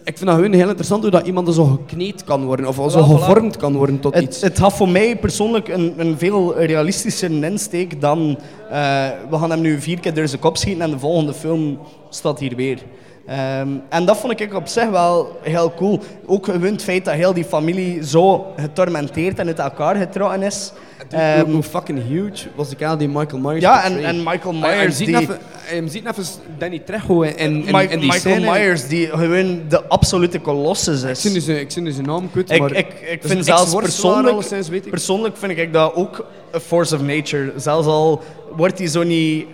ik 0.04 0.18
vind 0.18 0.30
dat 0.30 0.40
heel 0.40 0.52
interessant 0.52 1.02
hoe 1.02 1.12
dat 1.12 1.26
iemand 1.26 1.54
zo 1.54 1.66
gekneed 1.66 2.24
kan 2.24 2.46
worden, 2.46 2.68
of 2.68 2.92
zo 2.92 3.04
gevormd 3.04 3.58
kan 3.58 3.76
worden 3.76 4.00
tot 4.00 4.14
Het, 4.14 4.24
iets. 4.24 4.42
het 4.42 4.58
had 4.58 4.74
voor 4.74 4.90
mij 4.90 5.18
persoonlijk 5.18 5.68
een, 5.68 5.94
een 5.98 6.18
veel 6.18 6.60
realistischer 6.60 7.44
insteek 7.44 8.02
dan 8.02 8.38
eh, 8.70 9.08
we 9.30 9.38
gaan 9.38 9.50
hem 9.50 9.62
nu 9.62 9.82
vier 9.82 10.00
keer 10.00 10.14
door 10.14 10.28
zijn 10.28 10.42
kop 10.42 10.58
schieten 10.58 10.84
en 10.84 10.92
de 10.92 11.00
volgende 11.00 11.34
film 11.34 11.80
staat 12.10 12.40
hier 12.40 12.56
weer. 12.56 12.80
Ehm, 13.26 13.68
en 13.90 14.06
dat 14.06 14.18
vond 14.18 14.42
ik 14.42 14.54
op 14.54 14.68
zich 14.68 14.90
wel 14.90 15.40
heel 15.42 15.74
cool. 15.74 16.00
Ook 16.26 16.48
het 16.48 16.84
feit 16.84 17.06
dat 17.06 17.14
heel 17.14 17.34
die 17.34 17.46
familie 17.46 18.06
zo 18.06 18.46
getormenteerd 18.56 19.40
en 19.40 19.48
uit 19.48 19.60
elkaar 19.60 19.96
getrokken 19.96 20.42
is. 20.42 20.72
Hoe- 21.10 21.20
Ehm, 21.20 21.52
hoe 21.52 21.64
fucking 21.64 22.08
huge 22.08 22.48
was 22.56 22.70
de 22.70 22.76
kerel 22.76 22.98
die 22.98 23.08
Michael 23.08 23.42
Myers 23.42 23.62
ja, 23.62 23.84
en, 23.84 24.04
en 24.06 24.24
Michael 24.24 24.54
Myers 24.54 24.98
die... 24.98 25.16
hij 25.16 25.90
ziet 25.90 26.06
even 26.06 26.26
Danny 26.58 26.80
Trejo 26.80 27.24
Mi- 27.72 27.82
in 27.94 28.00
die 28.00 28.12
Michael. 28.12 28.40
Myers 28.40 28.88
die 28.88 29.08
gewoon 29.08 29.62
de 29.70 29.84
absolute 29.88 30.40
kolossus 30.40 31.04
Ik 31.04 31.10
is. 31.10 31.22
zie 31.22 31.32
nu 31.32 31.40
zijn, 31.40 31.60
ik 31.60 31.72
zie 31.72 31.82
nu 31.82 31.92
zijn 31.92 32.06
naam 32.06 32.30
Ik, 32.34 32.60
maar... 32.60 32.72
ik, 32.76 32.88
ik 33.12 33.24
is 33.24 33.30
vind 33.32 33.46
zelfs 33.46 33.76
persoonlijk, 33.76 34.42
weet 34.50 34.86
ik. 34.86 34.90
persoonlijk 34.90 35.38
vind 35.38 35.58
ik 35.58 35.74
dat 35.74 35.94
ook 35.96 36.26
een 36.52 36.60
force 36.60 36.96
of 36.96 37.02
nature. 37.02 37.52
Zelfs 37.56 37.88
al 37.88 38.22
wordt 38.56 38.78
hij 38.78 38.88
zo 38.88 39.04
niet 39.04 39.46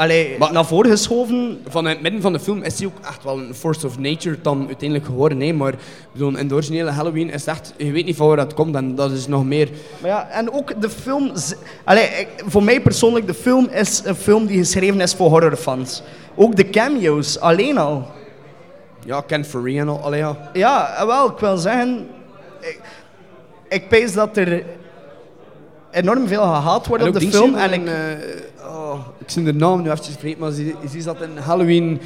allee, 0.00 0.38
Maar- 0.38 0.52
naar 0.52 0.64
voren 0.66 0.90
geschoven. 0.90 1.60
Van 1.68 1.84
het 1.84 2.02
midden 2.02 2.20
van 2.20 2.32
de 2.32 2.40
film 2.40 2.62
is 2.62 2.78
hij 2.78 2.86
ook 2.86 3.06
echt 3.06 3.24
wel 3.24 3.38
een 3.38 3.54
force 3.54 3.86
of 3.86 3.98
nature 3.98 4.36
dan 4.42 4.66
uiteindelijk 4.66 5.04
geworden. 5.08 5.40
Hè. 5.40 5.52
Maar 5.52 5.74
bedoel, 6.12 6.36
in 6.36 6.48
de 6.48 6.54
originele 6.54 6.90
Halloween 6.90 7.30
is 7.30 7.44
echt... 7.44 7.74
Je 7.76 7.92
weet 7.92 8.04
niet 8.04 8.16
van 8.16 8.26
waar 8.26 8.36
dat 8.36 8.54
komt 8.54 8.74
en 8.74 8.94
dat 8.94 9.10
is 9.10 9.26
nog 9.26 9.44
meer... 9.44 9.68
Maar 10.00 10.10
ja, 10.10 10.28
en 10.30 10.52
ook 10.52 10.80
de 10.80 10.90
film... 10.90 11.32
Allee, 11.84 12.26
voor 12.46 12.62
mij 12.62 12.80
persoonlijk, 12.80 13.26
de 13.26 13.34
film 13.34 13.68
is 13.72 14.02
een 14.04 14.14
film 14.14 14.46
die 14.46 14.58
geschreven 14.58 15.00
is 15.00 15.14
voor 15.14 15.28
horrorfans. 15.28 16.02
Ook 16.34 16.56
de 16.56 16.70
cameo's, 16.70 17.38
alleen 17.38 17.78
al. 17.78 18.06
Ja, 19.04 19.20
Ken 19.20 19.44
Faree 19.44 19.78
en 19.78 19.88
al. 19.88 19.98
Allee, 19.98 20.18
ja. 20.20 20.50
Ja, 20.52 20.96
eh, 20.96 21.06
wel, 21.06 21.30
ik 21.30 21.38
wil 21.38 21.56
zeggen... 21.56 22.06
Ik, 22.60 22.80
ik 23.68 23.88
pees 23.88 24.12
dat 24.12 24.36
er 24.36 24.64
enorm 25.90 26.28
veel 26.28 26.42
gehaat 26.42 26.86
wordt 26.86 27.08
op 27.08 27.14
de 27.14 27.30
film. 27.30 27.54
En 27.54 27.72
ik, 27.72 27.86
eh, 27.86 27.94
oh, 28.90 29.06
ik 29.18 29.30
zie 29.30 29.42
de 29.42 29.52
naam 29.54 29.82
nu 29.82 29.90
even 29.90 30.04
vergeten, 30.04 30.38
maar 30.40 30.50
ze, 30.50 30.74
ze 30.90 31.00
zat 31.00 31.20
in 31.22 31.36
Halloween 31.36 32.00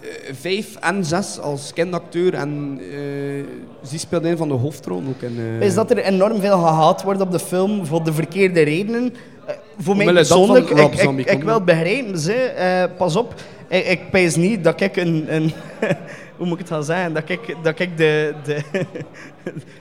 eh, 0.00 0.34
5 0.34 0.76
en 0.76 1.04
6 1.04 1.38
als 1.38 1.72
kindacteur 1.72 2.34
en 2.34 2.80
eh 2.80 3.68
ze 3.88 3.98
speelde 3.98 4.28
een 4.28 4.36
van 4.36 4.48
de 4.48 4.54
hoofdrollen 4.54 5.08
ook 5.08 5.22
in... 5.22 5.38
eh, 5.38 5.66
is 5.66 5.74
dat 5.74 5.90
er 5.90 5.98
enorm 5.98 6.40
veel 6.40 6.58
gehaat 6.58 7.02
wordt 7.02 7.20
op 7.20 7.30
de 7.30 7.38
film 7.38 7.86
voor 7.86 8.04
de 8.04 8.12
verkeerde 8.12 8.62
redenen. 8.62 9.14
Eh, 9.46 9.54
voor 9.78 9.96
mij 9.96 10.06
Omwille 10.06 10.26
dat 10.28 10.38
van 10.46 10.90
persoonlijk, 10.90 11.28
ik, 11.28 11.36
ik, 11.36 11.42
wil 11.44 11.60
begrijpen, 11.64 12.18
ze, 12.18 12.32
eh, 12.34 12.84
pas 12.96 13.16
op, 13.16 13.34
ik, 13.68 13.86
ik 13.86 14.10
pees 14.10 14.36
niet 14.36 14.64
dat 14.64 14.80
ik 14.80 14.96
een, 14.96 15.24
een 15.34 15.52
hoe 16.36 16.46
moet 16.46 16.52
ik 16.52 16.58
het 16.58 16.68
gaan 16.68 16.84
zeggen, 16.84 17.12
dat 17.14 17.28
ik, 17.28 17.56
dat 17.62 17.78
ik 17.78 17.96
de, 17.96 18.34
de, 18.44 18.60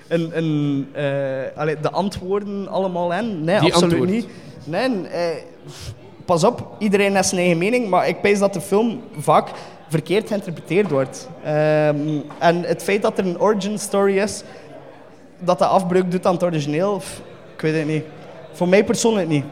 een, 0.35 0.87
eh, 0.93 1.81
de 1.81 1.91
antwoorden 1.91 2.67
allemaal 2.67 3.13
en 3.13 3.43
Nee, 3.43 3.59
Die 3.59 3.73
absoluut 3.73 3.83
antwoord. 3.99 4.09
niet. 4.09 4.27
Nee, 4.63 5.07
eh, 5.07 5.27
pas 6.29 6.43
op, 6.43 6.67
iedereen 6.77 7.15
heeft 7.15 7.27
zijn 7.27 7.41
eigen 7.41 7.57
mening, 7.57 7.89
maar 7.89 8.07
ik 8.07 8.21
pees 8.21 8.39
dat 8.39 8.53
de 8.53 8.61
film 8.61 9.01
vaak 9.17 9.51
verkeerd 9.87 10.27
geïnterpreteerd 10.27 10.89
wordt. 10.89 11.29
Ehm, 11.43 11.97
en 12.39 12.63
het 12.63 12.83
feit 12.83 13.01
dat 13.01 13.17
er 13.17 13.25
een 13.25 13.39
origin 13.39 13.79
story 13.79 14.17
is, 14.17 14.43
dat 15.39 15.59
dat 15.59 15.69
afbreuk 15.69 16.11
doet 16.11 16.25
aan 16.25 16.33
het 16.33 16.43
origineel, 16.43 16.97
pff, 16.97 17.21
ik 17.55 17.61
weet 17.61 17.75
het 17.75 17.87
niet. 17.87 18.03
Voor 18.51 18.67
mij 18.67 18.83
persoonlijk 18.83 19.27
niet. 19.27 19.43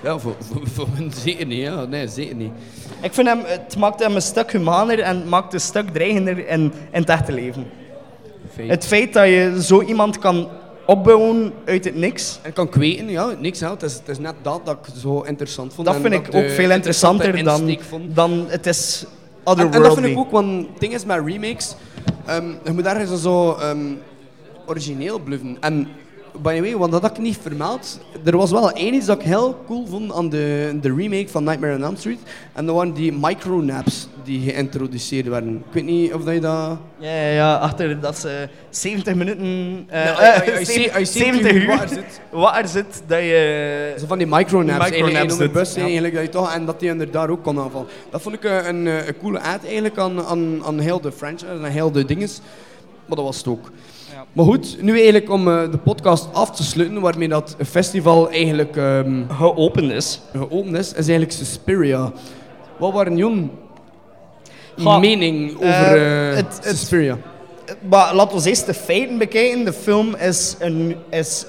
Ja, 0.00 0.18
voor, 0.18 0.34
voor, 0.74 0.86
zeker 1.24 1.46
niet. 1.46 1.60
Ja. 1.60 1.84
Nee, 1.84 2.08
zeker 2.08 2.34
niet. 2.34 2.52
Ik 3.00 3.14
vind 3.14 3.28
hem, 3.28 3.40
het 3.44 3.76
maakt 3.76 4.00
hem 4.02 4.14
een 4.14 4.22
stuk 4.22 4.52
humaner 4.52 5.00
en 5.00 5.16
het 5.16 5.28
maakt 5.28 5.54
een 5.54 5.60
stuk 5.60 5.88
dreigender 5.88 6.48
in, 6.48 6.72
in 6.90 7.00
het 7.00 7.08
echte 7.08 7.32
leven. 7.32 7.66
Feit. 8.54 8.70
Het 8.70 8.86
feit 8.86 9.12
dat 9.12 9.26
je 9.26 9.62
zo 9.62 9.82
iemand 9.82 10.18
kan 10.18 10.48
opbouwen 10.86 11.52
uit 11.64 11.84
het 11.84 11.94
niks, 11.94 12.38
En 12.42 12.52
kan 12.52 12.68
kweten, 12.68 13.08
ja, 13.08 13.34
niks 13.38 13.60
helpt. 13.60 13.80
Het 13.80 13.90
is, 13.90 13.96
het 13.96 14.08
is 14.08 14.18
net 14.18 14.34
dat 14.42 14.66
dat 14.66 14.78
ik 14.82 14.94
zo 14.96 15.20
interessant 15.20 15.74
vond. 15.74 15.86
dat 15.86 15.96
en 15.96 16.02
vind 16.02 16.14
ik 16.14 16.34
ook 16.34 16.48
veel 16.50 16.70
interessanter 16.70 17.26
interessante 17.26 17.78
dan, 17.90 18.08
dan 18.14 18.46
het 18.48 18.66
is 18.66 19.04
En, 19.44 19.50
en 19.50 19.56
dat 19.56 19.66
otherworldly. 19.66 20.02
vind 20.02 20.16
ik 20.16 20.18
ook, 20.18 20.30
want 20.30 20.66
het 20.68 20.80
ding 20.80 20.94
is 20.94 21.04
met 21.04 21.22
remakes, 21.26 21.74
ehm, 22.26 22.46
je 22.64 22.72
moet 22.72 22.86
ergens 22.86 23.22
zo 23.22 23.52
ehm, 23.52 23.92
origineel 24.66 25.18
bluffen. 25.18 25.56
En 25.60 25.88
by 26.42 26.54
the 26.54 26.60
way, 26.60 26.76
want 26.76 26.92
dat 26.92 27.02
had 27.02 27.10
ik 27.10 27.18
niet 27.18 27.38
vermeld, 27.42 28.00
er 28.24 28.36
was 28.36 28.50
wel 28.50 28.70
één 28.72 28.94
iets 28.94 29.06
dat 29.06 29.18
ik 29.20 29.24
heel 29.24 29.56
cool 29.66 29.86
vond 29.86 30.12
aan 30.12 30.28
de, 30.28 30.78
de 30.80 30.94
remake 30.94 31.28
van 31.28 31.44
Nightmare 31.44 31.74
on 31.76 31.82
Elm 31.82 31.96
Street. 31.96 32.18
En 32.52 32.66
dat 32.66 32.74
waren 32.74 32.92
die 32.94 33.12
micronaps 33.12 34.08
die 34.24 34.50
geïntroduceerd 34.50 35.26
werden. 35.28 35.54
Ik 35.56 35.72
weet 35.72 35.84
niet 35.84 36.12
of 36.14 36.24
dat 36.24 36.34
je 36.34 36.40
dat... 36.40 36.78
Ja, 36.98 37.10
ja, 37.14 37.30
ja, 37.30 37.54
achter 37.56 38.00
dat 38.00 38.18
ze 38.18 38.48
70 38.70 39.14
minuten, 39.14 39.84
eh, 39.88 40.04
Ja, 40.04 40.18
eh, 40.18 40.46
ja, 40.46 40.52
ja, 40.52 40.58
je 40.58 40.64
ziet- 40.64 40.92
je 40.98 41.04
ziet 41.04 41.22
70 41.22 41.50
hoe 41.50 41.60
uur 41.60 41.66
waar 41.66 41.88
zit. 41.88 42.20
waar 42.30 42.68
zit, 42.68 43.02
dat 43.06 43.18
je... 43.18 43.94
Zo 43.98 44.06
van 44.06 44.18
die 44.18 44.26
micronaps, 44.26 44.90
in 44.90 45.28
de 45.28 45.48
bus 45.52 45.74
ja. 45.74 45.82
eigenlijk, 45.82 46.14
dat 46.14 46.22
je 46.22 46.28
toch, 46.28 46.52
en 46.54 46.64
dat 46.66 46.80
die 46.80 46.88
inderdaad 46.88 47.28
ook 47.28 47.42
kon 47.42 47.58
aanvallen. 47.60 47.88
Dat 48.10 48.22
vond 48.22 48.34
ik 48.34 48.44
eh, 48.44 48.66
een, 48.66 48.86
eh, 48.86 49.06
een 49.06 49.18
coole 49.18 49.40
ad 49.40 49.64
eigenlijk 49.64 49.98
aan, 49.98 50.24
aan, 50.24 50.64
aan 50.64 50.78
heel 50.78 51.00
de 51.00 51.12
franchise 51.12 51.46
en 51.46 51.64
heel 51.64 51.90
de 51.92 52.04
dinges. 52.04 52.40
Maar 53.06 53.16
dat 53.16 53.24
was 53.24 53.36
het 53.36 53.46
ook. 53.46 53.70
Maar 54.36 54.44
goed, 54.44 54.82
nu 54.82 54.92
eigenlijk 54.94 55.30
om 55.30 55.48
eh, 55.48 55.70
de 55.70 55.78
podcast 55.78 56.28
af 56.32 56.50
te 56.56 56.62
sluiten, 56.62 57.00
waarmee 57.00 57.28
dat 57.28 57.56
festival 57.66 58.30
eigenlijk 58.30 58.76
ehm, 58.76 59.22
geopend 59.28 59.92
is. 59.92 60.20
geopend 60.32 60.76
is, 60.76 60.88
is 60.88 60.94
eigenlijk 60.94 61.32
Suspiria. 61.32 62.12
Wat 62.78 62.92
waren 62.92 63.16
Jon 63.16 63.50
Goh, 64.82 64.98
mening 65.00 65.56
over 65.56 65.68
eh, 66.30 66.36
het- 66.36 66.58
het- 66.62 66.78
Suspiria? 66.78 67.18
Maar 67.88 68.14
laten 68.14 68.38
we 68.42 68.48
eerst 68.48 68.66
de 68.66 68.74
feiten 68.74 69.18
bekijken. 69.18 69.64
De 69.64 69.72
film 69.72 70.14
is, 70.14 70.56
een, 70.58 70.96
is 71.10 71.46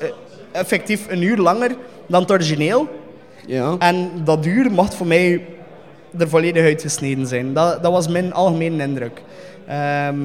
effectief 0.51 1.05
een 1.09 1.21
uur 1.21 1.38
langer 1.38 1.75
dan 2.07 2.21
het 2.21 2.31
origineel. 2.31 2.88
Ja. 3.47 3.75
En 3.79 4.11
dat 4.23 4.45
uur 4.45 4.71
mag 4.71 4.93
voor 4.93 5.07
mij 5.07 5.45
er 6.17 6.29
volledig 6.29 6.63
uitgesneden 6.63 7.27
zijn. 7.27 7.53
Dat, 7.53 7.83
dat 7.83 7.91
was 7.91 8.07
mijn 8.07 8.33
algemene 8.33 8.83
indruk. 8.83 9.21
Ehm, 9.68 10.15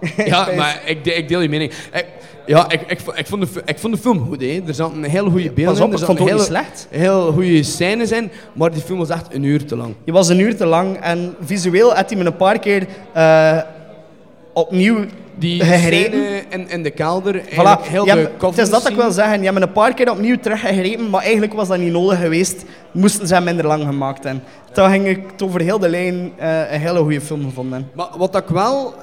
Ja, 0.30 0.48
maar 0.56 0.82
ik, 0.84 1.06
ik 1.06 1.28
deel 1.28 1.40
je 1.40 1.48
mening. 1.48 1.72
Ik, 1.92 2.06
Ja, 2.46 2.70
ik, 2.70 2.80
ik, 2.86 3.00
ik, 3.14 3.26
vond 3.26 3.42
de, 3.54 3.62
ik 3.64 3.78
vond 3.78 3.94
de 3.94 4.00
film 4.00 4.18
goed. 4.26 4.40
Hè. 4.40 4.60
Er 4.66 4.74
zaten 4.74 5.02
hele 5.02 5.30
goede 5.30 5.50
beelden 5.52 5.64
Pas 5.74 5.80
op, 5.82 5.86
in. 5.88 5.92
ik 5.94 6.00
Er 6.00 6.06
vond 6.06 6.18
het 6.18 6.28
ook 6.30 6.38
zaten 6.38 6.52
hele- 6.52 6.62
slecht. 6.64 6.86
Heel 6.90 7.32
goede 7.32 7.62
scènes 7.62 8.12
in, 8.12 8.30
maar 8.52 8.70
die 8.70 8.82
film 8.82 8.98
was 8.98 9.08
echt 9.10 9.34
een 9.34 9.42
uur 9.42 9.64
te 9.64 9.76
lang. 9.76 9.94
Je 10.04 10.12
was 10.12 10.28
een 10.28 10.38
uur 10.38 10.56
te 10.56 10.66
lang 10.66 10.96
en 11.00 11.34
visueel 11.40 11.94
had 11.94 12.10
hij 12.10 12.18
me 12.18 12.24
een 12.24 12.36
paar 12.36 12.58
keer 12.58 12.86
eh, 13.12 13.58
opnieuw 14.58 15.04
Die 15.38 15.64
gegrepen. 15.64 16.50
in, 16.50 16.68
in 16.70 16.82
de 16.82 16.90
kelder, 16.90 17.42
Voilà. 17.44 17.80
heel 17.82 18.06
Ja, 18.06 18.14
de 18.14 18.30
het 18.40 18.58
is 18.58 18.70
dat 18.70 18.88
ik 18.88 18.96
wil 18.96 19.10
zeggen. 19.10 19.42
Je 19.42 19.50
hebt 19.50 19.62
een 19.62 19.72
paar 19.72 19.94
keer 19.94 20.10
opnieuw 20.10 20.36
teruggegrepen, 20.36 21.10
maar 21.10 21.22
eigenlijk 21.22 21.52
was 21.52 21.68
dat 21.68 21.78
niet 21.78 21.92
nodig 21.92 22.20
geweest. 22.20 22.64
Moesten 22.92 23.26
ze 23.28 23.34
hem 23.34 23.44
minder 23.44 23.66
lang 23.66 23.82
gemaakt 23.84 24.24
hebben. 24.24 24.42
Toen 24.72 24.90
ging 24.90 25.06
ik 25.06 25.22
het 25.32 25.42
over 25.42 25.60
heel 25.60 25.78
de 25.78 25.88
lijn 25.88 26.32
eh, 26.36 26.72
een 26.72 26.80
hele 26.80 26.98
goede 26.98 27.20
film 27.20 27.44
gevonden. 27.44 27.90
Maar 27.94 28.08
wat 28.16 28.36
ik 28.36 28.48
wel... 28.48 28.94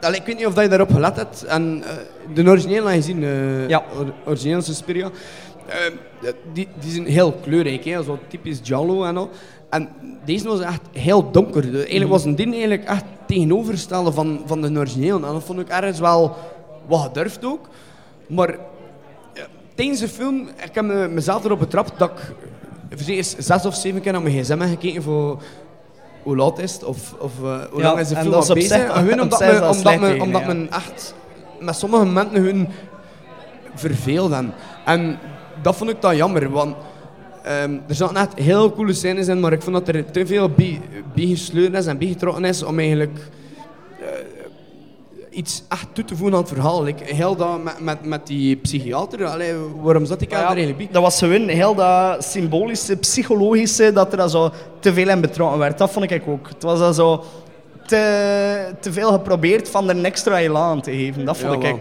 allee, 0.00 0.18
ik 0.20 0.26
weet 0.26 0.36
niet 0.36 0.46
of 0.46 0.54
dat 0.54 0.62
je 0.64 0.68
daarop 0.70 0.92
gelet 0.92 1.16
hebt. 1.16 1.44
En, 1.44 1.82
eh, 1.86 2.34
de 2.34 2.44
originele 2.50 2.80
heb 2.90 2.90
je 2.90 2.94
gezien, 2.96 3.24
eh 3.24 3.68
Ja. 3.68 3.82
or- 3.98 4.12
originele 4.26 4.60
Suspiria. 4.62 5.10
Ehm, 5.68 5.92
die, 6.52 6.68
die 6.80 6.90
zijn 6.92 7.06
heel 7.06 7.32
kleurrijk, 7.32 7.84
hè, 7.84 8.02
zo 8.02 8.18
typisch 8.28 8.60
Giallo 8.62 9.04
en 9.04 9.16
al. 9.16 9.30
En 9.70 9.88
deze 10.24 10.48
was 10.48 10.60
echt 10.60 10.80
heel 10.92 11.30
donker. 11.30 11.74
Eigenlijk 11.74 12.10
was 12.10 12.24
een 12.24 12.36
ding 12.36 12.50
eigenlijk 12.52 12.84
echt 12.84 13.04
tegenovergestelde 13.26 14.12
van, 14.12 14.40
van 14.46 14.60
de 14.60 14.78
originele. 14.78 15.26
En 15.26 15.32
dat 15.32 15.42
vond 15.44 15.60
ik 15.60 15.68
ergens 15.68 15.98
wel 15.98 16.36
wat 16.86 17.00
gedurfd 17.00 17.44
ook. 17.44 17.68
Maar 18.26 18.50
ja, 19.34 19.46
tijdens 19.74 20.00
de 20.00 20.08
film, 20.08 20.48
ik 20.64 20.74
heb 20.74 20.84
me- 20.84 21.08
mezelf 21.08 21.44
erop 21.44 21.58
betrapt 21.58 21.98
dat 21.98 22.10
ik 22.88 22.98
voor 22.98 23.14
eerst 23.14 23.36
zes 23.38 23.66
of 23.66 23.74
zeven 23.74 24.00
keer 24.00 24.12
naar 24.12 24.22
mijn 24.22 24.34
gsm 24.42 24.58
heb 24.60 24.68
gekeken 24.68 25.02
voor 25.02 25.42
hoe 26.22 26.36
laat 26.36 26.58
is 26.58 26.72
het 26.72 26.84
of, 26.84 27.14
of 27.18 27.32
eh, 27.42 27.58
hoe 27.70 27.80
Ja, 27.80 27.86
lang 27.88 27.98
is 27.98 28.08
de 28.08 28.16
film 28.16 28.34
is 28.38 28.48
al 28.48 28.54
bezig. 28.54 28.92
gewoon 28.92 29.20
omdat, 29.20 29.40
is 29.40 29.46
me, 29.52 29.60
dat 29.60 29.76
omdat, 29.76 29.94
me, 30.00 30.06
tegen, 30.08 30.20
omdat 30.20 30.40
ja. 30.40 30.46
men 30.46 30.70
echt 30.70 31.14
met 31.60 31.76
sommige 31.76 32.04
momenten 32.04 32.42
hun 32.42 32.68
verveelden. 33.74 34.54
En 34.84 35.18
dat 35.62 35.76
vond 35.76 35.90
ik 35.90 36.00
dan 36.00 36.16
jammer, 36.16 36.50
want 36.50 36.76
ehm, 37.46 37.72
er 37.88 37.94
zaten 37.94 38.16
echt 38.16 38.34
heel 38.38 38.72
coole 38.72 38.92
scènes 38.92 39.28
in, 39.28 39.40
maar 39.40 39.52
ik 39.52 39.62
vond 39.62 39.76
dat 39.86 39.94
er 39.94 40.10
te 40.10 40.26
veel 40.26 40.48
bij, 40.50 40.80
is 41.14 41.86
en 41.86 41.98
bijgetrokken 41.98 42.44
is 42.44 42.62
om 42.62 42.78
eigenlijk 42.78 43.18
eh, 44.00 44.06
iets 45.38 45.62
echt 45.68 45.86
toe 45.92 46.04
te 46.04 46.16
voegen 46.16 46.34
aan 46.36 46.42
het 46.42 46.52
verhaal. 46.52 46.82
Like, 46.82 47.14
heel 47.14 47.36
dat 47.36 47.62
met, 47.64 47.80
met, 47.80 48.04
met 48.04 48.26
die 48.26 48.56
psychiater, 48.56 49.24
allee, 49.26 49.54
waarom 49.82 50.04
zat 50.04 50.20
ik 50.20 50.30
Ja, 50.30 50.36
daar 50.36 50.46
eigenlijk 50.46 50.76
bij? 50.78 50.88
dat 50.92 51.02
was 51.02 51.18
gewoon 51.18 51.48
heel 51.48 51.74
dat 51.74 52.24
symbolische, 52.24 52.96
psychologische, 52.96 53.92
dat 53.92 54.12
er 54.12 54.30
zo 54.30 54.50
te 54.80 54.92
veel 54.92 55.08
in 55.08 55.20
betrokken 55.20 55.58
werd. 55.58 55.78
Dat 55.78 55.90
vond 55.90 56.10
ik 56.10 56.22
ook. 56.28 56.48
Het 56.48 56.62
was 56.62 56.78
dan 56.78 56.94
zo 56.94 57.24
te, 57.86 58.74
te 58.80 58.92
veel 58.92 59.12
geprobeerd 59.12 59.68
van 59.70 59.88
er 59.88 59.96
een 59.96 60.04
extra 60.04 60.38
elan 60.38 60.62
aan 60.62 60.80
te 60.80 60.90
geven. 60.90 61.24
Dat 61.24 61.36
vond 61.36 61.62
Ja, 61.62 61.68
ik. 61.68 61.74
wel. 61.74 61.80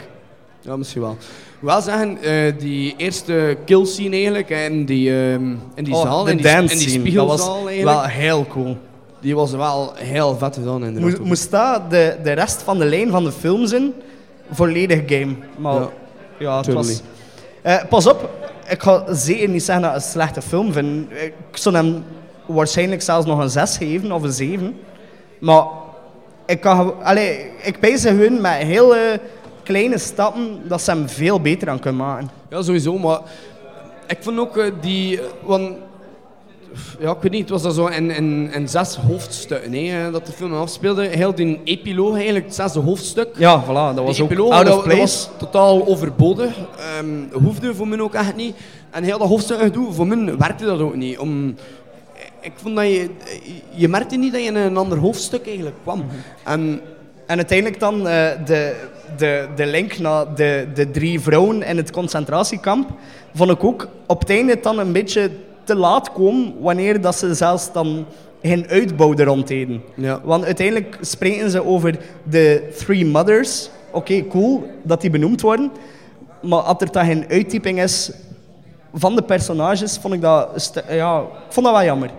Ja, 0.62 0.78
misschien 0.78 1.02
wel. 1.02 1.18
Wel 1.66 1.82
zeggen, 1.82 2.18
eh, 2.22 2.54
die 2.60 2.94
eerste 2.98 3.58
kill 3.66 3.86
scene 3.86 4.16
eigenlijk 4.16 4.50
in 4.50 4.86
die, 4.86 5.10
ehm, 5.10 5.44
in 5.76 5.84
die 5.84 5.94
Oh, 5.94 6.02
zaal, 6.02 6.24
de 6.24 6.32
in 6.32 6.38
die, 6.38 6.46
dance 6.46 6.74
in 6.74 6.80
die 6.80 6.90
spiegelzaal 6.90 7.38
dat 7.38 7.48
was 7.48 7.68
eigenlijk, 7.68 7.98
wel 7.98 8.08
heel 8.08 8.46
cool. 8.50 8.78
die 9.22 9.36
was 9.36 9.52
wel 9.52 9.94
heel 9.96 10.38
vet 10.38 10.56
gedaan 10.56 10.84
inderdaad. 10.86 11.02
Moest, 11.02 11.20
moest 11.20 11.52
dat 11.52 11.90
de, 11.90 12.16
de 12.24 12.32
rest 12.32 12.62
van 12.62 12.78
de 12.78 12.86
lijn 12.86 13.10
van 13.10 13.24
de 13.24 13.32
film 13.32 13.66
zijn, 13.68 13.94
volledig 14.52 15.02
game. 15.06 15.36
Maar 15.58 15.74
ja, 15.74 15.90
Ja, 16.38 16.58
het 16.58 16.74
was... 16.74 17.02
Eh, 17.62 17.84
pas 17.90 18.08
op, 18.08 18.30
ik 18.70 18.82
ga 18.82 19.14
zeker 19.14 19.50
niet 19.50 19.64
zeggen 19.64 19.84
dat 19.84 19.94
het 19.94 20.04
een 20.04 20.10
slechte 20.10 20.42
film 20.42 20.74
vind. 20.74 21.12
Ik 21.12 21.34
zou 21.52 21.76
hem 21.76 22.04
waarschijnlijk 22.46 23.02
zelfs 23.02 23.26
nog 23.26 23.40
een 23.40 23.50
6 23.50 23.78
geven 23.78 24.12
of 24.12 24.24
een 24.24 24.32
7. 24.32 24.80
Maar 25.40 25.66
ik, 26.46 26.62
kan, 26.62 27.04
allee, 27.04 27.52
ik 27.64 27.78
wijs 27.80 28.04
hun 28.04 28.42
met 28.42 28.54
hele 28.54 29.20
kleine 29.66 29.98
stappen 29.98 30.62
dat 30.68 30.82
ze 30.82 30.92
hem 30.92 31.10
veel 31.10 31.42
beter 31.42 31.70
aan 31.70 31.80
kunnen 31.80 32.06
maken. 32.06 32.30
Ja, 32.50 32.62
sowieso, 32.62 32.98
maar 32.98 33.20
ik 34.08 34.18
vond 34.22 34.40
ook 34.40 34.58
eh, 34.58 34.72
die, 34.82 35.20
want 35.44 35.72
ja, 37.00 37.12
ik 37.12 37.22
weet 37.22 37.32
niet, 37.32 37.42
het 37.42 37.50
was 37.50 37.62
dan 37.62 37.72
zo 37.72 37.86
in, 37.88 38.12
in, 38.12 38.52
in 38.54 38.70
zes 38.70 38.96
hoofdstukken 38.96 39.74
hè, 39.74 40.12
dat 40.12 40.26
de 40.26 40.32
film 40.32 40.54
afspeelde. 40.54 41.06
Heel 41.06 41.36
die 41.36 41.62
epiloog 41.64 42.16
eigenlijk, 42.16 42.46
het 42.46 42.56
zesde 42.56 42.80
hoofdstuk. 42.80 43.28
Ja, 43.38 43.64
voilà, 43.64 43.96
dat 43.96 44.00
was 44.06 44.16
Die 44.18 44.42
ook 44.44 44.52
out 44.52 44.66
dat, 44.66 44.78
of 44.78 44.84
dat 44.84 44.84
place. 44.84 45.00
was 45.00 45.30
totaal 45.38 45.88
overbodig. 45.88 46.56
Ehm 46.78 47.44
hoefde 47.44 47.76
voor 47.76 47.88
mij 47.88 48.00
ook 48.00 48.14
echt 48.14 48.36
niet. 48.36 48.56
En 48.92 49.04
heel 49.04 49.18
dat 49.18 49.28
hoofdstuk 49.28 49.60
gedoe, 49.60 49.94
voor 49.94 50.08
mij 50.08 50.38
werkte 50.38 50.66
dat 50.66 50.80
ook 50.80 50.96
niet. 50.96 51.20
Om, 51.20 51.56
ik 52.42 52.52
vond 52.56 52.76
dat 52.76 52.86
je, 52.86 53.10
je 53.70 53.88
merkte 53.88 54.16
niet 54.16 54.32
dat 54.32 54.42
je 54.42 54.48
in 54.48 54.56
een 54.56 54.78
ander 54.78 54.98
hoofdstuk 54.98 55.46
eigenlijk 55.48 55.76
kwam. 55.84 55.98
Mhm. 55.98 56.08
En 56.44 56.82
En 57.26 57.38
uiteindelijk 57.38 57.80
dan 57.80 58.08
eh, 58.08 58.28
de, 58.46 58.76
de, 59.18 59.48
de 59.56 59.66
link 59.66 59.98
naar 59.98 60.36
de, 60.36 60.68
de 60.74 60.92
drie 60.92 61.20
vrouwen 61.20 61.64
in 61.64 61.78
het 61.78 61.92
concentratiekamp, 61.92 62.90
vond 63.34 63.52
ik 63.52 63.64
ook 63.64 63.88
op 64.06 64.20
het 64.20 64.30
einde 64.30 64.60
dan 64.62 64.80
een 64.80 64.92
beetje 64.92 65.30
te 65.64 65.76
laat 65.76 66.12
komen, 66.12 66.54
wanneer 66.60 67.02
dat 67.02 67.16
ze 67.16 67.34
zelfs 67.34 67.72
dan 67.72 68.06
geen 68.42 68.68
uitbouw 68.68 69.14
rond 69.14 69.48
deden. 69.48 69.84
Ja. 69.96 70.22
Want 70.24 70.46
uiteindelijk 70.46 70.98
spreken 71.02 71.50
ze 71.50 71.66
over 71.66 71.98
de 72.24 72.74
Three 72.78 73.06
Mothers. 73.06 73.70
Oké, 73.92 74.28
cool 74.28 74.64
dat 74.84 75.02
die 75.02 75.10
benoemd 75.10 75.42
worden. 75.42 75.72
Maar 76.42 76.60
als 76.60 76.78
er 76.80 76.92
dan 76.92 77.06
geen 77.06 77.26
uittyping 77.30 77.82
is 77.82 78.12
van 78.94 79.16
de 79.16 79.22
personages, 79.22 79.98
vond 79.98 80.14
ik 80.14 80.22
dat, 80.22 80.74
ja, 80.90 81.20
ik 81.20 81.54
vond 81.54 81.66
dat 81.66 81.76
wel 81.76 81.86
jammer. 81.86 82.10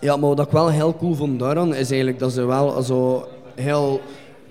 Ja, 0.00 0.16
maar 0.16 0.34
wat 0.34 0.46
ik 0.46 0.52
wel 0.52 0.70
heel 0.70 0.96
cool 0.96 1.14
vond 1.14 1.38
daaraan, 1.38 1.74
is 1.74 1.88
eigenlijk 1.88 2.18
dat 2.18 2.32
ze 2.32 2.44
wel 2.44 2.82
zo 2.82 3.28
heel 3.54 4.00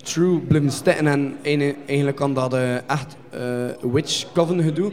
true 0.04 0.38
blijven 0.38 0.70
staan 0.72 1.06
en 1.06 1.36
eigenlijk 1.86 2.20
aan 2.20 2.34
dat 2.34 2.54
eh, 2.54 2.74
echt 2.74 3.16
eh, 3.30 3.40
witch 3.92 4.24
coven 4.32 4.62
gedoe, 4.62 4.92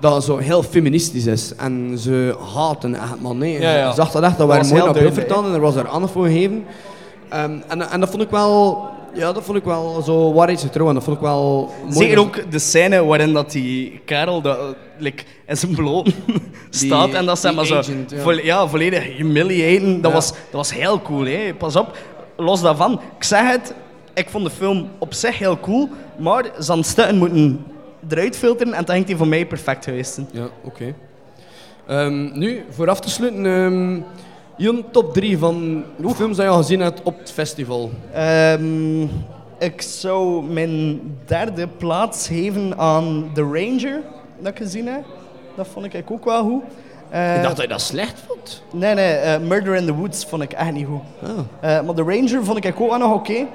dat 0.00 0.14
het 0.14 0.24
zo 0.24 0.36
heel 0.36 0.62
feministisch 0.62 1.26
is. 1.26 1.54
En 1.56 1.98
ze 1.98 2.36
haten 2.54 2.94
echt 2.94 3.20
man, 3.20 3.38
nee. 3.38 3.60
Ja, 3.60 3.76
ja. 3.76 3.88
Je 3.88 3.94
zag 3.94 4.10
dat 4.10 4.22
echt, 4.22 4.38
dat 4.38 4.46
was 4.46 4.56
werd 4.56 4.70
mooi 4.70 4.82
naar 4.84 4.92
beeld 4.92 5.14
vertaald 5.14 5.46
en 5.46 5.52
er 5.52 5.60
was 5.60 5.74
er 5.76 5.88
aandacht 5.88 6.12
voor 6.12 6.26
gegeven. 6.26 6.64
Ehm, 7.28 7.56
en, 7.68 7.90
en 7.90 8.00
dat 8.00 8.10
vond 8.10 8.22
ik 8.22 8.30
wel, 8.30 8.84
ja, 9.14 9.32
dat 9.32 9.42
vond 9.44 9.58
ik 9.58 9.64
wel 9.64 10.02
zo 10.04 10.32
waarheidsgetrouw 10.32 10.88
en 10.88 10.94
dat 10.94 11.04
vond 11.04 11.16
ik 11.16 11.22
wel 11.22 11.70
mooi. 11.82 11.94
Zeker 11.94 12.14
dat- 12.16 12.24
ook 12.24 12.50
de 12.50 12.58
scène 12.58 13.04
waarin 13.04 13.32
dat 13.32 13.50
die 13.52 14.00
kerel 14.04 14.40
dat, 14.40 14.58
like, 14.98 15.22
in 15.46 15.56
zijn 15.56 15.74
bloot 15.74 16.10
staat 16.70 17.12
en 17.12 17.26
dat 17.26 17.38
ze 17.38 17.46
hem 17.46 17.56
die 17.56 17.70
maar 17.70 17.82
zo 17.84 17.90
agent, 17.90 18.10
ja. 18.10 18.18
volle- 18.18 18.44
ja, 18.44 18.66
volledig 18.68 19.16
humiliaten. 19.16 20.00
Dat, 20.00 20.10
Ja. 20.10 20.16
was, 20.16 20.28
dat 20.28 20.36
was 20.50 20.72
heel 20.74 21.00
cool. 21.02 21.24
Hè. 21.24 21.54
Pas 21.58 21.76
op, 21.76 21.96
los 22.36 22.60
daarvan. 22.60 22.92
Ik 23.18 23.24
zeg 23.24 23.50
het, 23.50 23.74
ik 24.14 24.28
vond 24.30 24.44
de 24.44 24.50
film 24.50 24.88
op 24.98 25.14
zich 25.14 25.38
heel 25.38 25.60
cool, 25.60 25.88
maar 26.16 26.44
ze 26.44 26.66
hadden 26.66 26.84
stukken 26.84 27.16
moeten 27.18 27.64
eruit 28.08 28.36
filteren 28.36 28.72
en 28.72 28.84
dan 28.84 28.94
ging 28.94 29.06
die 29.06 29.16
voor 29.16 29.28
mij 29.28 29.46
perfect 29.46 29.84
geweest. 29.84 30.14
zijn. 30.14 30.28
Ja, 30.32 30.48
oké. 30.62 30.94
Ehm, 31.86 32.38
nu, 32.38 32.64
voor 32.70 32.90
af 32.90 33.00
te 33.00 33.10
sluiten, 33.10 34.04
Jon, 34.56 34.84
top 34.90 35.14
3 35.14 35.38
van 35.38 35.84
films 36.14 36.36
die 36.36 36.44
je 36.44 36.50
al 36.50 36.56
gezien 36.56 36.80
hebt 36.80 37.02
op 37.02 37.18
het 37.18 37.32
festival. 37.32 37.90
Ehm, 38.12 39.02
ik 39.58 39.82
zou 39.82 40.44
mijn 40.44 41.00
derde 41.26 41.68
plaats 41.68 42.26
geven 42.26 42.78
aan 42.78 43.30
The 43.34 43.42
Ranger, 43.42 44.00
dat 44.38 44.52
ik 44.52 44.56
gezien 44.56 44.86
heb. 44.86 45.04
Dat 45.56 45.66
vond 45.72 45.94
ik 45.94 46.10
ook 46.10 46.24
wel 46.24 46.42
goed. 46.42 46.62
Eh, 47.10 47.36
ik 47.36 47.42
dacht 47.42 47.56
dat 47.56 47.64
je 47.64 47.70
dat 47.70 47.80
slecht 47.80 48.22
vond. 48.26 48.62
Nee, 48.72 48.94
nee, 48.94 49.12
eh, 49.12 49.40
Murder 49.40 49.74
in 49.74 49.86
the 49.86 49.94
Woods 49.94 50.24
vond 50.24 50.42
ik 50.42 50.52
echt 50.52 50.72
niet 50.72 50.86
goed. 50.86 51.30
Eh, 51.60 51.80
maar 51.80 51.94
The 51.94 52.02
Ranger 52.02 52.44
vond 52.44 52.64
ik 52.64 52.80
ook 52.80 52.88
wel 52.90 52.98
nog 52.98 53.14
oké. 53.14 53.46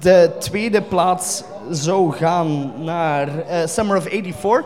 De 0.00 0.30
tweede 0.38 0.82
plaats 0.82 1.42
zou 1.70 2.12
gaan 2.12 2.72
naar 2.84 3.28
eh, 3.38 3.66
Summer 3.66 3.96
of 3.96 4.04
84. 4.04 4.64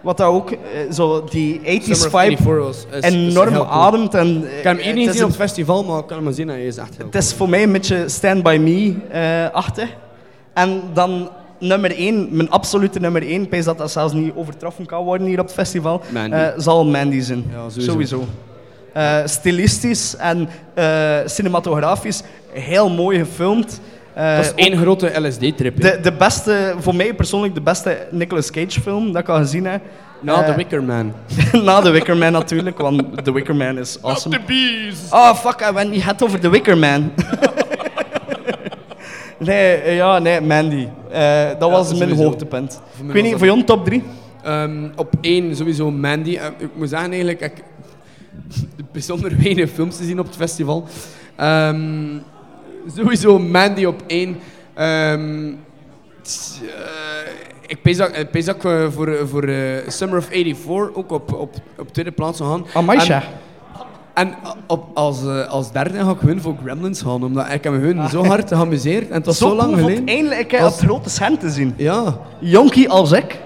Wat 0.00 0.20
ook 0.20 0.50
eh, 0.50 0.58
zo 0.92 1.24
die 1.24 1.60
80s 1.60 1.64
Summer 1.64 2.14
of 2.14 2.20
vibe 2.22 2.36
84 2.36 2.58
was- 2.64 2.86
is- 2.90 3.06
is 3.06 3.12
enorm 3.30 3.48
heel 3.48 3.66
cool. 3.66 3.70
ademt. 3.72 4.14
En, 4.14 4.26
eh, 4.46 4.58
Ik 4.58 4.64
heb 4.64 4.76
hem 4.76 4.86
het 4.86 4.94
niet 4.94 5.04
is 5.04 5.06
gezien 5.10 5.22
op 5.22 5.28
het 5.28 5.38
festival, 5.38 5.84
maar 5.84 5.98
ik 5.98 6.06
kan 6.06 6.16
hem 6.16 6.24
maar 6.24 6.34
zien 6.34 6.48
en 6.48 6.54
hij 6.54 6.66
is 6.66 6.76
echt 6.76 6.96
Het 6.98 7.14
is 7.14 7.32
voor 7.34 7.48
mij 7.48 7.62
een 7.62 7.72
beetje 7.72 8.08
Stand 8.08 8.42
By 8.42 8.58
Me-achtig. 8.60 9.88
en 10.54 10.82
dan 10.92 11.28
nummer 11.58 11.92
1, 11.98 12.28
mijn 12.30 12.50
absolute 12.50 13.00
nummer 13.00 13.22
1, 13.22 13.42
ik 13.42 13.50
weet 13.50 13.64
dat 13.64 13.78
dat 13.78 13.90
zelfs 13.90 14.12
niet 14.12 14.32
overtroffen 14.34 14.86
kan 14.86 15.04
worden 15.04 15.26
hier 15.26 15.38
op 15.40 15.44
het 15.46 15.54
festival, 15.54 16.00
Mandy. 16.12 16.36
zal 16.56 16.84
Mandy 16.84 17.20
zijn. 17.20 17.44
Ja, 17.52 17.68
sowieso. 17.68 17.90
sowieso. 17.92 18.24
Eh, 18.94 19.18
stilistisch 19.24 20.16
en 20.16 20.48
eh, 20.74 21.16
cinematografisch 21.24 22.22
heel 22.52 22.90
mooi 22.90 23.18
gefilmd. 23.18 23.80
Eh, 24.14 24.36
Dat 24.36 24.44
is 24.44 24.52
één 24.54 24.76
grote 24.76 25.20
LSD-trip. 25.20 25.80
de, 25.80 25.98
de 26.02 26.12
beste, 26.12 26.74
voor 26.78 26.94
mij 26.94 27.14
persoonlijk 27.14 27.54
de 27.54 27.60
beste 27.60 28.06
Nicolas 28.10 28.50
Cage 28.50 28.80
film 28.80 29.12
dat 29.12 29.22
ik 29.22 29.28
al 29.28 29.36
gezien 29.38 29.66
heb. 29.66 29.82
Na 30.20 30.42
The 30.44 30.54
Wicker 30.54 30.82
Man. 30.82 31.12
na 31.64 31.80
The 31.80 31.90
Wicker 31.90 32.16
Man 32.16 32.32
natuurlijk, 32.32 32.78
want 32.78 33.24
The 33.24 33.32
Wicker 33.32 33.56
Man 33.56 33.78
is 33.78 33.98
awesome. 34.02 34.40
bees! 34.46 34.96
Oh 35.10 35.34
fuck, 35.34 35.60
I 35.70 35.72
went 35.72 35.90
niet 35.90 36.04
het 36.04 36.22
over 36.22 36.40
The 36.40 36.50
Wicker 36.50 36.78
Man. 36.78 37.12
nee, 39.38 39.94
ja, 39.94 40.18
nee, 40.18 40.40
Mandy. 40.40 40.88
Eh, 41.10 41.48
dat 41.58 41.70
was 41.70 41.94
mijn 41.94 42.12
hoogtepunt. 42.12 42.80
Ik 43.06 43.12
weet 43.12 43.22
niet, 43.22 43.36
voor 43.36 43.46
jou 43.46 43.64
top 43.64 43.84
3? 43.84 44.02
Ehm, 44.42 44.88
op 44.96 45.14
één 45.20 45.56
sowieso 45.56 45.90
Mandy. 45.90 46.30
Ik 46.58 46.68
moet 46.74 46.88
zeggen 46.88 47.08
eigenlijk, 47.08 47.40
ik 47.40 47.62
bijzonder 48.92 49.36
weinig 49.42 49.70
films 49.70 49.96
te 49.96 50.04
zien 50.04 50.18
op 50.20 50.26
het 50.26 50.36
festival. 50.36 50.84
Ehm, 51.36 52.18
sowieso 52.96 53.38
Mandy 53.38 53.84
op 53.84 54.02
één. 54.06 54.36
Ehm, 54.74 55.52
Eh, 56.62 57.30
ik 57.66 57.82
pees 57.82 57.96
dat, 57.96 58.16
ik 58.16 58.30
pees 58.30 58.44
dat 58.44 58.54
ik 58.56 58.64
eh, 58.64 58.86
voor, 58.90 59.28
voor 59.28 59.42
eh, 59.44 59.88
Summer 59.88 60.18
of 60.18 60.24
84 60.24 60.96
ook 60.96 61.10
op, 61.10 61.32
op, 61.32 61.54
op 61.78 61.92
tweede 61.92 62.12
plaats 62.12 62.38
zou 62.38 62.50
gaan. 62.50 62.66
Amai, 62.74 62.98
En- 62.98 63.04
zeg. 63.04 63.26
En 64.14 64.34
op, 64.66 64.84
als, 64.94 65.26
eh, 65.26 65.48
als 65.48 65.72
derde 65.72 65.98
ga 66.04 66.10
ik 66.10 66.18
gewoon 66.18 66.40
voor 66.40 66.54
Gremlins 66.64 67.02
gaan, 67.02 67.24
omdat 67.24 67.52
ik 67.52 67.64
heb 67.64 67.72
me 67.72 67.80
gewoon 67.88 68.08
zo 68.08 68.24
hard 68.24 68.48
geamuseerd. 68.48 69.08
En 69.08 69.14
het 69.14 69.26
was 69.26 69.38
zo, 69.38 69.48
Zo 69.48 69.54
lang 69.56 69.72
cool 69.72 69.82
geleden. 69.84 70.06
eindelijk 70.06 70.52
op 70.52 70.72
grote 70.72 71.10
scherm 71.10 71.38
te 71.38 71.50
zien. 71.50 71.74
Ja. 71.76 72.18
Jonkie 72.38 72.88
als 72.90 73.12
ik. 73.12 73.38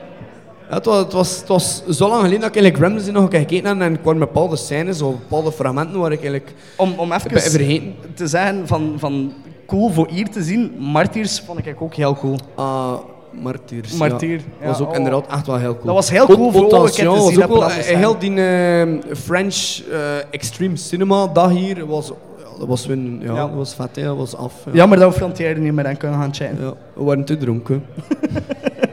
Ja, 0.69 0.75
het, 0.75 0.85
was, 0.85 0.99
het, 1.01 1.13
was, 1.13 1.37
het 1.37 1.49
was 1.49 1.87
zo 1.87 2.09
lang 2.09 2.21
geleden 2.21 2.41
dat 2.41 2.49
ik 2.49 2.55
eigenlijk 2.57 2.77
Gremlins 2.77 3.11
nog 3.11 3.23
gekeken 3.31 3.67
heb 3.67 3.81
en 3.81 3.93
ik 3.93 4.01
kwam 4.03 4.19
bepaalde 4.19 4.57
scènes 4.57 5.03
of 5.03 5.15
bepaalde 5.19 5.53
fragmenten 5.53 6.01
waar 6.01 6.13
ik 6.13 6.21
eigenlijk 6.21 6.55
Om, 6.77 6.95
om 6.97 7.13
even 7.13 7.41
vergeten. 7.41 7.95
te 8.15 8.27
zeggen 8.27 8.67
van, 8.67 8.95
van 8.97 9.33
cool 9.67 9.91
voor 9.91 10.09
hier 10.11 10.31
te 10.31 10.43
zien. 10.43 10.73
Martyrs 10.79 11.41
vond 11.41 11.67
ik 11.67 11.77
ook 11.83 11.95
heel 11.95 12.15
cool. 12.15 12.39
Ah, 12.55 12.93
Martyrs. 13.33 13.93
Martyr, 13.93 14.41
Ja. 14.61 14.67
was 14.67 14.81
ook 14.81 14.89
oh. 14.89 14.97
inderdaad 14.97 15.27
echt 15.31 15.47
wel 15.47 15.57
heel 15.57 15.73
cool. 15.75 15.85
Dat 15.85 15.95
was 15.95 16.11
heel 16.11 16.27
cool 16.27 16.53
voor 16.53 16.61
keer 16.61 16.69
te 16.71 16.77
Audition 16.77 17.15
was 17.15 17.29
zien 17.33 17.43
ook 17.43 17.49
wel, 17.49 17.71
eh, 17.71 17.97
Heel 17.97 18.19
die 18.19 18.41
eh, 18.41 19.15
French 19.17 19.83
eh, 19.91 19.99
Extreme 20.31 20.77
Cinema 20.77 21.27
dag 21.27 21.51
hier 21.51 21.87
was, 21.87 22.13
dat 22.59 22.69
was, 22.69 22.87
hun, 22.87 23.19
ja, 23.23 23.35
Ja. 23.35 23.47
Dat 23.47 23.55
was 23.55 23.75
vet, 23.75 23.97
hè, 23.97 24.03
dat 24.03 24.17
was 24.17 24.37
af. 24.37 24.53
Ja. 24.65 24.73
Jammer 24.73 24.99
dat 24.99 25.11
we 25.13 25.17
frontieren 25.17 25.63
niet 25.63 25.73
meer 25.73 25.87
aan 25.87 25.97
kunnen 25.97 26.19
gaan 26.21 26.35
chatten. 26.35 26.65
Ja, 26.65 26.73
we 26.93 27.05
waren 27.05 27.25
te 27.25 27.37
dronken. 27.37 27.85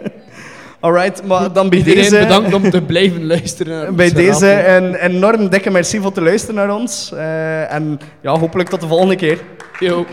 Alright, 0.79 1.25
maar 1.25 1.53
dan 1.53 1.69
bij 1.69 1.77
Iedereen 1.77 2.01
deze... 2.01 2.19
bedankt 2.19 2.53
om 2.53 2.69
te 2.69 2.81
blijven 2.81 3.27
luisteren. 3.27 3.83
naar 3.83 3.93
Bij 3.95 4.11
deze 4.11 4.67
een 4.67 4.95
enorm 4.95 5.49
dikke 5.49 5.69
merci 5.71 5.99
voor 5.99 6.11
te 6.11 6.21
luisteren 6.21 6.55
naar 6.55 6.75
ons. 6.75 7.11
Eh, 7.11 7.73
en 7.73 7.99
ja, 8.21 8.37
hopelijk 8.37 8.69
tot 8.69 8.81
de 8.81 8.87
volgende 8.87 9.15
keer. 9.15 9.39
Yo. 9.79 10.05